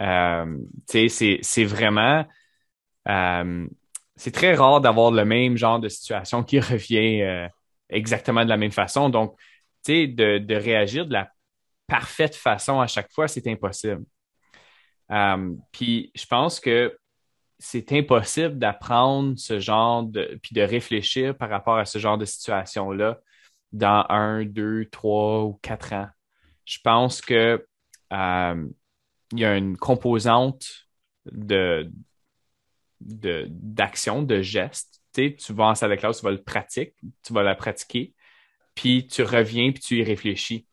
Euh, 0.00 0.58
c'est 0.86 1.64
vraiment. 1.64 2.24
c'est 4.16 4.32
très 4.32 4.54
rare 4.54 4.80
d'avoir 4.80 5.10
le 5.10 5.24
même 5.24 5.56
genre 5.56 5.80
de 5.80 5.88
situation 5.88 6.42
qui 6.42 6.60
revient 6.60 7.48
exactement 7.88 8.44
de 8.44 8.48
la 8.48 8.56
même 8.56 8.72
façon. 8.72 9.08
Donc, 9.08 9.36
de, 9.86 10.38
de 10.38 10.54
réagir 10.54 11.06
de 11.06 11.14
la 11.14 11.30
parfaite 11.86 12.36
façon 12.36 12.80
à 12.80 12.86
chaque 12.86 13.10
fois, 13.10 13.26
c'est 13.26 13.46
impossible. 13.46 14.04
puis 15.72 16.12
je 16.14 16.26
pense 16.26 16.60
que 16.60 16.94
c'est 17.58 17.92
impossible 17.92 18.58
d'apprendre 18.58 19.34
ce 19.36 19.58
genre 19.58 20.04
de, 20.04 20.38
puis 20.42 20.54
de 20.54 20.62
réfléchir 20.62 21.36
par 21.36 21.50
rapport 21.50 21.76
à 21.76 21.84
ce 21.84 21.98
genre 21.98 22.18
de 22.18 22.24
situation-là 22.24 23.18
dans 23.72 24.06
un, 24.08 24.44
deux, 24.44 24.86
trois 24.86 25.44
ou 25.44 25.58
quatre 25.62 25.92
ans. 25.92 26.08
Je 26.64 26.78
pense 26.82 27.20
que 27.20 27.66
euh, 28.12 28.66
il 29.32 29.38
y 29.38 29.44
a 29.44 29.56
une 29.56 29.76
composante 29.76 30.66
de, 31.30 31.90
d'action, 33.00 34.22
de, 34.22 34.42
geste. 34.42 35.02
Tu, 35.12 35.34
vas 35.50 35.64
en 35.64 35.74
salle 35.74 35.90
de 35.90 35.96
classe, 35.96 36.18
tu 36.18 36.24
vas 36.24 36.30
le 36.30 36.42
pratiquer, 36.42 36.94
tu 37.24 37.32
vas 37.32 37.42
la 37.42 37.56
pratiquer, 37.56 38.14
puis 38.74 39.06
tu 39.08 39.22
reviens, 39.22 39.72
puis 39.72 39.80
tu 39.80 39.98
y 39.98 40.04
réfléchis. 40.04 40.66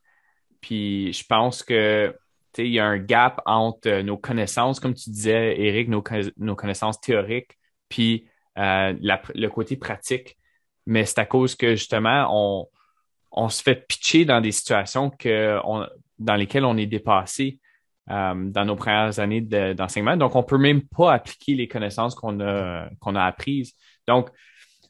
Puis 0.61 1.11
je 1.13 1.25
pense 1.25 1.63
que 1.63 2.15
il 2.57 2.67
y 2.67 2.79
a 2.79 2.85
un 2.85 2.97
gap 2.97 3.41
entre 3.45 4.01
nos 4.01 4.17
connaissances, 4.17 4.79
comme 4.79 4.93
tu 4.93 5.09
disais, 5.09 5.59
Eric, 5.59 5.89
nos, 5.89 6.01
connaissances 6.55 7.01
théoriques, 7.01 7.57
puis 7.89 8.29
euh, 8.57 8.93
le 9.01 9.47
côté 9.47 9.75
pratique. 9.75 10.37
Mais 10.85 11.05
c'est 11.05 11.19
à 11.19 11.25
cause 11.25 11.55
que 11.55 11.71
justement, 11.75 12.27
on, 12.29 12.69
se 13.49 13.61
fait 13.61 13.87
pitcher 13.87 14.25
dans 14.25 14.41
des 14.41 14.51
situations 14.51 15.09
que 15.09 15.59
dans 16.19 16.35
lesquelles 16.35 16.65
on 16.65 16.77
est 16.77 16.85
dépassé 16.85 17.59
euh, 18.09 18.33
dans 18.35 18.65
nos 18.65 18.75
premières 18.75 19.19
années 19.19 19.41
d'enseignement. 19.41 20.15
Donc, 20.15 20.35
on 20.35 20.41
ne 20.41 20.45
peut 20.45 20.57
même 20.57 20.83
pas 20.83 21.13
appliquer 21.13 21.55
les 21.55 21.67
connaissances 21.67 22.13
qu'on 22.13 22.39
a, 22.39 22.87
apprises. 23.15 23.73
Donc, 24.07 24.29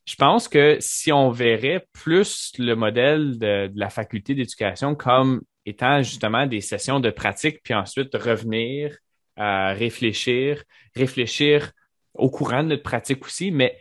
je 0.05 0.15
pense 0.15 0.47
que 0.47 0.77
si 0.79 1.11
on 1.11 1.31
verrait 1.31 1.87
plus 1.93 2.51
le 2.59 2.75
modèle 2.75 3.39
de 3.39 3.71
la 3.73 3.89
faculté 3.89 4.35
d'éducation 4.35 4.95
comme 4.95 5.41
étant 5.65 6.03
justement 6.03 6.45
des 6.45 6.61
sessions 6.61 6.99
de 6.99 7.09
pratique, 7.09 7.61
puis 7.63 7.73
ensuite 7.73 8.13
revenir, 8.15 8.97
à 9.37 9.73
réfléchir, 9.73 10.63
réfléchir 10.95 11.71
au 12.13 12.29
courant 12.29 12.63
de 12.63 12.69
notre 12.69 12.83
pratique 12.83 13.25
aussi. 13.25 13.49
Mais 13.49 13.77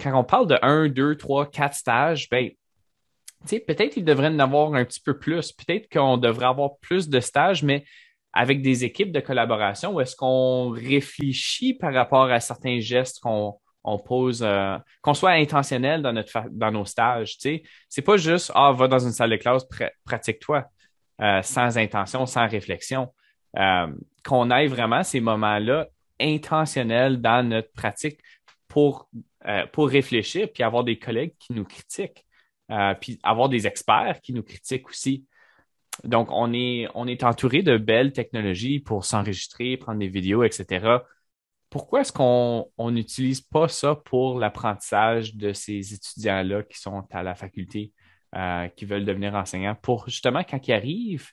quand 0.00 0.18
on 0.18 0.24
parle 0.24 0.46
de 0.46 0.58
un, 0.62 0.88
deux, 0.88 1.16
trois, 1.16 1.50
quatre 1.50 1.74
stages, 1.74 2.28
ben, 2.30 2.48
peut-être 3.46 3.92
qu'il 3.92 4.04
devrait 4.04 4.28
en 4.28 4.38
avoir 4.38 4.74
un 4.74 4.84
petit 4.84 5.00
peu 5.00 5.18
plus. 5.18 5.52
Peut-être 5.52 5.88
qu'on 5.90 6.16
devrait 6.16 6.46
avoir 6.46 6.78
plus 6.78 7.08
de 7.08 7.20
stages, 7.20 7.62
mais 7.62 7.84
avec 8.32 8.62
des 8.62 8.84
équipes 8.84 9.12
de 9.12 9.20
collaboration 9.20 9.94
où 9.94 10.00
est-ce 10.00 10.14
qu'on 10.14 10.70
réfléchit 10.70 11.74
par 11.74 11.92
rapport 11.92 12.30
à 12.30 12.40
certains 12.40 12.78
gestes 12.78 13.20
qu'on 13.20 13.58
pose, 14.04 14.42
euh, 14.42 14.76
qu'on 15.02 15.14
soit 15.14 15.32
intentionnel 15.32 16.02
dans, 16.02 16.72
nos 16.72 16.84
stages. 16.84 17.36
Ce 17.38 17.48
n'est 17.48 18.04
pas 18.04 18.16
juste 18.16 18.52
Ah, 18.54 18.72
va 18.72 18.86
dans 18.86 18.98
une 18.98 19.12
salle 19.12 19.30
de 19.30 19.36
classe, 19.36 19.64
pratique-toi. 20.04 20.64
Euh, 21.20 21.42
sans 21.42 21.76
intention, 21.78 22.26
sans 22.26 22.46
réflexion. 22.46 23.12
Euh, 23.56 23.88
qu'on 24.24 24.50
aille 24.50 24.68
vraiment 24.68 25.02
ces 25.02 25.20
moments-là 25.20 25.88
intentionnels 26.20 27.20
dans 27.20 27.44
notre 27.48 27.72
pratique 27.72 28.20
pour, 28.68 29.08
pour 29.72 29.88
réfléchir, 29.88 30.48
puis 30.52 30.62
avoir 30.62 30.84
des 30.84 30.98
collègues 30.98 31.32
qui 31.38 31.54
nous 31.54 31.64
critiquent, 31.64 32.24
puis 33.00 33.18
avoir 33.22 33.48
des 33.48 33.66
experts 33.66 34.20
qui 34.22 34.32
nous 34.32 34.42
critiquent 34.42 34.88
aussi. 34.88 35.26
Donc, 36.04 36.28
on 36.30 36.52
est, 36.52 37.24
entouré 37.24 37.62
de 37.62 37.76
belles 37.76 38.12
technologies 38.12 38.78
pour 38.78 39.04
s'enregistrer, 39.04 39.76
prendre 39.76 39.98
des 39.98 40.08
vidéos, 40.08 40.44
etc. 40.44 40.98
Pourquoi 41.70 42.02
est-ce 42.02 42.12
qu'on 42.12 42.70
n'utilise 42.90 43.40
pas 43.40 43.68
ça 43.68 43.94
pour 43.94 44.38
l'apprentissage 44.38 45.34
de 45.34 45.52
ces 45.52 45.94
étudiants-là 45.94 46.62
qui 46.62 46.78
sont 46.78 47.04
à 47.10 47.22
la 47.22 47.34
faculté? 47.34 47.92
Euh, 48.34 48.68
qui 48.68 48.84
veulent 48.84 49.06
devenir 49.06 49.34
enseignants 49.34 49.74
pour 49.74 50.06
justement 50.06 50.44
quand 50.44 50.68
ils 50.68 50.74
arrivent 50.74 51.30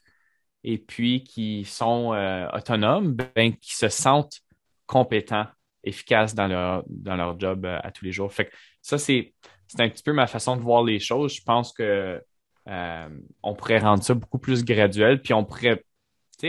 et 0.64 0.78
puis 0.78 1.22
qui 1.24 1.66
sont 1.66 2.14
euh, 2.14 2.48
autonomes, 2.54 3.12
ben, 3.12 3.54
qui 3.54 3.76
se 3.76 3.90
sentent 3.90 4.40
compétents 4.86 5.44
efficaces 5.84 6.34
dans 6.34 6.48
leur, 6.48 6.84
dans 6.88 7.16
leur 7.16 7.38
job 7.38 7.66
euh, 7.66 7.78
à 7.82 7.90
tous 7.90 8.06
les 8.06 8.12
jours. 8.12 8.32
Ça, 8.80 8.96
c'est 8.96 9.34
un 9.78 9.88
petit 9.88 10.02
peu 10.02 10.12
ma 10.12 10.26
façon 10.26 10.56
de 10.56 10.62
voir 10.62 10.82
les 10.84 10.98
choses. 10.98 11.34
Je 11.34 11.42
pense 11.42 11.72
que 11.72 12.22
on 12.66 13.54
pourrait 13.54 13.78
rendre 13.78 14.02
ça 14.02 14.14
beaucoup 14.14 14.38
plus 14.38 14.64
graduel, 14.64 15.22
puis 15.22 15.32
on 15.34 15.44
pourrait 15.44 15.84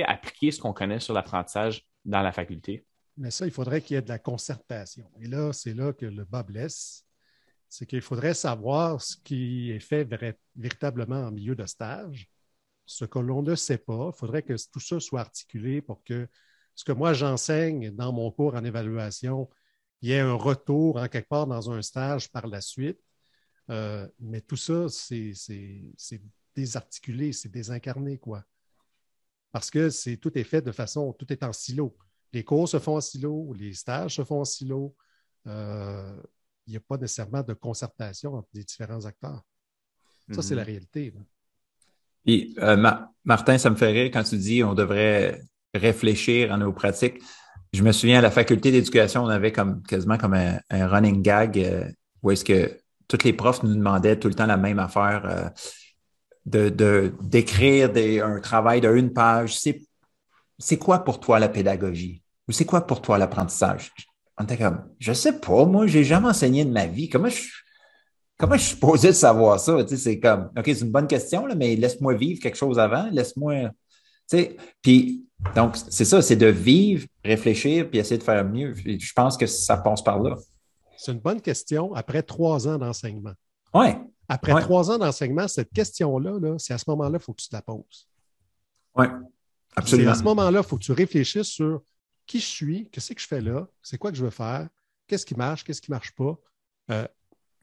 appliquer 0.06 0.52
ce 0.52 0.60
qu'on 0.60 0.74
connaît 0.74 1.00
sur 1.00 1.14
l'apprentissage 1.14 1.86
dans 2.06 2.22
la 2.22 2.32
faculté. 2.32 2.86
Mais 3.18 3.32
ça, 3.32 3.46
il 3.46 3.52
faudrait 3.52 3.82
qu'il 3.82 3.96
y 3.96 3.98
ait 3.98 4.04
de 4.04 4.10
la 4.10 4.20
concertation. 4.20 5.10
Et 5.20 5.28
là, 5.28 5.52
c'est 5.54 5.74
là 5.74 5.94
que 5.94 6.06
le 6.06 6.24
bas 6.24 6.44
blesse. 6.44 7.04
C'est 7.70 7.86
qu'il 7.86 8.02
faudrait 8.02 8.34
savoir 8.34 9.02
ce 9.02 9.18
qui 9.18 9.72
est 9.72 9.80
fait 9.80 10.08
véritablement 10.56 11.26
en 11.26 11.32
milieu 11.32 11.56
de 11.56 11.66
stage, 11.66 12.30
ce 12.86 13.04
que 13.06 13.20
l'on 13.20 13.42
ne 13.42 13.56
sait 13.56 13.78
pas. 13.78 14.12
Il 14.14 14.18
faudrait 14.18 14.44
que 14.44 14.54
tout 14.72 14.80
ça 14.80 15.00
soit 15.00 15.22
articulé 15.22 15.82
pour 15.82 16.04
que 16.04 16.28
ce 16.76 16.86
que 16.86 16.92
moi 16.92 17.14
j'enseigne 17.14 17.92
dans 17.92 18.14
mon 18.14 18.32
cours 18.32 18.56
en 18.56 18.64
évaluation, 18.64 19.50
il 20.02 20.10
y 20.10 20.14
ait 20.14 20.20
un 20.20 20.36
retour 20.36 20.98
en 20.98 21.08
quelque 21.08 21.28
part 21.28 21.48
dans 21.48 21.72
un 21.72 21.82
stage 21.82 22.32
par 22.32 22.48
la 22.48 22.62
suite. 22.62 23.00
Euh, 23.70 24.08
mais 24.20 24.42
tout 24.42 24.56
ça, 24.56 24.88
c'est 24.90 25.34
désarticulé, 26.56 27.34
c'est 27.34 27.50
désincarné, 27.50 28.18
quoi. 28.18 28.44
Parce 29.52 29.70
que 29.70 29.90
c'est 29.90 30.18
tout 30.18 30.38
est 30.38 30.44
fait 30.44 30.62
de 30.62 30.72
façon, 30.72 31.14
tout 31.14 31.32
est 31.32 31.44
en 31.44 31.54
silo. 31.54 31.96
Les 32.34 32.44
cours 32.44 32.68
se 32.68 32.80
font 32.80 32.98
en 32.98 33.02
silo, 33.02 33.54
les 33.54 33.74
stages 33.74 34.16
se 34.16 34.24
font 34.24 34.42
en 34.42 34.46
silo. 34.46 34.96
Euh, 35.48 36.22
il 36.66 36.72
n'y 36.72 36.78
a 36.78 36.82
pas 36.82 36.98
nécessairement 36.98 37.44
de 37.44 37.54
concertation 37.54 38.34
entre 38.36 38.50
les 38.54 38.64
différents 38.64 39.06
acteurs. 39.06 39.42
Ça, 40.34 40.42
c'est 40.42 40.56
la 40.56 40.64
mhm. 40.64 40.68
réalité. 40.68 41.14
Et 42.26 42.54
euh, 42.60 42.76
Martin, 43.24 43.58
ça 43.58 43.70
me 43.70 43.76
fait 43.76 43.92
rire 43.92 44.12
quand 44.12 44.24
tu 44.24 44.38
dis 44.38 44.64
on 44.64 44.74
devrait 44.74 45.42
réfléchir 45.74 46.52
à 46.54 46.58
nos 46.58 46.74
pratiques. 46.74 47.22
Je 47.72 47.82
me 47.84 47.92
souviens 47.92 48.20
à 48.20 48.22
la 48.22 48.32
faculté 48.32 48.72
d'éducation, 48.72 49.24
on 49.24 49.30
avait 49.30 49.52
comme 49.52 49.82
quasiment 49.84 50.18
comme 50.18 50.34
un, 50.34 50.60
running 50.70 51.22
gag 51.22 51.58
euh, 51.60 51.90
où 52.22 52.32
est-ce 52.32 52.44
que 52.44 52.78
tous 53.08 53.24
les 53.24 53.34
profs 53.34 53.64
nous 53.64 53.74
demandaient 53.74 54.20
tout 54.20 54.28
le 54.28 54.34
temps 54.34 54.46
la 54.46 54.58
même 54.58 54.80
affaire 54.80 55.24
euh, 55.26 55.50
de 56.46 57.14
d'écrire 57.22 57.92
un 58.26 58.40
travail 58.40 58.82
de 58.82 58.90
une 58.94 59.14
page. 59.14 59.60
C'est 60.60 60.78
quoi 60.78 61.00
pour 61.04 61.20
toi 61.20 61.40
la 61.40 61.50
pédagogie? 61.50 62.22
Ou 62.48 62.52
c'est 62.52 62.66
quoi 62.66 62.88
pour 62.88 63.02
toi 63.02 63.18
l'apprentissage? 63.18 63.92
On 64.38 64.44
était 64.44 64.58
comme, 64.58 64.84
je 65.00 65.14
sais 65.14 65.40
pas, 65.40 65.66
moi, 65.66 65.88
j'ai 65.88 66.04
jamais 66.04 66.28
enseigné 66.28 66.64
de 66.64 66.72
ma 66.72 66.86
vie. 66.86 67.10
Comment 67.10 67.28
je, 67.28 67.42
comment 68.38 68.56
je 68.56 68.62
suis 68.62 68.76
supposé 68.76 69.10
de 69.10 69.14
savoir 69.14 69.60
ça? 69.60 69.78
C'est 69.88 70.20
comme, 70.20 70.52
OK, 70.56 70.64
c'est 70.66 70.82
une 70.82 70.92
bonne 70.92 71.08
question, 71.08 71.48
mais 71.56 71.76
laisse-moi 71.76 72.14
vivre 72.14 72.40
quelque 72.40 72.58
chose 72.58 72.80
avant, 72.80 73.10
laisse-moi. 73.12 73.72
Puis, 74.82 75.26
donc, 75.56 75.76
c'est 75.90 76.06
ça, 76.06 76.22
c'est 76.22 76.36
de 76.36 76.48
vivre, 76.48 77.06
réfléchir, 77.24 77.90
puis 77.90 78.00
essayer 78.00 78.18
de 78.18 78.24
faire 78.24 78.46
mieux. 78.46 78.74
Je 78.76 79.14
pense 79.14 79.38
que 79.38 79.48
ça 79.48 79.78
passe 79.78 80.04
par 80.04 80.22
là. 80.22 80.36
C'est 80.98 81.12
une 81.12 81.20
bonne 81.20 81.42
question 81.42 81.94
après 81.94 82.24
trois 82.24 82.68
ans 82.68 82.78
d'enseignement. 82.78 83.34
Oui. 83.74 83.88
Après 84.28 84.60
trois 84.62 84.92
ans 84.92 84.98
d'enseignement, 84.98 85.48
cette 85.48 85.72
question-là, 85.72 86.32
-là, 86.32 86.58
c'est 86.58 86.74
à 86.74 86.78
ce 86.78 86.86
moment-là 86.90 87.18
qu'il 87.18 87.26
faut 87.26 87.34
que 87.34 87.42
tu 87.42 87.50
te 87.50 87.56
la 87.56 87.62
poses. 87.62 88.10
Oui, 88.96 89.06
absolument. 89.76 90.12
C'est 90.12 90.18
à 90.18 90.20
ce 90.20 90.24
moment-là 90.24 90.60
qu'il 90.60 90.68
faut 90.68 90.78
que 90.78 90.84
tu 90.84 90.92
réfléchisses 90.92 91.48
sur 91.48 91.82
qui 92.26 92.40
je 92.40 92.46
suis, 92.46 92.90
qu'est-ce 92.90 93.14
que 93.14 93.22
je 93.22 93.28
fais 93.28 93.42
là, 93.42 93.68
c'est 93.82 93.98
quoi 93.98 94.12
que 94.12 94.18
je 94.18 94.26
veux 94.26 94.32
faire, 94.32 94.68
qu'est-ce 95.08 95.26
qui 95.26 95.36
marche, 95.36 95.64
qu'est-ce 95.64 95.82
qui 95.82 95.92
ne 95.92 95.96
marche 95.96 96.14
pas. 96.14 96.38
Euh, 96.92 97.08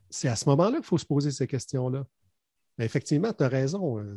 c'est 0.09 0.29
à 0.29 0.37
ce 0.37 0.49
moment-là 0.49 0.77
qu'il 0.77 0.87
faut 0.87 0.99
se 0.99 1.05
poser 1.05 1.31
ces 1.31 1.47
questions-là. 1.47 2.07
effectivement, 2.79 3.33
tu 3.33 3.45
as 3.45 3.49
raison. 3.49 3.99
Euh, 3.99 4.17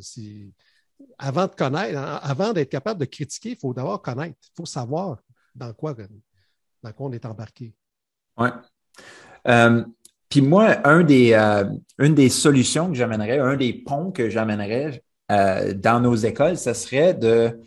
avant 1.17 1.47
de 1.47 1.53
connaître, 1.53 1.99
avant 1.99 2.53
d'être 2.53 2.69
capable 2.69 2.99
de 2.99 3.05
critiquer, 3.05 3.51
il 3.51 3.57
faut 3.57 3.73
d'abord 3.73 4.01
connaître. 4.01 4.37
Il 4.41 4.55
faut 4.55 4.65
savoir 4.65 5.21
dans 5.53 5.73
quoi, 5.73 5.93
dans 5.93 6.91
quoi 6.93 7.07
on 7.07 7.11
est 7.11 7.25
embarqué. 7.25 7.75
Oui. 8.37 8.49
Euh, 9.47 9.83
puis 10.29 10.41
moi, 10.41 10.75
des, 11.03 11.33
une 11.99 12.15
des 12.15 12.29
solutions 12.29 12.89
que 12.89 12.95
j'amènerais, 12.95 13.39
un 13.39 13.55
des 13.55 13.73
ponts 13.73 14.11
que 14.11 14.29
j'amènerais 14.29 15.01
dans 15.29 16.01
nos 16.01 16.15
écoles, 16.15 16.57
ce 16.57 16.73
serait 16.73 17.13
de 17.13 17.61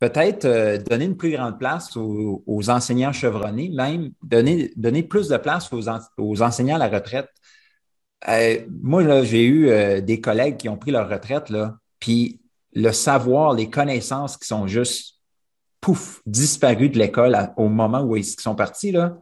peut-être 0.00 0.46
euh, 0.46 0.78
donner 0.78 1.04
une 1.04 1.16
plus 1.16 1.30
grande 1.30 1.58
place 1.58 1.96
aux, 1.96 2.70
enseignants 2.70 3.12
chevronnés, 3.12 3.68
même 3.68 4.10
donner, 4.22 4.72
donner 4.76 5.02
plus 5.02 5.28
de 5.28 5.36
place 5.36 5.70
aux, 5.72 6.42
enseignants 6.42 6.76
à 6.76 6.78
la 6.78 6.88
retraite. 6.88 7.28
Euh, 8.28 8.60
moi, 8.82 9.22
j'ai 9.22 9.44
eu 9.44 9.68
euh, 9.68 10.00
des 10.00 10.20
collègues 10.20 10.56
qui 10.56 10.68
ont 10.68 10.76
pris 10.76 10.90
leur 10.90 11.08
retraite, 11.08 11.52
puis 12.00 12.40
le 12.74 12.92
savoir, 12.92 13.54
les 13.54 13.70
connaissances 13.70 14.36
qui 14.36 14.46
sont 14.46 14.66
juste 14.66 15.20
pouf, 15.80 16.22
disparues 16.26 16.88
de 16.88 16.98
l'école 16.98 17.36
au 17.56 17.68
moment 17.68 18.02
où 18.02 18.16
ils 18.16 18.24
sont 18.24 18.54
partis. 18.54 18.92
Là. 18.92 19.18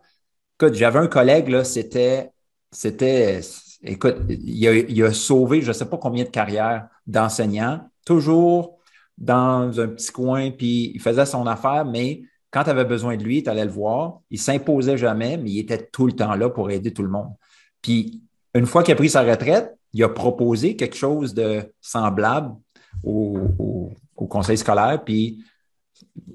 Écoute, 0.61 0.74
j'avais 0.74 0.98
un 0.98 1.06
collègue, 1.06 1.48
là, 1.48 1.62
c'était, 1.62 2.30
c'était, 2.72 3.40
écoute, 3.84 4.16
il 4.28 4.66
a, 4.66 4.74
il 4.74 5.02
a 5.04 5.12
sauvé 5.12 5.62
je 5.62 5.68
ne 5.68 5.72
sais 5.72 5.84
pas 5.84 5.98
combien 5.98 6.24
de 6.24 6.30
carrières 6.30 6.88
d'enseignants, 7.06 7.88
toujours 8.04 8.78
dans 9.16 9.78
un 9.78 9.86
petit 9.86 10.11
coin, 10.11 10.50
puis 10.50 10.90
il 10.94 11.00
faisait 11.00 11.26
son 11.26 11.46
affaire, 11.46 11.84
mais 11.84 12.22
quand 12.50 12.64
tu 12.64 12.70
avais 12.70 12.84
besoin 12.84 13.16
de 13.16 13.22
lui, 13.22 13.42
tu 13.42 13.50
allais 13.50 13.64
le 13.64 13.70
voir. 13.70 14.20
Il 14.30 14.38
s'imposait 14.40 14.96
jamais, 14.96 15.36
mais 15.36 15.50
il 15.50 15.59
était 15.61 15.86
tout 15.92 16.06
le 16.06 16.12
temps 16.12 16.34
là 16.34 16.48
pour 16.48 16.70
aider 16.72 16.92
tout 16.92 17.02
le 17.02 17.09
monde. 17.09 17.34
Puis, 17.80 18.22
une 18.54 18.66
fois 18.66 18.82
qu'il 18.82 18.92
a 18.92 18.96
pris 18.96 19.11
sa 19.11 19.22
retraite, 19.22 19.78
il 19.92 20.02
a 20.02 20.09
proposé 20.09 20.74
quelque 20.74 20.96
chose 20.96 21.34
de 21.34 21.72
semblable 21.80 22.56
au, 23.04 23.92
conseil 24.28 24.59
scolaire, 24.59 25.04
puis 25.04 25.44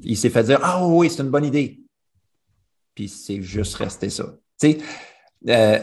il 0.02 0.16
s'est 0.16 0.30
fait 0.30 0.44
dire 0.44 0.60
Ah 0.64 0.88
oui, 0.88 1.10
c'est 1.10 1.24
une 1.24 1.30
bonne 1.30 1.46
idée. 1.46 1.83
Puis 2.96 3.08
c'est 3.08 3.42
juste 3.42 3.76
resté 3.76 4.10
ça. 4.10 4.26
Euh, 5.50 5.80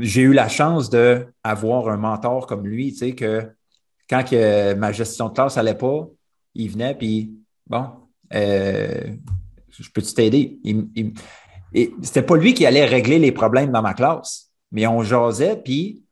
j'ai 0.00 0.22
eu 0.22 0.32
la 0.32 0.48
chance 0.48 0.90
d'avoir 0.90 1.88
un 1.88 1.96
mentor 1.96 2.46
comme 2.46 2.66
lui, 2.66 2.92
tu 2.92 2.98
sais, 2.98 3.14
que 3.14 3.50
quand 4.08 4.24
que 4.24 4.74
ma 4.74 4.92
gestion 4.92 5.28
de 5.28 5.34
classe 5.34 5.56
n'allait 5.56 5.76
pas, 5.76 6.08
il 6.54 6.70
venait, 6.70 6.94
puis 6.94 7.32
bon, 7.66 7.86
euh, 8.34 9.14
je 9.68 9.90
peux-tu 9.90 10.14
t'aider? 10.14 10.58
et 11.74 11.92
c'était 12.02 12.22
pas 12.22 12.36
lui 12.36 12.54
qui 12.54 12.66
allait 12.66 12.84
régler 12.84 13.18
les 13.18 13.32
problèmes 13.32 13.72
dans 13.72 13.82
ma 13.82 13.94
classe, 13.94 14.52
mais 14.70 14.86
on 14.86 15.02
jasait, 15.02 15.56
puis 15.56 16.04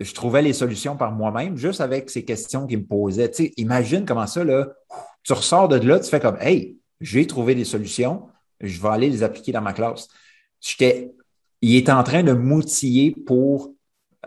je 0.00 0.12
trouvais 0.12 0.42
les 0.42 0.52
solutions 0.52 0.96
par 0.96 1.12
moi-même, 1.12 1.56
juste 1.56 1.80
avec 1.80 2.10
ces 2.10 2.24
questions 2.24 2.66
qu'il 2.66 2.78
me 2.78 2.84
posait. 2.84 3.30
Imagine 3.56 4.04
comment 4.04 4.26
ça, 4.26 4.44
là, 4.44 4.68
tu 5.22 5.32
ressors 5.32 5.68
de 5.68 5.76
là, 5.76 6.00
tu 6.00 6.10
fais 6.10 6.20
comme, 6.20 6.36
hey, 6.40 6.76
j'ai 7.00 7.26
trouvé 7.26 7.54
des 7.54 7.64
solutions, 7.64 8.28
je 8.62 8.80
vais 8.80 8.88
aller 8.88 9.10
les 9.10 9.22
appliquer 9.22 9.52
dans 9.52 9.60
ma 9.60 9.72
classe. 9.72 10.08
Il 10.80 11.76
est 11.76 11.90
en 11.90 12.02
train 12.02 12.22
de 12.22 12.32
m'outiller 12.32 13.14
pour, 13.26 13.72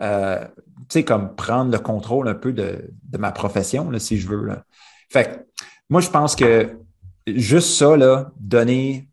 euh, 0.00 0.44
tu 0.44 0.84
sais, 0.88 1.04
comme 1.04 1.34
prendre 1.34 1.70
le 1.70 1.78
contrôle 1.78 2.28
un 2.28 2.34
peu 2.34 2.52
de, 2.52 2.90
de 3.02 3.18
ma 3.18 3.32
profession, 3.32 3.90
là, 3.90 3.98
si 3.98 4.18
je 4.18 4.28
veux. 4.28 4.44
Là. 4.44 4.64
Fait 5.10 5.46
moi, 5.88 6.00
je 6.00 6.10
pense 6.10 6.34
que 6.34 6.78
juste 7.26 7.70
ça, 7.70 7.96
là, 7.96 8.32
donner 8.38 9.08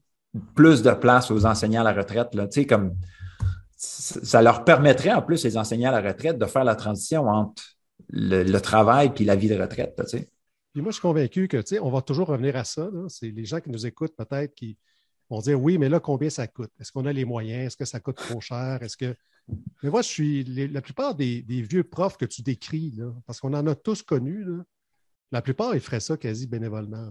plus 0.56 0.82
de 0.82 0.92
place 0.92 1.32
aux 1.32 1.46
enseignants 1.46 1.82
à 1.82 1.84
la 1.84 1.94
retraite, 1.94 2.34
là, 2.34 2.48
comme 2.68 2.96
ça 3.76 4.42
leur 4.42 4.64
permettrait 4.64 5.14
en 5.14 5.22
plus, 5.22 5.44
les 5.44 5.58
enseignants 5.58 5.94
à 5.94 6.02
la 6.02 6.10
retraite, 6.10 6.38
de 6.38 6.46
faire 6.46 6.64
la 6.64 6.76
transition 6.76 7.28
entre 7.28 7.64
le, 8.10 8.60
travail 8.60 9.12
et 9.20 9.24
la 9.24 9.36
vie 9.36 9.50
de 9.50 9.60
retraite. 9.60 10.02
puis 10.74 10.82
moi, 10.82 10.92
je 10.92 10.94
suis 10.94 11.02
convaincu 11.02 11.48
que 11.48 11.80
on 11.82 11.90
va 11.90 12.02
toujours 12.02 12.28
revenir 12.28 12.56
à 12.56 12.64
ça. 12.64 12.90
C'est 13.08 13.30
les 13.30 13.46
gens 13.46 13.60
qui 13.60 13.70
nous 13.70 13.86
écoutent 13.86 14.16
peut-être 14.16 14.54
qui 14.56 14.78
vont 15.30 15.40
dire 15.40 15.62
oui, 15.62 15.78
mais 15.78 15.90
là, 15.90 16.00
combien 16.00 16.30
ça 16.30 16.48
coûte? 16.48 16.72
Est-ce 16.80 16.92
qu'on 16.92 17.06
a 17.06 17.14
les 17.14 17.26
moyens? 17.26 17.68
Est-ce 17.68 17.78
que 17.78 17.86
ça 17.86 18.00
coûte 18.00 18.18
trop 18.18 18.42
cher? 18.42 18.82
Est-ce 18.82 18.98
que. 18.98 19.16
Mais 19.82 19.90
moi, 19.90 20.02
je 20.02 20.08
suis. 20.08 20.44
la 20.44 20.82
plupart 20.82 21.16
des, 21.16 21.42
vieux 21.42 21.84
profs 21.84 22.18
que 22.18 22.26
tu 22.26 22.42
décris, 22.42 23.00
parce 23.26 23.40
qu'on 23.40 23.54
en 23.54 23.68
a 23.68 23.76
tous 23.76 24.02
connus, 24.02 24.44
là, 24.44 24.64
la 25.32 25.42
plupart, 25.42 25.76
ils 25.76 25.82
feraient 25.82 26.00
ça 26.00 26.16
quasi 26.16 26.48
bénévolement. 26.48 27.10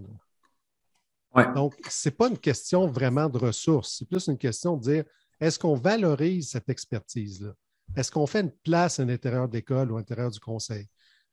Donc, 1.54 1.74
ce 1.88 2.08
n'est 2.08 2.14
pas 2.14 2.28
une 2.28 2.38
question 2.38 2.86
vraiment 2.86 3.28
de 3.28 3.38
ressources. 3.38 3.96
C'est 3.98 4.08
plus 4.08 4.26
une 4.26 4.38
question 4.38 4.76
de 4.76 4.82
dire 4.82 5.04
est-ce 5.40 5.58
qu'on 5.58 5.74
valorise 5.74 6.50
cette 6.50 6.68
expertise-là? 6.68 7.52
Est-ce 7.96 8.12
qu'on 8.12 8.26
fait 8.26 8.40
une 8.40 8.52
place 8.62 9.00
à 9.00 9.04
l'intérieur 9.04 9.48
de 9.48 9.54
l'école 9.54 9.90
ou 9.90 9.96
à 9.96 9.98
l'intérieur 9.98 10.30
du 10.30 10.38
conseil? 10.38 10.86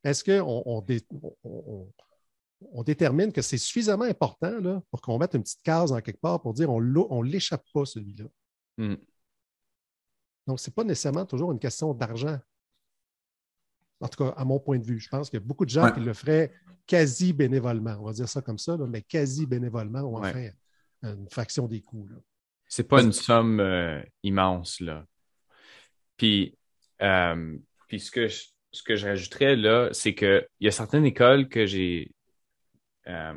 Est-ce 0.03 0.23
qu'on 0.23 0.63
on, 0.65 1.87
détermine 2.83 3.31
que 3.31 3.41
c'est 3.41 3.57
suffisamment 3.57 4.05
important 4.05 4.59
là, 4.59 4.81
pour 4.91 5.01
qu'on 5.01 5.17
mette 5.17 5.35
une 5.35 5.43
petite 5.43 5.63
case 5.63 5.91
en 5.91 6.01
quelque 6.01 6.19
part 6.19 6.41
pour 6.41 6.53
dire 6.53 6.69
on 6.69 6.81
ne 6.81 7.23
l'échappe 7.23 7.65
pas, 7.73 7.85
celui-là? 7.85 8.25
Hmm. 8.77 8.95
Donc, 10.47 10.59
ce 10.59 10.69
n'est 10.69 10.73
pas 10.73 10.83
nécessairement 10.83 11.25
toujours 11.25 11.51
une 11.51 11.59
question 11.59 11.93
d'argent. 11.93 12.39
En 14.01 14.07
tout 14.07 14.23
cas, 14.23 14.33
à 14.35 14.45
mon 14.45 14.59
point 14.59 14.79
de 14.79 14.83
vue, 14.83 14.99
je 14.99 15.09
pense 15.09 15.29
qu'il 15.29 15.39
y 15.39 15.43
a 15.43 15.45
beaucoup 15.45 15.65
de 15.65 15.69
gens 15.69 15.91
qui 15.91 15.99
le 15.99 16.13
feraient 16.13 16.51
quasi 16.87 17.33
bénévolement. 17.33 17.97
On 17.99 18.05
va 18.05 18.13
dire 18.13 18.29
ça 18.29 18.41
comme 18.41 18.57
ça, 18.57 18.77
mais 18.77 19.01
quasi 19.01 19.45
bénévolement, 19.45 19.99
on 19.99 20.19
va 20.19 20.31
faire 20.31 20.53
une 21.03 21.29
fraction 21.29 21.67
des 21.67 21.81
coûts. 21.81 22.07
C'est 22.67 22.87
pas 22.87 23.01
une 23.01 23.11
somme 23.11 23.59
euh, 23.59 24.01
immense, 24.23 24.79
là. 24.79 25.05
Puis, 26.17 26.57
euh, 27.01 27.57
puis 27.87 27.99
ce 27.99 28.11
que 28.11 28.27
je, 28.27 28.45
ce 28.71 28.83
que 28.83 28.95
je 28.95 29.07
rajouterais 29.07 29.55
là, 29.55 29.89
c'est 29.91 30.13
qu'il 30.15 30.47
y 30.59 30.67
a 30.67 30.71
certaines 30.71 31.05
écoles 31.05 31.47
que 31.47 31.65
j'ai 31.65 32.11
euh, 33.07 33.33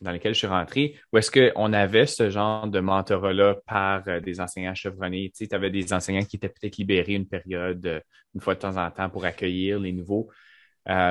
dans 0.00 0.10
lesquels 0.10 0.34
je 0.34 0.38
suis 0.38 0.46
rentré, 0.46 0.96
où 1.12 1.18
est-ce 1.18 1.30
qu'on 1.30 1.72
avait 1.72 2.06
ce 2.06 2.28
genre 2.28 2.66
de 2.66 2.80
mentorat-là 2.80 3.56
par 3.66 4.02
euh, 4.08 4.20
des 4.20 4.40
enseignants 4.40 4.74
chevronnés. 4.74 5.32
Tu 5.34 5.48
avais 5.52 5.70
des 5.70 5.92
enseignants 5.92 6.24
qui 6.24 6.36
étaient 6.36 6.48
peut-être 6.48 6.76
libérés 6.76 7.14
une 7.14 7.28
période, 7.28 7.86
euh, 7.86 8.00
une 8.34 8.40
fois 8.40 8.54
de 8.54 8.60
temps 8.60 8.76
en 8.76 8.90
temps, 8.90 9.08
pour 9.08 9.24
accueillir 9.24 9.78
les 9.78 9.92
nouveaux. 9.92 10.30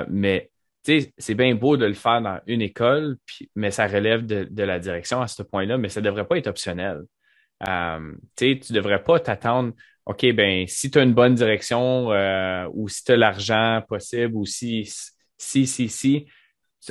mais 0.09 0.49
c'est 0.86 1.34
bien 1.36 1.55
beau 1.55 1.77
de 1.77 1.86
le 1.86 1.93
faire 1.93 2.21
dans 2.21 2.39
une 2.45 2.61
école, 2.61 3.17
mais 3.55 3.71
ça 3.71 3.88
relève 3.88 4.25
de, 4.25 4.63
la 4.63 4.79
direction 4.79 5.21
à 5.21 5.27
ce 5.27 5.41
point-là, 5.41 5.77
mais 5.77 5.88
ça 5.88 6.01
ne 6.01 6.05
devrait 6.05 6.27
pas 6.27 6.38
être 6.38 6.47
optionnel. 6.47 7.03
tu 7.61 7.65
ne 7.65 8.73
devrais 8.73 9.01
pas 9.01 9.19
t'attendre, 9.21 9.73
OK, 10.05 10.29
ben 10.34 10.67
si 10.67 10.91
tu 10.91 10.99
as 10.99 11.03
une 11.03 11.13
bonne 11.13 11.36
direction 11.36 12.09
ou 12.73 12.89
si 12.89 13.03
tu 13.05 13.13
as 13.13 13.17
l'argent 13.17 13.81
possible 13.88 14.36
ou 14.36 14.45
si, 14.45 14.91
si, 15.38 15.65
si, 15.65 15.88
si, 15.88 16.27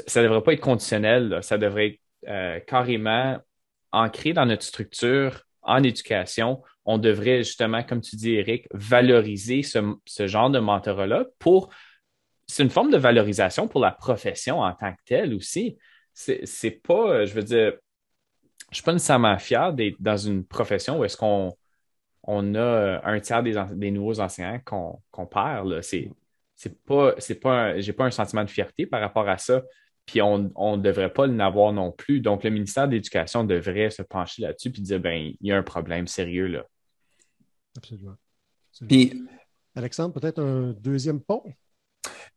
ça 0.07 0.22
ne 0.22 0.26
devrait 0.26 0.43
pas 0.43 0.55
être 0.55 0.61
conditionnel, 0.61 1.38
ça 1.43 1.59
devrait 1.59 1.86
être 1.88 2.01
euh, 2.28 2.61
carrément 2.61 3.38
ancré 3.90 4.32
dans 4.32 4.47
notre 4.47 4.62
structure 4.62 5.43
en 5.61 5.82
éducation. 5.82 6.62
On 6.86 6.97
devrait 6.97 7.38
justement, 7.38 7.82
comme 7.82 8.01
tu 8.01 8.16
dis, 8.16 8.32
Eric, 8.32 8.66
valoriser 8.72 9.62
ce, 9.62 10.26
genre 10.26 10.51
de 10.51 10.59
mentorat-là 10.59 11.26
pour. 11.38 11.70
C'est 12.47 12.62
une 12.62 12.70
forme 12.70 12.90
de 12.90 12.97
valorisation 12.97 13.68
pour 13.68 13.80
la 13.80 13.93
profession 13.93 14.61
en 14.61 14.72
tant 14.72 14.93
que 14.93 15.01
telle 15.05 15.34
aussi. 15.34 15.78
C'est 16.14 16.82
pas, 16.82 17.11
euh, 17.11 17.26
je 17.26 17.34
veux 17.34 17.43
dire, 17.43 17.74
je 18.70 18.76
suis 18.76 18.84
pas 18.84 18.93
nécessairement 18.93 19.38
fier 19.38 19.72
d'être 19.74 19.97
dans 20.01 20.16
une 20.16 20.45
profession 20.45 20.99
où 20.99 21.05
est-ce 21.05 21.16
qu'on 21.16 21.55
on 22.24 22.55
a 22.55 22.59
euh, 22.59 22.99
un 23.05 23.20
tiers 23.20 23.43
des, 23.43 23.90
nouveaux 23.90 24.20
enseignants 24.20 24.61
qu'on 24.64 25.26
perd. 25.26 25.82
C'est 25.82 26.11
c'est 26.62 26.84
pas, 26.84 27.14
c'est 27.18 27.40
pas, 27.40 27.80
j'ai 27.80 27.93
pas 27.93 28.05
un 28.05 28.11
sentiment 28.12 28.45
de 28.45 28.51
fierté 28.51 28.86
par 28.86 29.01
rapport 29.01 29.28
à 29.28 29.36
ça. 29.36 29.62
Puis 30.07 30.20
on 30.20 30.38
ne 30.38 30.82
devrait 30.82 31.12
pas 31.12 31.26
l'avoir 31.26 31.72
non 31.72 31.92
plus. 31.92 32.20
Donc, 32.20 32.44
le 32.44 32.50
ministère 32.50 32.88
de 32.88 32.94
l'Éducation 32.94 33.44
devrait 33.44 33.90
se 33.90 34.03
pencher 34.03 34.42
là-dessus 34.42 34.68
et 34.68 34.80
dire 34.80 35.00
ben, 35.00 35.32
il 35.40 35.46
y 35.46 35.53
a 35.53 35.57
un 35.57 35.62
problème 35.62 36.07
sérieux 36.07 36.46
là. 36.46 36.64
Absolument. 37.76 38.16
Puis, 38.88 39.22
Alexandre, 39.74 40.18
peut-être 40.18 40.42
un 40.42 40.74
deuxième 40.80 41.20
pont? 41.20 41.42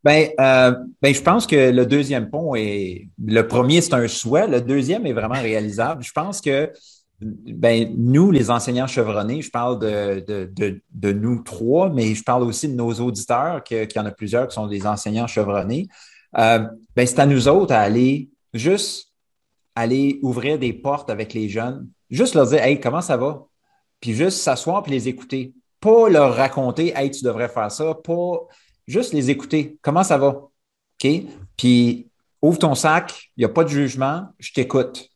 Ben, 0.03 0.29
euh, 0.39 0.75
ben, 1.01 1.13
je 1.13 1.21
pense 1.21 1.47
que 1.47 1.71
le 1.71 1.85
deuxième 1.85 2.29
pont 2.29 2.55
est. 2.55 3.09
Le 3.23 3.41
premier, 3.47 3.81
c'est 3.81 3.95
un 3.95 4.07
souhait. 4.07 4.47
Le 4.47 4.61
deuxième 4.61 5.05
est 5.05 5.13
vraiment 5.13 5.41
réalisable. 5.41 6.03
Je 6.03 6.11
pense 6.11 6.41
que 6.41 6.71
ben, 7.19 7.93
nous, 7.97 8.31
les 8.31 8.51
enseignants 8.51 8.87
chevronnés, 8.87 9.41
je 9.41 9.49
parle 9.49 9.79
de, 9.79 10.51
de, 10.93 11.11
nous 11.11 11.41
trois, 11.43 11.89
mais 11.89 12.13
je 12.13 12.23
parle 12.23 12.43
aussi 12.43 12.67
de 12.67 12.75
nos 12.75 12.93
auditeurs, 12.93 13.63
qu'il 13.63 13.87
y 13.95 13.99
en 13.99 14.05
a 14.05 14.11
plusieurs 14.11 14.47
qui 14.47 14.53
sont 14.53 14.67
des 14.67 14.85
enseignants 14.85 15.27
chevronnés. 15.27 15.87
Euh, 16.37 16.67
ben, 16.95 17.07
c'est 17.07 17.19
à 17.19 17.25
nous 17.25 17.47
autres 17.47 17.73
à 17.73 17.79
aller 17.79 18.29
juste 18.53 19.11
aller 19.75 20.19
ouvrir 20.21 20.57
des 20.57 20.73
portes 20.73 21.09
avec 21.09 21.33
les 21.33 21.49
jeunes, 21.49 21.89
juste 22.09 22.33
leur 22.33 22.47
dire 22.47 22.63
Hey, 22.63 22.79
comment 22.79 23.01
ça 23.01 23.17
va? 23.17 23.45
Puis 23.99 24.13
juste 24.13 24.39
s'asseoir 24.39 24.83
et 24.87 24.91
les 24.91 25.07
écouter. 25.07 25.53
Pas 25.79 26.09
leur 26.09 26.35
raconter 26.35 26.93
Hey, 26.95 27.11
tu 27.11 27.23
devrais 27.23 27.49
faire 27.49 27.71
ça, 27.71 27.93
pas 27.93 28.39
juste 28.87 29.13
les 29.13 29.29
écouter. 29.29 29.77
Comment 29.81 30.03
ça 30.03 30.17
va? 30.17 30.27
OK? 30.27 31.11
Puis 31.57 32.07
ouvre 32.41 32.59
ton 32.59 32.75
sac, 32.75 33.31
il 33.35 33.41
n'y 33.41 33.45
a 33.45 33.49
pas 33.49 33.63
de 33.63 33.69
jugement, 33.69 34.27
je 34.39 34.53
t'écoute 34.53 35.09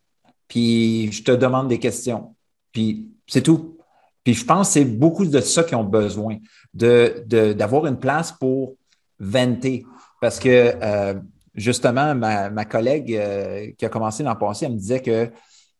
puis 0.50 1.12
je 1.14 1.24
te 1.24 1.32
demande 1.32 1.70
des 1.70 1.80
questions. 1.80 2.36
Puis 2.74 3.08
c'est 3.26 3.44
tout. 3.44 3.78
Puis 4.26 4.34
je 4.34 4.44
pense 4.44 4.68
que 4.68 4.74
c'est 4.74 4.86
beaucoup 4.86 5.26
de 5.26 5.40
ça 5.40 5.64
qui 5.64 5.76
ont 5.76 5.86
besoin, 5.86 6.38
d'avoir 6.74 7.24
de, 7.26 7.54
d'avoir 7.54 7.86
une 7.86 7.98
place 7.98 8.34
pour 8.34 8.76
venter. 9.18 9.86
Parce 10.22 10.40
que 10.40 10.74
euh, 10.82 11.14
justement, 11.56 12.16
ma, 12.16 12.50
ma 12.50 12.66
collègue 12.66 13.16
euh, 13.16 13.72
qui 13.78 13.86
a 13.86 13.90
commencé 13.90 14.24
l'an 14.24 14.36
passé, 14.36 14.66
elle 14.66 14.74
me 14.74 14.78
disait 14.78 15.02
que 15.02 15.30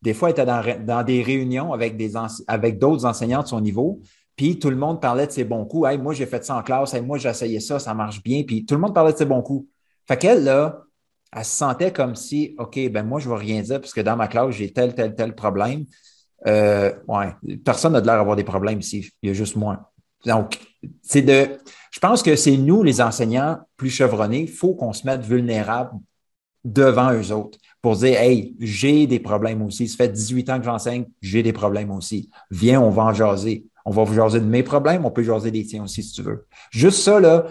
des 0.02 0.14
fois, 0.14 0.30
elle 0.30 0.34
était 0.34 0.46
dans, 0.46 0.64
dans 0.86 1.04
des 1.04 1.22
réunions 1.22 1.74
avec 1.74 1.98
des 1.98 2.14
avec 2.48 2.80
d'autres 2.80 3.06
enseignants 3.06 3.44
de 3.44 3.48
son 3.48 3.60
niveau, 3.60 4.00
puis 4.36 4.58
tout 4.58 4.70
le 4.70 4.78
monde 4.78 5.02
parlait 5.02 5.28
de 5.28 5.32
ses 5.32 5.44
bons 5.44 5.66
coups. 5.66 5.90
Hey, 5.90 5.98
moi, 5.98 6.14
j'ai 6.14 6.26
fait 6.26 6.46
ça 6.46 6.56
en 6.56 6.64
classe, 6.64 6.94
hey, 6.94 7.02
moi, 7.02 7.18
j'ai 7.18 7.28
essayé 7.28 7.60
ça, 7.60 7.78
ça 7.80 7.94
marche 7.94 8.24
bien. 8.24 8.44
Puis 8.44 8.66
tout 8.66 8.76
le 8.76 8.80
monde 8.80 8.96
parlait 8.96 9.12
de 9.12 9.18
ses 9.18 9.26
bons 9.26 9.42
coups. 9.42 9.68
Fait 10.08 10.18
qu'elle, 10.18 10.46
là, 10.46 10.84
elle 11.36 11.44
se 11.44 11.52
sentait 11.52 11.92
comme 11.92 12.16
si, 12.16 12.56
OK, 12.58 12.80
ben 12.90 13.06
moi, 13.06 13.20
je 13.20 13.30
ne 13.30 13.34
vais 13.34 13.40
rien 13.40 13.62
dire 13.62 13.82
parce 13.82 13.94
que 13.94 14.02
dans 14.02 14.16
ma 14.16 14.28
classe, 14.30 14.52
j'ai 14.52 14.72
tel, 14.72 14.96
tel, 14.96 15.14
tel 15.14 15.36
problème. 15.36 15.86
Euh, 16.48 16.94
ouais, 17.08 17.36
personne 17.66 17.94
n'a 17.94 18.02
de 18.02 18.06
l'air 18.06 18.16
d'avoir 18.16 18.38
des 18.38 18.46
problèmes 18.46 18.80
ici. 18.80 19.12
Il 19.22 19.28
y 19.28 19.32
a 19.32 19.34
juste 19.34 19.58
moi. 19.58 19.92
Donc, 20.26 20.58
c'est 21.02 21.22
de. 21.22 21.58
Je 21.92 22.00
pense 22.00 22.24
que 22.24 22.36
c'est 22.36 22.58
nous, 22.58 22.84
les 22.84 23.02
enseignants 23.02 23.60
plus 23.78 23.90
chevronnés, 23.90 24.42
il 24.42 24.50
faut 24.50 24.74
qu'on 24.74 24.94
se 24.94 25.06
mette 25.06 25.22
vulnérables 25.22 25.98
devant 26.64 27.14
eux 27.14 27.32
autres 27.32 27.58
pour 27.82 27.96
dire 27.96 28.20
Hey, 28.20 28.56
j'ai 28.60 29.08
des 29.08 29.20
problèmes 29.20 29.62
aussi. 29.62 29.88
Ça 29.88 29.98
fait 29.98 30.10
18 30.10 30.50
ans 30.50 30.60
que 30.60 30.66
j'enseigne, 30.66 31.06
j'ai 31.22 31.44
des 31.44 31.54
problèmes 31.54 31.92
aussi. 31.92 32.30
Viens, 32.52 32.82
on 32.82 32.90
va 32.90 33.04
en 33.04 33.14
jaser. 33.14 33.66
On 33.86 33.92
va 33.92 34.04
vous 34.04 34.14
jaser 34.14 34.40
de 34.40 34.46
mes 34.46 34.62
problèmes, 34.62 35.06
on 35.06 35.12
peut 35.12 35.24
jaser 35.24 35.52
des 35.52 35.66
tiens 35.66 35.84
aussi 35.84 36.04
si 36.04 36.14
tu 36.14 36.22
veux. 36.22 36.48
Juste 36.70 37.00
ça, 37.00 37.20
là, 37.20 37.46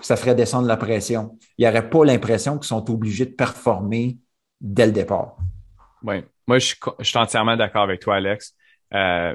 ça 0.00 0.16
ferait 0.16 0.34
descendre 0.34 0.68
la 0.68 0.76
pression. 0.76 1.38
Il 1.58 1.62
n'y 1.64 1.68
aurait 1.68 1.88
pas 1.88 2.04
l'impression 2.04 2.58
qu'ils 2.58 2.68
sont 2.68 2.90
obligés 2.90 3.26
de 3.26 3.32
performer 3.32 4.18
dès 4.60 4.86
le 4.86 4.92
départ. 4.92 5.36
Oui, 6.02 6.24
moi, 6.46 6.58
je 6.58 6.74
suis, 7.00 7.18
entièrement 7.18 7.56
d'accord 7.56 7.82
avec 7.82 8.00
toi, 8.00 8.16
Alex. 8.16 8.54
Euh, 8.94 9.34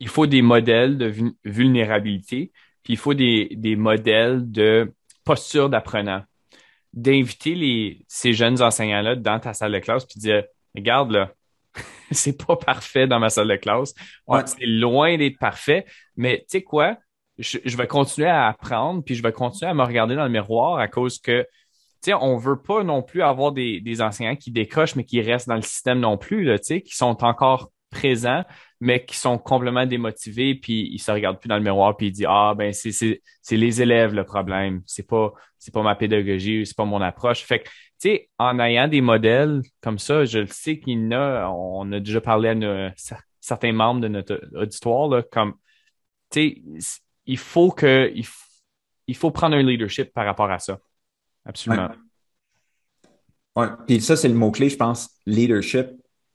il 0.00 0.08
faut 0.08 0.26
des 0.26 0.42
modèles 0.42 0.98
de 0.98 1.12
vulnérabilité, 1.44 2.52
puis 2.82 2.94
il 2.94 2.96
faut 2.96 3.14
des, 3.14 3.76
modèles 3.76 4.50
de 4.50 4.92
posture 5.24 5.68
d'apprenant. 5.68 6.22
D'inviter 6.92 8.04
ces 8.08 8.32
jeunes 8.32 8.60
enseignants-là 8.62 9.14
dans 9.14 9.38
ta 9.38 9.54
salle 9.54 9.72
de 9.72 9.78
classe, 9.78 10.04
puis 10.04 10.18
dire 10.18 10.44
Regarde, 10.74 11.12
là, 11.12 11.32
c'est 12.10 12.44
pas 12.44 12.56
parfait 12.56 13.06
dans 13.06 13.20
ma 13.20 13.30
salle 13.30 13.48
de 13.48 13.56
classe. 13.56 13.94
C'est 14.46 14.66
loin 14.66 15.16
d'être 15.16 15.38
parfait, 15.38 15.84
mais 16.16 16.38
tu 16.38 16.44
sais 16.48 16.62
quoi? 16.62 16.96
je, 17.40 17.76
vais 17.76 17.86
continuer 17.86 18.28
à 18.28 18.48
apprendre, 18.48 19.02
puis 19.02 19.14
je 19.14 19.22
vais 19.22 19.32
continuer 19.32 19.70
à 19.70 19.74
me 19.74 19.82
regarder 19.82 20.14
dans 20.14 20.24
le 20.24 20.30
miroir 20.30 20.78
à 20.78 20.88
cause 20.88 21.18
que, 21.18 21.42
tu 21.42 22.10
sais, 22.10 22.14
on 22.14 22.36
veut 22.36 22.60
pas 22.60 22.82
non 22.82 23.02
plus 23.02 23.22
avoir 23.22 23.52
des, 23.52 24.02
enseignants 24.02 24.36
qui 24.36 24.50
décochent, 24.50 24.94
mais 24.94 25.04
qui 25.04 25.20
restent 25.20 25.48
dans 25.48 25.56
le 25.56 25.62
système 25.62 26.00
non 26.00 26.18
plus, 26.18 26.44
là, 26.44 26.58
tu 26.58 26.66
sais, 26.66 26.82
qui 26.82 26.94
sont 26.94 27.24
encore 27.24 27.70
présents, 27.90 28.44
mais 28.80 29.04
qui 29.04 29.16
sont 29.16 29.38
complètement 29.38 29.86
démotivés, 29.86 30.54
puis 30.54 30.88
ils 30.92 30.98
se 30.98 31.10
regardent 31.10 31.38
plus 31.38 31.48
dans 31.48 31.58
le 31.58 31.62
miroir, 31.62 31.96
puis 31.96 32.08
ils 32.08 32.12
disent 32.12 32.26
ah 32.28 32.54
ben 32.56 32.72
c'est 32.72 33.20
les 33.50 33.82
élèves 33.82 34.14
le 34.14 34.24
problème, 34.24 34.82
c'est 34.86 35.06
pas 35.06 35.32
pas 35.72 35.82
ma 35.82 35.94
pédagogie, 35.94 36.64
c'est 36.64 36.76
pas 36.76 36.86
mon 36.86 37.02
approche. 37.02 37.44
Fait 37.44 37.60
que 37.60 37.64
tu 37.64 37.72
sais 37.98 38.30
en 38.38 38.58
ayant 38.58 38.88
des 38.88 39.02
modèles 39.02 39.60
comme 39.82 39.98
ça, 39.98 40.24
je 40.24 40.38
le 40.38 40.46
sais 40.46 40.78
qu'il 40.78 40.98
y 40.98 41.06
en 41.06 41.12
a, 41.12 41.48
on 41.48 41.92
a 41.92 42.00
déjà 42.00 42.20
parlé 42.20 42.48
à 42.48 42.92
certains 43.40 43.72
membres 43.72 44.00
de 44.00 44.08
notre 44.08 44.40
auditoire 44.54 45.08
là, 45.08 45.22
comme 45.22 45.54
tu 46.30 46.62
sais 46.78 47.00
il 47.26 47.38
faut 47.38 47.70
que 47.70 48.12
il, 49.06 49.16
faut 49.16 49.30
prendre 49.30 49.56
un 49.56 49.62
leadership 49.62 50.12
par 50.12 50.24
rapport 50.24 50.50
à 50.50 50.58
ça. 50.58 50.78
Absolument. 51.44 51.90
Ouais. 53.56 53.66
Puis 53.86 54.00
ça, 54.00 54.16
c'est 54.16 54.28
le 54.28 54.34
mot-clé, 54.34 54.68
je 54.68 54.76
pense, 54.76 55.10
leadership. 55.26 55.88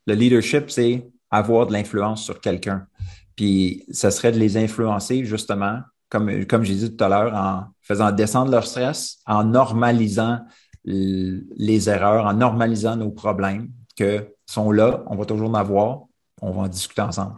Le 0.07 0.13
leadership, 0.13 0.69
c'est 0.69 1.05
avoir 1.36 1.67
de 1.67 1.73
l'influence 1.73 2.23
sur 2.23 2.39
quelqu'un. 2.39 2.88
Puis 3.36 3.86
ça 3.91 4.11
serait 4.11 4.31
de 4.31 4.39
les 4.39 4.57
influencer, 4.57 5.25
justement, 5.25 5.81
comme, 6.09 6.45
comme 6.45 6.63
j'ai 6.63 6.75
dit 6.75 6.95
tout 6.95 7.03
à 7.03 7.09
l'heure, 7.09 7.33
en 7.33 7.65
faisant 7.81 8.11
descendre 8.11 8.51
leur 8.51 8.65
stress, 8.65 9.19
en 9.25 9.43
normalisant 9.43 10.39
les 10.86 11.89
erreurs, 11.89 12.25
en 12.25 12.33
normalisant 12.33 12.95
nos 12.95 13.11
problèmes 13.11 13.69
que 13.97 14.27
sont 14.45 14.71
là, 14.71 15.03
on 15.07 15.15
va 15.15 15.25
toujours 15.25 15.49
en 15.49 15.55
avoir, 15.55 16.01
on 16.41 16.51
va 16.51 16.61
en 16.63 16.67
discuter 16.67 17.01
ensemble. 17.01 17.38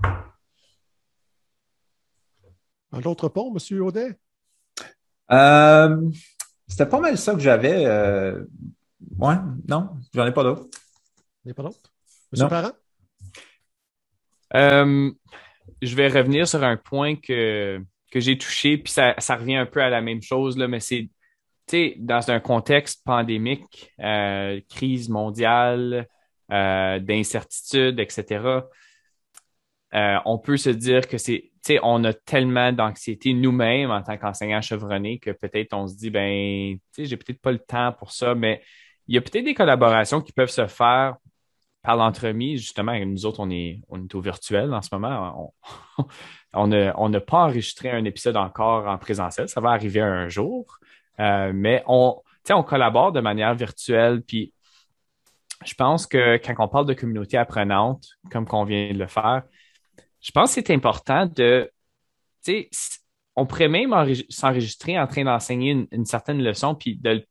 Un 2.92 3.02
autre 3.04 3.30
pont, 3.30 3.54
M. 3.56 3.82
Audet? 3.82 4.18
Euh, 5.32 6.10
c'était 6.68 6.86
pas 6.86 7.00
mal 7.00 7.18
ça 7.18 7.34
que 7.34 7.40
j'avais. 7.40 7.86
Euh... 7.86 8.44
Ouais, 9.18 9.36
non, 9.68 9.90
j'en 10.14 10.26
ai 10.26 10.34
pas 10.34 10.44
d'autres. 10.44 10.68
J'en 11.46 11.52
ai 11.52 11.54
pas 11.54 11.64
d'autres? 11.64 11.80
M. 12.36 12.50
Parent? 12.50 12.72
Euh, 14.56 15.12
je 15.82 15.96
vais 15.96 16.08
revenir 16.08 16.48
sur 16.48 16.64
un 16.64 16.78
point 16.78 17.16
que, 17.16 17.80
que 18.12 18.20
j'ai 18.20 18.38
touché, 18.38 18.78
puis 18.78 18.92
ça, 18.92 19.14
revient 19.30 19.58
un 19.58 19.66
peu 19.66 19.82
à 19.82 19.90
la 19.90 20.02
même 20.02 20.22
chose, 20.22 20.58
là, 20.58 20.68
mais 20.68 20.80
c'est 20.80 21.10
dans 21.98 22.32
un 22.32 22.40
contexte 22.40 23.04
pandémique, 23.04 23.92
euh, 24.00 24.62
crise 24.70 25.10
mondiale, 25.10 26.08
d'incertitude, 26.50 28.00
etc., 28.00 28.62
on 29.92 30.38
peut 30.38 30.56
se 30.56 30.70
dire 30.70 31.08
que 31.08 31.18
c'est 31.18 31.52
on 31.84 32.04
a 32.04 32.14
tellement 32.14 32.72
d'anxiété 32.72 33.34
nous-mêmes 33.34 33.92
en 33.92 34.02
tant 34.02 34.18
qu'enseignants 34.18 34.62
chevronnés 34.62 35.20
que 35.20 35.32
peut-être 35.32 35.74
on 35.74 35.88
se 35.88 35.96
dit, 35.96 36.10
ben, 36.10 36.78
j'ai 36.98 37.18
peut-être 37.18 37.42
pas 37.42 37.52
le 37.52 37.60
temps 37.60 37.92
pour 37.92 38.12
ça, 38.12 38.36
mais 38.36 38.62
il 39.08 39.16
y 39.16 39.18
a 39.18 39.22
peut-être 39.22 39.46
des 39.46 39.54
collaborations 39.54 40.22
qui 40.22 40.32
peuvent 40.32 40.50
se 40.50 40.68
faire 40.68 41.16
par 41.88 41.96
l'entremise. 41.96 42.60
Justement, 42.60 42.94
nous 43.06 43.26
autres, 43.26 43.40
on 43.40 43.50
est, 43.50 43.80
au 43.90 44.20
virtuel 44.20 44.74
en 44.74 44.82
ce 44.82 44.90
moment. 44.92 45.54
On 46.54 46.68
n'a 46.68 47.22
pas 47.22 47.46
enregistré 47.46 47.90
un 47.90 48.04
épisode 48.04 48.36
encore 48.36 48.88
en 48.88 48.98
présentiel. 48.98 49.48
Ça 49.48 49.62
va 49.62 49.70
arriver 49.70 50.02
un 50.02 50.28
jour. 50.28 50.80
Euh, 51.22 51.54
mais 51.56 51.86
on, 51.88 52.22
collabore 52.68 53.14
de 53.14 53.22
manière 53.22 53.56
virtuelle. 53.56 54.22
Puis 54.22 54.52
je 55.66 55.76
pense 55.76 56.08
que 56.08 56.36
quand 56.36 56.56
on 56.60 56.68
parle 56.68 56.88
de 56.88 56.94
communauté 56.94 57.38
apprenante, 57.38 58.06
comme 58.32 58.46
qu'on 58.46 58.66
vient 58.66 58.92
de 58.92 59.00
le 59.00 59.08
faire, 59.08 59.44
je 60.20 60.32
pense 60.34 60.54
que 60.54 60.62
c'est 60.62 60.74
important 60.74 61.26
de, 61.26 61.72
on 63.38 63.46
pourrait 63.46 63.70
même 63.70 63.96
s'enregistrer 64.28 65.00
en 65.00 65.08
train 65.08 65.24
d'enseigner 65.24 65.88
une, 65.90 66.06
certaine 66.06 66.44
leçon, 66.44 66.76
puis 66.76 66.98
de, 66.98 67.26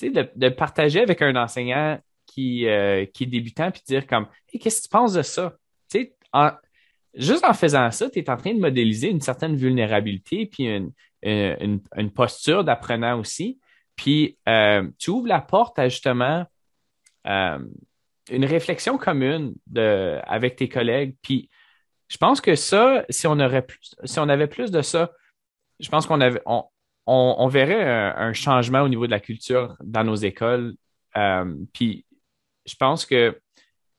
de, 0.00 0.30
de, 0.34 0.48
partager 0.48 1.02
avec 1.02 1.20
un 1.20 1.36
enseignant 1.36 1.98
qui, 2.28 2.66
euh, 2.66 3.06
qui 3.06 3.24
est 3.24 3.26
débutant, 3.26 3.70
puis 3.70 3.82
dire 3.86 4.06
comme, 4.06 4.26
qu'est-ce 4.46 4.78
que 4.78 4.82
tu 4.84 4.88
penses 4.90 5.14
de 5.14 5.22
ça? 5.22 5.56
Tu 5.90 6.00
sais, 6.00 6.16
juste 7.14 7.44
en 7.44 7.54
faisant 7.54 7.90
ça, 7.90 8.08
tu 8.10 8.18
es 8.18 8.30
en 8.30 8.36
train 8.36 8.54
de 8.54 8.60
modéliser 8.60 9.08
une 9.08 9.20
certaine 9.20 9.56
vulnérabilité, 9.56 10.46
puis 10.46 10.64
une, 10.66 10.92
une, 11.22 11.80
une 11.96 12.10
posture 12.10 12.64
d'apprenant 12.64 13.18
aussi. 13.18 13.58
Puis 13.96 14.38
euh, 14.48 14.88
tu 14.98 15.10
ouvres 15.10 15.26
la 15.26 15.40
porte 15.40 15.78
à 15.78 15.88
justement 15.88 16.46
euh, 17.26 17.58
une 18.30 18.44
réflexion 18.44 18.98
commune 18.98 19.54
de, 19.66 20.20
avec 20.24 20.56
tes 20.56 20.68
collègues. 20.68 21.16
Puis 21.22 21.50
je 22.08 22.18
pense 22.18 22.40
que 22.40 22.54
ça, 22.54 23.04
si 23.08 23.26
on 23.26 23.36
plus, 23.36 23.96
si 24.04 24.20
on 24.20 24.28
avait 24.28 24.46
plus 24.46 24.70
de 24.70 24.82
ça, 24.82 25.10
je 25.80 25.88
pense 25.88 26.06
qu'on 26.06 26.20
avait 26.20 26.40
on, 26.46 26.64
on, 27.06 27.48
verrait 27.48 27.84
un, 28.16 28.32
changement 28.32 28.82
au 28.82 28.88
niveau 28.88 29.06
de 29.06 29.10
la 29.10 29.20
culture 29.20 29.76
dans 29.82 30.04
nos 30.04 30.14
écoles. 30.14 30.74
Puis 31.72 32.04
je 32.68 32.76
pense 32.76 33.06
que 33.06 33.40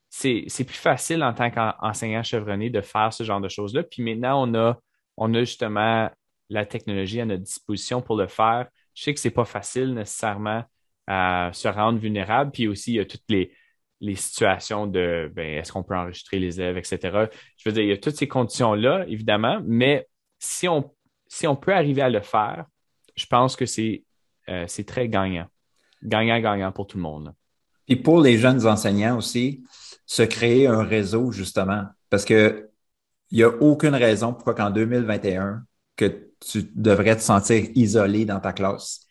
c'est 0.10 0.64
plus 0.66 0.78
facile 0.78 1.24
en 1.24 1.34
tant 1.34 1.52
qu'enseignant 1.52 2.24
chevronné 2.24 2.70
de 2.70 2.82
faire 2.82 3.14
ce 3.14 3.24
genre 3.24 3.42
de 3.42 3.50
choses-là. 3.50 3.84
Puis 3.84 4.04
maintenant, 4.04 4.48
on 4.48 4.54
a, 4.56 4.80
on 5.18 5.34
a 5.34 5.40
justement 5.42 6.10
la 6.50 6.66
technologie 6.66 7.22
à 7.22 7.26
notre 7.26 7.44
disposition 7.44 8.02
pour 8.02 8.18
le 8.18 8.28
faire. 8.28 8.68
Je 8.96 9.04
sais 9.04 9.14
que 9.14 9.20
c'est 9.20 9.30
pas 9.30 9.46
facile 9.46 9.94
nécessairement 9.94 10.64
à 11.08 11.52
se 11.54 11.68
rendre 11.68 12.00
vulnérable. 12.00 12.52
Puis 12.52 12.68
aussi, 12.68 12.94
il 12.94 12.96
y 12.96 13.00
a 13.00 13.06
toutes 13.06 13.30
les, 13.30 13.54
les 14.02 14.16
situations 14.16 14.88
de 14.88 15.32
ben, 15.34 15.58
est-ce 15.58 15.72
qu'on 15.72 15.84
peut 15.84 15.96
enregistrer 15.96 16.40
les 16.40 16.60
élèves, 16.60 16.78
etc. 16.78 17.28
Je 17.58 17.70
veux 17.70 17.74
dire, 17.74 17.84
il 17.84 17.90
y 17.90 17.94
a 17.94 17.98
toutes 17.98 18.16
ces 18.16 18.28
conditions-là, 18.28 19.06
évidemment, 19.08 19.62
mais 19.66 20.08
si 20.40 20.68
on, 20.68 20.94
si 21.28 21.48
on 21.48 21.56
peut 21.56 21.74
arriver 21.74 22.02
à 22.02 22.10
le 22.10 22.22
faire, 22.22 22.66
je 23.16 23.26
pense 23.26 23.56
que 23.56 23.66
c'est 23.66 24.04
euh, 24.50 24.66
très 24.88 25.10
gagnant. 25.10 25.48
Gagnant-gagnant 26.02 26.72
pour 26.72 26.88
tout 26.88 26.98
le 26.98 27.04
monde. 27.04 27.34
Et 27.90 27.96
pour 27.96 28.22
les 28.22 28.38
jeunes 28.38 28.66
enseignants 28.66 29.18
aussi, 29.18 29.64
se 30.06 30.24
créer 30.24 30.68
un 30.68 30.84
réseau, 30.84 31.32
justement, 31.32 31.84
parce 32.10 32.26
que 32.26 32.70
il 33.32 33.38
n'y 33.38 33.44
a 33.44 33.50
aucune 33.50 33.94
raison 33.94 34.34
pourquoi 34.34 34.56
qu'en 34.56 34.72
2021, 34.72 35.64
que 35.96 36.30
tu 36.40 36.72
devrais 36.74 37.16
te 37.16 37.22
sentir 37.22 37.66
isolé 37.76 38.26
dans 38.26 38.40
ta 38.40 38.54
classe. 38.54 39.02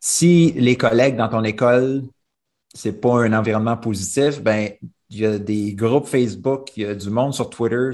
si 0.00 0.52
les 0.56 0.76
collègues 0.76 1.16
dans 1.16 1.28
ton 1.28 1.44
école, 1.44 2.02
c'est 2.74 3.00
pas 3.00 3.24
un 3.24 3.32
environnement 3.32 3.76
positif, 3.76 4.42
ben 4.42 4.70
il 5.10 5.18
y 5.18 5.26
a 5.26 5.38
des 5.38 5.74
groupes 5.74 6.06
Facebook, 6.06 6.76
il 6.76 6.82
y 6.82 6.86
a 6.86 6.94
du 6.94 7.10
monde 7.10 7.32
sur 7.32 7.48
Twitter, 7.48 7.90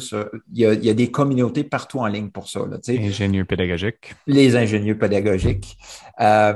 il, 0.55 0.61
y 0.61 0.91
a, 0.91 0.95
des 0.95 1.11
communautés 1.11 1.65
partout 1.65 1.99
en 1.99 2.07
ligne 2.07 2.31
pour 2.31 2.49
ça. 2.49 2.61
Là, 2.61 2.79
ingénieurs 2.89 3.47
pédagogiques. 3.47 4.15
Les 4.27 4.57
ingénieurs 4.57 4.99
pédagogiques. 4.99 5.77
Euh, 6.21 6.55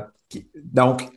donc, 0.65 1.11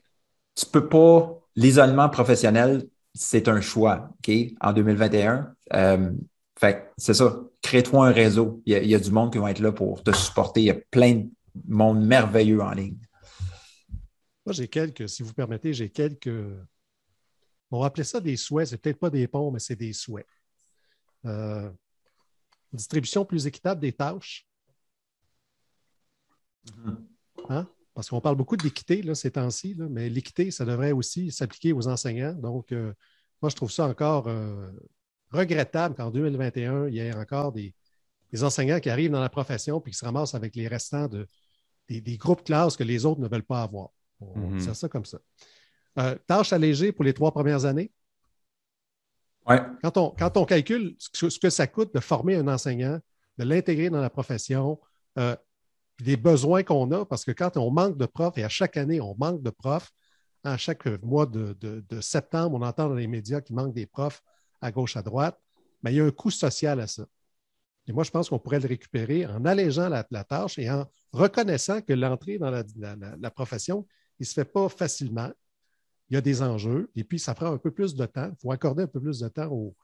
tu 0.55 0.65
peux 0.65 0.89
pas, 0.89 1.38
l'isolement 1.55 2.09
professionnel, 2.09 2.87
c'est 3.13 3.47
un 3.47 3.61
choix, 3.61 4.09
OK, 4.19 4.31
en 4.61 4.73
2021. 4.73 5.53
Euh, 5.73 6.11
fait 6.59 6.91
c'est 6.97 7.13
ça. 7.13 7.39
Crée-toi 7.61 8.07
un 8.07 8.11
réseau. 8.11 8.61
Il 8.65 8.85
y, 8.85 8.95
a, 8.95 8.99
du 8.99 9.11
monde 9.11 9.31
qui 9.31 9.37
va 9.37 9.51
être 9.51 9.59
là 9.59 9.71
pour 9.71 10.03
te 10.03 10.11
supporter. 10.11 10.61
Il 10.61 10.65
y 10.65 10.71
a 10.71 10.77
plein 10.91 11.15
de 11.15 11.29
monde 11.67 12.05
merveilleux 12.05 12.61
en 12.61 12.71
ligne. 12.71 12.97
Moi, 14.45 14.53
j'ai 14.53 14.67
quelques, 14.67 15.09
si 15.09 15.23
vous 15.23 15.33
permettez, 15.33 15.73
j'ai 15.73 15.89
quelques. 15.89 16.29
On 17.71 17.81
va 17.81 17.87
appeler 17.87 18.03
ça 18.03 18.19
des 18.19 18.37
souhaits. 18.37 18.69
C'est 18.69 18.77
peut-être 18.77 18.99
pas 18.99 19.09
des 19.09 19.27
ponts, 19.27 19.51
mais 19.51 19.59
c'est 19.59 19.75
des 19.75 19.93
souhaits. 19.93 20.25
Euh, 21.25 21.69
distribution 22.73 23.25
plus 23.25 23.45
équitable 23.45 23.81
des 23.81 23.93
tâches. 23.93 24.47
Mm-hmm. 26.65 26.97
Hein? 27.49 27.67
Parce 27.93 28.09
qu'on 28.09 28.21
parle 28.21 28.35
beaucoup 28.35 28.55
d'équité 28.55 29.03
ces 29.15 29.31
temps-ci, 29.31 29.75
mais 29.89 30.09
l'équité, 30.09 30.51
ça 30.51 30.65
devrait 30.65 30.91
aussi 30.91 31.31
s'appliquer 31.31 31.73
aux 31.73 31.87
enseignants. 31.87 32.33
Donc, 32.33 32.71
euh, 32.71 32.93
moi, 33.41 33.49
je 33.49 33.55
trouve 33.55 33.71
ça 33.71 33.85
encore 33.85 34.27
euh, 34.27 34.71
regrettable 35.31 35.95
qu'en 35.95 36.11
2021, 36.11 36.87
il 36.87 36.95
y 36.95 36.99
ait 36.99 37.13
encore 37.13 37.51
des, 37.51 37.73
enseignants 38.41 38.79
qui 38.79 38.89
arrivent 38.89 39.11
dans 39.11 39.21
la 39.21 39.29
profession 39.29 39.81
et 39.85 39.89
qui 39.89 39.97
se 39.97 40.05
ramassent 40.05 40.35
avec 40.35 40.55
les 40.55 40.67
restants 40.67 41.07
de, 41.07 41.27
des, 41.87 42.17
groupes 42.17 42.43
classes 42.43 42.77
que 42.77 42.83
les 42.83 43.05
autres 43.05 43.19
ne 43.19 43.27
veulent 43.27 43.43
pas 43.43 43.63
avoir. 43.63 43.89
On 44.21 44.51
mm 44.51 44.59
ça 44.59 44.87
comme 44.87 45.05
ça. 45.05 45.19
Euh, 45.97 46.15
tâche 46.27 46.53
allégée 46.53 46.91
pour 46.91 47.03
les 47.03 47.13
trois 47.13 47.31
premières 47.31 47.65
années. 47.65 47.91
Ouais. 49.47 49.61
Quand, 49.81 49.97
on, 49.97 50.09
quand 50.11 50.37
on 50.37 50.45
calcule 50.45 50.95
ce 50.99 51.39
que 51.39 51.49
ça 51.49 51.65
coûte 51.65 51.93
de 51.93 51.99
former 51.99 52.35
un 52.35 52.47
enseignant, 52.47 52.99
de 53.39 53.43
l'intégrer 53.45 53.89
dans 53.89 54.01
la 54.01 54.09
profession, 54.09 54.79
euh, 55.17 55.35
les 55.99 56.17
besoins 56.17 56.63
qu'on 56.63 56.91
a, 56.91 57.05
parce 57.05 57.25
que 57.25 57.31
quand 57.31 57.57
on 57.57 57.71
manque 57.71 57.97
de 57.97 58.05
profs, 58.05 58.37
et 58.37 58.43
à 58.43 58.49
chaque 58.49 58.77
année, 58.77 59.01
on 59.01 59.15
manque 59.17 59.41
de 59.41 59.49
profs, 59.49 59.91
à 60.43 60.57
chaque 60.57 60.85
mois 61.03 61.25
de, 61.25 61.53
de 61.59 62.01
septembre, 62.01 62.57
on 62.57 62.61
entend 62.61 62.87
dans 62.87 62.95
les 62.95 63.07
médias 63.07 63.41
qu'il 63.41 63.55
manque 63.55 63.73
des 63.73 63.85
profs 63.85 64.21
à 64.61 64.71
gauche, 64.71 64.95
à 64.95 65.01
droite, 65.01 65.39
mais 65.83 65.93
il 65.93 65.97
y 65.97 66.01
a 66.01 66.05
un 66.05 66.11
coût 66.11 66.31
social 66.31 66.79
à 66.79 66.87
ça. 66.87 67.05
Et 67.89 67.91
moi, 67.91 68.03
je 68.03 68.11
pense 68.11 68.29
qu'on 68.29 68.37
pourrait 68.37 68.59
le 68.59 68.67
récupérer 68.67 69.25
en 69.25 69.43
allégeant 69.45 69.89
la, 69.89 70.03
tâche 70.03 70.59
et 70.59 70.69
en 70.69 70.85
reconnaissant 71.11 71.81
que 71.81 71.93
l'entrée 71.93 72.37
dans 72.37 72.51
la, 72.51 73.31
profession, 73.31 73.87
il 74.19 74.23
ne 74.23 74.25
se 74.27 74.33
fait 74.33 74.45
pas 74.45 74.69
facilement. 74.69 75.31
Il 76.09 76.13
y 76.13 76.17
a 76.17 76.21
des 76.21 76.43
enjeux 76.43 76.91
et 76.95 77.03
puis 77.03 77.17
ça 77.17 77.33
prend 77.33 77.51
un 77.51 77.57
peu 77.57 77.71
plus 77.71 77.95
de 77.95 78.05
temps. 78.05 78.29
Il 78.31 78.37
faut 78.41 78.51
accorder 78.51 78.83
un 78.83 78.87
peu 78.87 78.99
plus 78.99 79.19
de 79.19 79.27
temps 79.27 79.49
aux, 79.51 79.75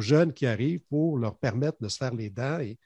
jeunes 0.00 0.32
qui 0.32 0.46
arrivent 0.46 0.82
pour 0.88 1.18
leur 1.18 1.38
permettre 1.38 1.76
de 1.80 1.88
se 1.88 1.98
faire 1.98 2.14
les 2.14 2.30
dents 2.30 2.58
et, 2.60 2.78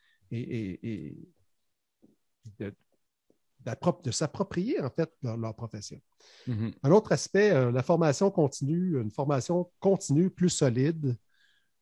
de, 2.59 4.11
s'approprier 4.11 4.81
en 4.81 4.91
fait 4.91 5.11
leur, 5.23 5.55
profession. 5.55 6.01
Mm-hmm. 6.49 6.75
Un 6.83 6.91
autre 6.93 7.13
aspect, 7.13 7.51
euh, 7.51 7.73
la 7.73 7.83
formation 7.83 8.31
continue, 8.31 9.01
une 9.01 9.11
formation 9.11 9.71
continue 9.81 10.31
plus 10.31 10.51
solide, 10.51 11.17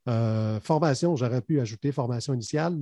euh, 0.07 0.61
formation, 0.61 1.17
j'aurais 1.17 1.41
pu 1.41 1.61
ajouter 1.61 1.91
formation 1.91 2.35
initiale, 2.35 2.79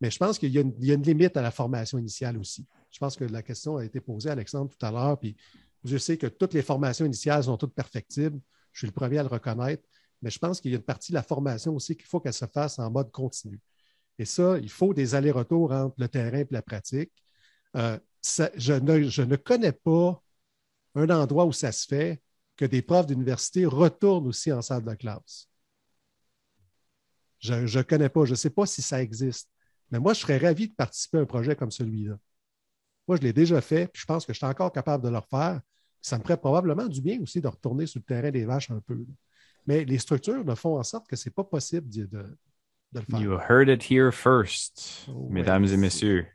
mais 0.00 0.10
je 0.10 0.18
pense 0.18 0.38
qu'il 0.38 0.50
y, 0.50 0.58
a 0.58 0.62
une 0.94 1.02
limite 1.02 1.36
à 1.36 1.42
la 1.42 1.50
formation 1.50 1.98
initiale 1.98 2.38
aussi. 2.38 2.66
Je 2.90 2.98
pense 2.98 3.16
que 3.16 3.24
la 3.24 3.42
question 3.42 3.76
a 3.76 3.84
été 3.84 4.00
posée 4.00 4.30
à 4.30 4.32
Alexandre 4.32 4.70
tout 4.70 4.86
à 4.86 4.90
l'heure, 4.90 5.18
puis 5.18 5.36
je 5.84 5.98
sais 5.98 6.16
que 6.16 6.26
toutes 6.26 6.54
les 6.54 6.62
formations 6.62 7.04
initiales 7.04 7.44
sont 7.44 7.58
toutes 7.58 7.74
perfectibles. 7.74 8.40
Je 8.72 8.78
suis 8.78 8.86
le 8.86 8.92
premier 8.92 9.18
à 9.18 9.22
le 9.22 9.28
reconnaître, 9.28 9.86
mais 10.22 10.30
je 10.30 10.38
pense 10.38 10.60
qu'il 10.60 10.70
y 10.70 10.74
a 10.74 10.78
une 10.78 10.84
partie 10.84 11.12
de 11.12 11.16
la 11.16 11.22
formation 11.22 11.74
aussi 11.74 11.96
qu'il 11.96 12.06
faut 12.06 12.20
qu'elle 12.20 12.32
se 12.32 12.46
fasse 12.46 12.78
en 12.78 12.90
mode 12.90 13.10
continu. 13.10 13.60
Et 14.18 14.24
ça, 14.24 14.58
il 14.58 14.70
faut 14.70 14.94
des 14.94 15.14
allers-retours 15.14 15.72
entre 15.72 15.96
le 15.98 16.08
terrain 16.08 16.38
et 16.38 16.46
la 16.50 16.62
pratique. 16.62 17.12
Euh, 17.76 17.98
je, 18.22 18.72
ne, 18.72 19.36
connais 19.36 19.72
pas 19.72 20.22
un 20.94 21.10
endroit 21.10 21.46
où 21.46 21.52
ça 21.52 21.72
se 21.72 21.86
fait 21.86 22.22
que 22.56 22.64
des 22.64 22.82
profs 22.82 23.06
d'université 23.06 23.66
retournent 23.66 24.28
aussi 24.28 24.52
en 24.52 24.62
salle 24.62 24.84
de 24.84 24.94
classe. 24.94 25.48
Je 27.40 27.78
ne 27.78 27.82
connais 27.82 28.08
pas, 28.08 28.24
je 28.24 28.30
ne 28.30 28.36
sais 28.36 28.50
pas 28.50 28.64
si 28.66 28.80
ça 28.80 29.02
existe. 29.02 29.50
Mais 29.90 29.98
moi, 29.98 30.14
je 30.14 30.20
serais 30.20 30.38
ravi 30.38 30.68
de 30.68 30.74
participer 30.74 31.18
à 31.18 31.20
un 31.22 31.26
projet 31.26 31.56
comme 31.56 31.70
celui-là. 31.70 32.18
Moi, 33.06 33.18
je 33.18 33.22
l'ai 33.22 33.32
déjà 33.32 33.60
fait, 33.60 33.88
puis 33.88 34.00
je 34.00 34.06
pense 34.06 34.24
que 34.24 34.32
je 34.32 34.38
suis 34.38 34.46
encore 34.46 34.72
capable 34.72 35.04
de 35.04 35.10
le 35.10 35.18
refaire. 35.18 35.60
Ça 36.00 36.16
me 36.18 36.22
ferait 36.22 36.38
probablement 36.38 36.86
du 36.86 37.02
bien 37.02 37.20
aussi 37.20 37.40
de 37.40 37.48
retourner 37.48 37.86
sur 37.86 37.98
le 37.98 38.04
terrain 38.04 38.30
des 38.30 38.46
vaches 38.46 38.70
un 38.70 38.80
peu. 38.80 39.04
Mais 39.66 39.84
les 39.84 39.98
structures 39.98 40.44
ne 40.44 40.54
font 40.54 40.78
en 40.78 40.82
sorte 40.82 41.06
que 41.06 41.16
ce 41.16 41.28
n'est 41.28 41.32
pas 41.32 41.44
possible 41.44 41.88
de, 41.88 42.38
le 43.00 43.06
faire. 43.06 43.20
You 43.20 43.38
heard 43.48 43.68
it 43.68 43.90
here 43.90 44.10
first, 44.12 45.06
oh, 45.08 45.28
mesdames 45.30 45.66
et 45.66 45.76
messieurs. 45.76 46.26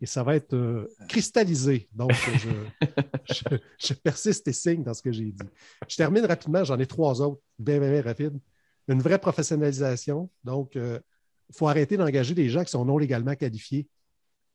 Et 0.00 0.06
ça 0.06 0.22
va 0.22 0.36
être 0.36 0.54
euh, 0.54 0.86
cristallisé. 1.08 1.88
Donc, 1.92 2.12
je, 3.78 3.94
persiste 3.94 4.46
et 4.46 4.52
signe 4.52 4.82
dans 4.82 4.92
ce 4.92 5.00
que 5.00 5.10
j'ai 5.10 5.24
dit. 5.24 5.48
Je 5.88 5.96
termine 5.96 6.26
rapidement, 6.26 6.64
j'en 6.64 6.78
ai 6.78 6.86
trois 6.86 7.22
autres, 7.22 7.40
bien, 7.58 7.78
bien, 7.78 7.90
bien 7.90 8.02
rapides 8.02 8.38
une 8.88 9.00
vraie 9.00 9.18
professionnalisation. 9.18 10.30
Donc, 10.44 10.72
il 10.74 10.80
euh, 10.80 10.98
faut 11.52 11.68
arrêter 11.68 11.96
d'engager 11.96 12.34
des 12.34 12.48
gens 12.48 12.64
qui 12.64 12.70
sont 12.70 12.84
non 12.84 12.98
légalement 12.98 13.34
qualifiés. 13.34 13.88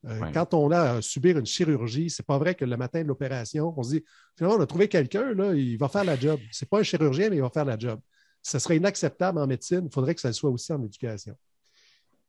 Euh, 0.08 0.20
quand 0.34 0.54
on 0.56 0.72
a 0.72 0.96
à 0.96 1.02
subir 1.02 1.38
une 1.38 1.46
chirurgie, 1.46 2.10
c'est 2.10 2.26
pas 2.26 2.40
vrai 2.40 2.56
que 2.56 2.66
le 2.66 2.76
matin 2.76 3.04
de 3.04 3.08
l'opération, 3.08 3.74
on 3.78 3.84
se 3.84 3.92
dit 3.92 4.04
finalement, 4.36 4.58
on 4.58 4.62
a 4.62 4.66
trouvé 4.66 4.88
quelqu'un, 4.88 5.34
il 5.54 5.78
va 5.78 5.90
faire 5.90 6.04
la 6.04 6.20
job. 6.20 6.40
C'est 6.52 6.68
pas 6.68 6.80
un 6.80 6.84
chirurgien, 6.84 7.30
mais 7.30 7.36
il 7.36 7.42
va 7.42 7.52
faire 7.52 7.66
la 7.66 7.78
job. 7.78 8.00
Ce 8.44 8.60
serait 8.60 8.78
inacceptable 8.78 9.40
en 9.40 9.48
médecine. 9.48 9.84
Il 9.86 9.94
faudrait 9.94 10.16
que 10.16 10.22
ça 10.22 10.34
soit 10.34 10.50
aussi 10.50 10.74
en 10.74 10.84
éducation. 10.84 11.38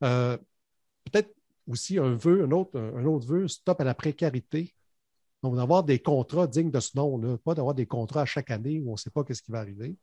Euh, 0.05 0.37
peut-être 1.05 1.35
aussi 1.67 1.99
un 1.99 2.15
vœu, 2.15 2.45
un 2.45 2.51
autre, 2.51 2.79
un 2.79 3.05
autre 3.05 3.27
vœu, 3.27 3.49
stop 3.49 3.81
à 3.81 3.85
la 3.85 3.95
précarité. 3.95 4.75
Donc, 5.43 5.57
d'avoir 5.57 5.85
des 5.85 5.99
contrats 5.99 6.47
dignes 6.47 6.71
de 6.71 6.81
ce 6.81 6.97
nom, 6.97 7.19
là, 7.19 7.37
pas 7.39 7.55
d'avoir 7.55 7.75
des 7.75 7.87
contrats 7.87 8.23
à 8.23 8.27
chaque 8.27 8.51
année 8.51 8.81
où 8.81 8.91
on 8.91 8.93
ne 8.93 8.97
sait 8.97 9.11
pas 9.11 9.25
ce 9.29 9.43
qui 9.43 9.51
va 9.51 9.61
arriver, 9.61 9.97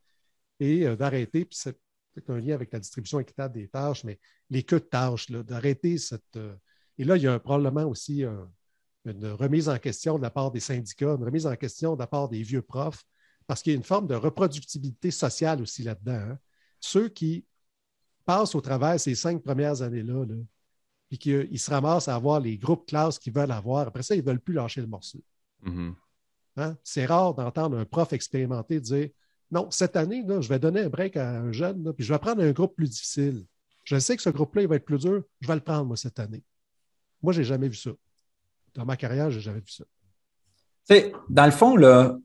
et 0.60 0.95
d'arrêter, 0.97 1.45
puis 1.45 1.57
c'est 1.57 2.30
un 2.30 2.39
lien 2.39 2.55
avec 2.55 2.72
la 2.74 2.80
distribution 2.80 3.20
équitable 3.20 3.53
des 3.53 3.68
tâches, 3.68 4.03
mais 4.03 4.20
les 4.49 4.64
queues 4.64 4.80
de 4.80 4.86
tâches, 4.86 5.32
d'arrêter 5.32 5.97
cette. 5.97 6.36
Euh, 6.36 6.55
et 6.97 7.03
là, 7.03 7.16
il 7.16 7.24
y 7.24 7.28
a 7.28 7.39
probablement 7.39 7.86
aussi 7.86 8.26
une 9.05 9.26
remise 9.26 9.70
en 9.70 9.78
question 9.78 10.18
de 10.18 10.24
la 10.24 10.30
part 10.30 10.51
des 10.51 10.60
syndicats, 10.60 11.16
une 11.16 11.24
remise 11.24 11.47
en 11.47 11.55
question 11.55 11.95
de 11.95 11.99
la 11.99 12.07
part 12.07 12.28
des 12.28 12.43
vieux 12.43 12.62
profs, 12.62 13.05
parce 13.50 13.64
qu'il 13.64 13.74
y 13.74 13.76
a 13.76 13.78
une 13.78 13.84
forme 13.84 14.06
de 14.06 14.14
reproductibilité 14.14 15.10
sociale 15.10 15.60
aussi 15.64 15.82
là-dedans. 15.82 16.34
Hein. 16.34 16.38
Ceux 16.80 17.10
qui 17.10 17.47
passent 18.24 18.54
au 18.54 18.62
travers 18.62 19.00
ces 19.00 19.16
cinq 19.16 19.41
premières 19.41 19.82
années-là, 19.82 20.24
là, 20.24 20.36
puis 21.08 21.18
qu'ils 21.18 21.60
se 21.60 21.72
ramassent 21.72 22.08
à 22.08 22.14
avoir 22.14 22.39
les 22.39 22.60
groupes 22.60 22.88
classes 22.88 23.18
qu'ils 23.18 23.34
veulent 23.34 23.50
avoir, 23.50 23.88
après 23.88 24.04
ça, 24.04 24.14
ils 24.14 24.24
ne 24.24 24.28
veulent 24.28 24.39
plus 24.39 24.54
lâcher 24.54 24.82
le 24.82 24.88
morceau. 24.88 25.24
Mhm. 25.64 25.95
Hein? 26.58 26.78
C'est 26.84 27.08
rare 27.08 27.34
d'entendre 27.34 27.76
un 27.80 27.86
prof 27.86 28.14
expérimenté 28.14 28.80
dire 28.80 29.10
Non, 29.50 29.72
cette 29.72 29.95
année, 29.95 30.24
là, 30.28 30.41
je 30.41 30.50
vais 30.50 30.60
donner 30.60 30.82
un 30.82 30.89
break 30.89 31.18
à 31.18 31.39
un 31.39 31.52
jeune, 31.52 31.84
là, 31.84 31.91
puis 31.91 32.06
je 32.06 32.14
vais 32.14 32.20
prendre 32.20 32.43
un 32.43 32.52
groupe 32.52 32.76
plus 32.76 32.88
difficile. 32.88 33.47
Je 33.84 33.97
sais 33.97 34.16
que 34.16 34.22
ce 34.22 34.30
groupe-là, 34.30 34.62
il 34.62 34.68
va 34.68 34.76
être 34.76 34.86
plus 34.86 35.00
dur, 35.00 35.24
je 35.41 35.47
vais 35.47 35.56
le 35.56 35.62
prendre, 35.62 35.86
moi, 35.86 35.97
cette 35.97 36.20
année. 36.20 36.43
Moi, 37.24 37.34
je 37.34 37.39
n'ai 37.39 37.45
jamais 37.45 37.68
vu 37.68 37.78
ça. 37.78 37.89
Dans 38.76 38.86
ma 38.86 38.95
carrière, 38.95 39.32
je 39.32 39.38
n'ai 39.38 39.41
jamais 39.41 39.62
vu 39.62 39.72
ça. 39.72 39.86
Tu 40.88 40.93
sais, 40.93 41.14
dans 41.30 41.45
le 41.45 41.52
fond, 41.52 41.76
là, 41.76 42.16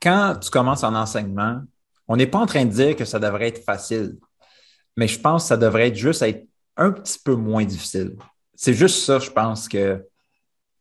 quand 0.00 0.36
tu 0.40 0.50
commences 0.50 0.84
en 0.84 0.94
enseignement, 0.94 1.60
on 2.06 2.16
n'est 2.16 2.26
pas 2.26 2.38
en 2.38 2.46
train 2.46 2.64
de 2.64 2.70
dire 2.70 2.96
que 2.96 3.04
ça 3.04 3.18
devrait 3.18 3.48
être 3.48 3.64
facile, 3.64 4.16
mais 4.96 5.08
je 5.08 5.20
pense 5.20 5.44
que 5.44 5.48
ça 5.48 5.56
devrait 5.56 5.88
être 5.88 5.96
juste 5.96 6.22
être 6.22 6.46
un 6.76 6.92
petit 6.92 7.18
peu 7.18 7.34
moins 7.34 7.64
difficile. 7.64 8.16
C'est 8.54 8.74
juste 8.74 9.04
ça, 9.04 9.18
je 9.18 9.30
pense, 9.30 9.68
que 9.68 10.04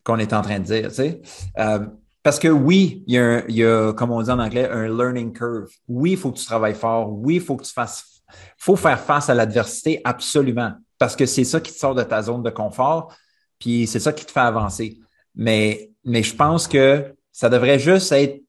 qu'on 0.03 0.17
est 0.19 0.31
en 0.31 0.41
train 0.41 0.59
de 0.59 0.63
dire. 0.63 0.87
Tu 0.87 0.95
sais. 0.95 1.21
Euh, 1.59 1.85
parce 2.23 2.39
que 2.39 2.47
oui, 2.47 3.03
il 3.07 3.15
y, 3.15 3.17
a 3.17 3.43
il 3.47 3.55
y, 3.55 3.65
a 3.65 3.93
comme 3.93 4.11
on 4.11 4.21
dit 4.21 4.29
en 4.29 4.39
anglais, 4.39 4.69
un 4.69 4.87
learning 4.87 5.33
curve. 5.33 5.69
Oui, 5.87 6.11
il 6.11 6.17
faut 6.17 6.31
que 6.31 6.37
tu 6.37 6.45
travailles 6.45 6.75
fort. 6.75 7.11
Oui, 7.11 7.35
il 7.35 7.41
faut 7.41 7.55
que 7.55 7.63
tu 7.63 7.73
fasses, 7.73 8.21
faut 8.57 8.75
faire 8.75 8.99
face 8.99 9.29
à 9.29 9.33
l'adversité, 9.33 10.01
absolument. 10.03 10.73
Parce 10.97 11.15
que 11.15 11.25
c'est 11.25 11.43
ça 11.43 11.59
qui 11.59 11.73
te 11.73 11.77
sort 11.77 11.93
de 11.93 12.03
ta 12.03 12.21
zone 12.21 12.41
de 12.41 12.49
confort, 12.49 13.13
puis 13.59 13.85
c'est 13.85 13.99
ça 13.99 14.13
qui 14.13 14.25
te 14.25 14.31
fait 14.31 14.39
avancer. 14.39 14.99
Mais, 15.35 15.91
mais 16.03 16.23
je 16.23 16.35
pense 16.35 16.67
que 16.67 17.13
ça 17.31 17.49
devrait 17.49 17.79
juste 17.79 18.11
être 18.11 18.41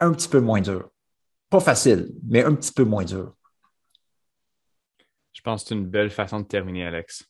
un 0.00 0.12
petit 0.12 0.28
peu 0.28 0.40
moins 0.40 0.60
dur. 0.60 0.90
Pas 1.48 1.60
facile, 1.60 2.08
mais 2.26 2.42
un 2.44 2.54
petit 2.54 2.72
peu 2.72 2.84
moins 2.84 3.04
dur. 3.04 3.36
Je 5.32 5.42
pense 5.42 5.62
que 5.62 5.68
c'est 5.68 5.74
une 5.74 5.86
belle 5.86 6.10
façon 6.10 6.40
de 6.40 6.46
terminer, 6.46 6.84
Alex. 6.86 7.24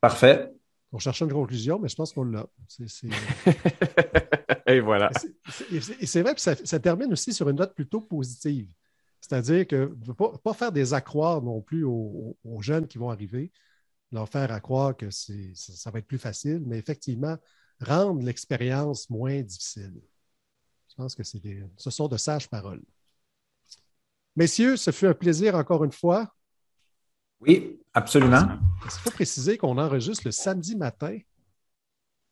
Parfait. 0.00 0.50
On 0.92 0.98
cherchait 0.98 1.24
une 1.24 1.32
conclusion, 1.32 1.78
mais 1.78 1.88
je 1.88 1.94
pense 1.94 2.12
qu'on 2.12 2.24
l'a. 2.24 2.46
Et 4.66 4.80
voilà. 4.80 5.10
Et 5.70 6.06
c'est 6.06 6.22
vrai 6.22 6.34
que 6.34 6.40
ça, 6.40 6.80
termine 6.80 7.12
aussi 7.12 7.32
sur 7.32 7.48
une 7.48 7.56
note 7.56 7.74
plutôt 7.74 8.00
positive. 8.00 8.72
C'est-à-dire 9.20 9.66
que 9.66 9.94
ne 10.06 10.12
pas, 10.12 10.32
pas, 10.38 10.54
faire 10.54 10.72
des 10.72 10.94
accroires 10.94 11.42
non 11.42 11.60
plus 11.60 11.84
aux, 11.84 12.36
jeunes 12.60 12.88
qui 12.88 12.98
vont 12.98 13.10
arriver, 13.10 13.52
leur 14.10 14.28
faire 14.28 14.50
accroire 14.50 14.96
que 14.96 15.10
ça, 15.10 15.32
ça, 15.54 15.90
va 15.90 15.98
être 15.98 16.06
plus 16.06 16.18
facile, 16.18 16.62
mais 16.66 16.78
effectivement, 16.78 17.36
rendre 17.80 18.22
l'expérience 18.22 19.10
moins 19.10 19.42
difficile. 19.42 20.00
Je 20.90 20.94
pense 20.96 21.14
que 21.14 21.38
des, 21.38 21.64
ce 21.76 21.90
sont 21.90 22.08
de 22.08 22.16
sages 22.16 22.48
paroles. 22.48 22.82
Messieurs, 24.36 24.76
ce 24.76 24.90
fut 24.90 25.06
un 25.06 25.14
plaisir 25.14 25.54
encore 25.54 25.84
une 25.84 25.92
fois. 25.92 26.32
Oui, 27.40 27.80
absolument. 27.94 28.58
Il 28.84 28.90
faut 28.90 29.10
préciser 29.10 29.56
qu'on 29.56 29.78
enregistre 29.78 30.22
le 30.26 30.32
samedi 30.32 30.76
matin? 30.76 31.18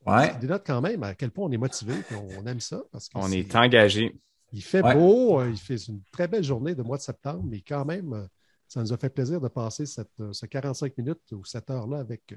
Ouais. 0.07 0.29
Ça 0.29 0.35
dénote 0.35 0.63
quand 0.67 0.81
même 0.81 1.03
à 1.03 1.15
quel 1.15 1.31
point 1.31 1.47
on 1.47 1.51
est 1.51 1.59
motivé 1.59 1.95
et 1.95 2.15
on 2.15 2.47
aime 2.47 2.61
ça. 2.61 2.83
Parce 2.93 3.09
on 3.15 3.31
est, 3.31 3.55
engagé. 3.55 4.19
Il 4.53 4.63
fait 4.63 4.83
beau, 4.83 5.41
euh, 5.41 5.51
il 5.51 5.59
fait 5.59 5.77
une 5.87 6.03
très 6.11 6.29
belle 6.29 6.45
journée 6.45 6.75
de 6.75 6.83
mois 6.83 6.97
de 6.97 7.03
septembre, 7.03 7.45
mais 7.45 7.61
quand 7.61 7.85
même, 7.85 8.13
euh, 8.13 8.27
ça 8.67 8.81
nous 8.81 8.93
a 8.93 8.97
fait 8.97 9.11
plaisir 9.11 9.41
de 9.41 9.49
passer 9.49 9.87
cette, 9.87 10.21
euh, 10.21 10.33
ce 10.33 10.47
45 10.47 10.97
minutes 10.97 11.33
ou 11.33 11.45
cette 11.45 11.71
heure-là 11.71 11.99
avec 11.99 12.35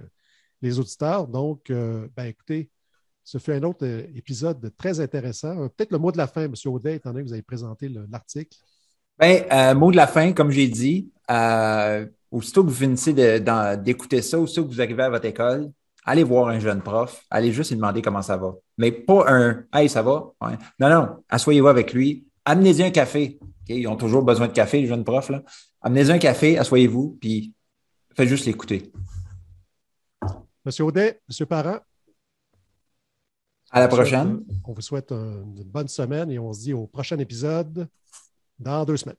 les 0.62 0.80
auditeurs. 0.80 1.28
Donc, 1.28 1.70
ben, 1.70 2.26
écoutez, 2.26 2.70
ce 3.32 3.38
fut 3.38 3.54
un 3.54 3.64
autre 3.64 3.88
épisode 4.14 4.74
très 4.76 5.00
intéressant. 5.00 5.70
Peut-être 5.70 5.94
le 5.94 6.00
mot 6.00 6.12
de 6.12 6.18
la 6.18 6.28
fin, 6.28 6.44
M. 6.44 6.54
Audet, 6.66 6.96
étant 6.96 7.12
donné 7.12 7.24
que 7.24 7.30
vous 7.30 7.34
avez 7.34 7.42
présenté 7.42 7.88
l'article. 7.88 8.58
Ben, 9.18 9.74
mot 9.74 9.90
de 9.90 9.96
la 9.96 10.06
fin, 10.06 10.34
comme 10.34 10.52
j'ai 10.52 10.68
dit, 10.68 11.10
aussitôt 12.30 12.66
que 12.66 12.70
vous 12.70 12.76
finissez 12.76 13.14
d'écouter 13.78 14.22
ça, 14.22 14.38
aussitôt 14.38 14.66
que 14.66 14.74
vous 14.74 14.82
arrivez 14.82 15.04
à 15.04 15.10
votre 15.10 15.24
école, 15.24 15.72
allez 16.04 16.24
voir 16.24 16.50
un 16.50 16.60
jeune 16.60 16.82
prof, 16.82 17.24
allez 17.30 17.54
juste 17.54 17.70
lui 17.70 17.78
demander 17.78 18.02
comment 18.02 18.22
ça 18.22 18.36
va. 18.36 18.54
Mais 18.78 18.92
pas 18.92 19.24
un 19.32 19.64
Hey, 19.72 19.88
ça 19.88 20.02
va? 20.02 20.34
Non, 20.78 20.90
non, 20.90 21.24
asseyez-vous 21.30 21.70
avec 21.70 21.94
lui, 21.94 22.26
amenez-y 22.44 22.84
un 22.84 22.92
café. 22.92 23.40
Ils 23.70 23.88
ont 23.88 23.96
toujours 23.96 24.24
besoin 24.24 24.48
de 24.48 24.54
café, 24.54 24.82
les 24.82 24.88
jeunes 24.88 25.06
profs. 25.06 25.30
Là. 25.30 25.42
Amenez-y 25.82 26.12
un 26.12 26.20
café, 26.20 26.58
asseyez-vous, 26.58 27.18
puis 27.22 27.54
faites 28.14 28.28
juste 28.28 28.46
l'écouter. 28.46 28.92
Monsieur 30.66 30.84
Audet, 30.84 31.22
Monsieur 31.30 31.46
Parent. 31.46 31.80
À 33.72 33.80
la 33.80 33.88
prochaine. 33.88 34.44
on 34.66 34.74
vous 34.74 34.82
souhaite 34.82 35.12
une 35.12 35.64
bonne 35.64 35.88
semaine 35.88 36.30
et 36.30 36.38
on 36.38 36.52
se 36.52 36.60
dit 36.60 36.74
au 36.74 36.88
prochain 36.88 37.18
épisode 37.20 37.88
dans 38.60 38.84
deux 38.86 38.98
semaines. 38.98 39.16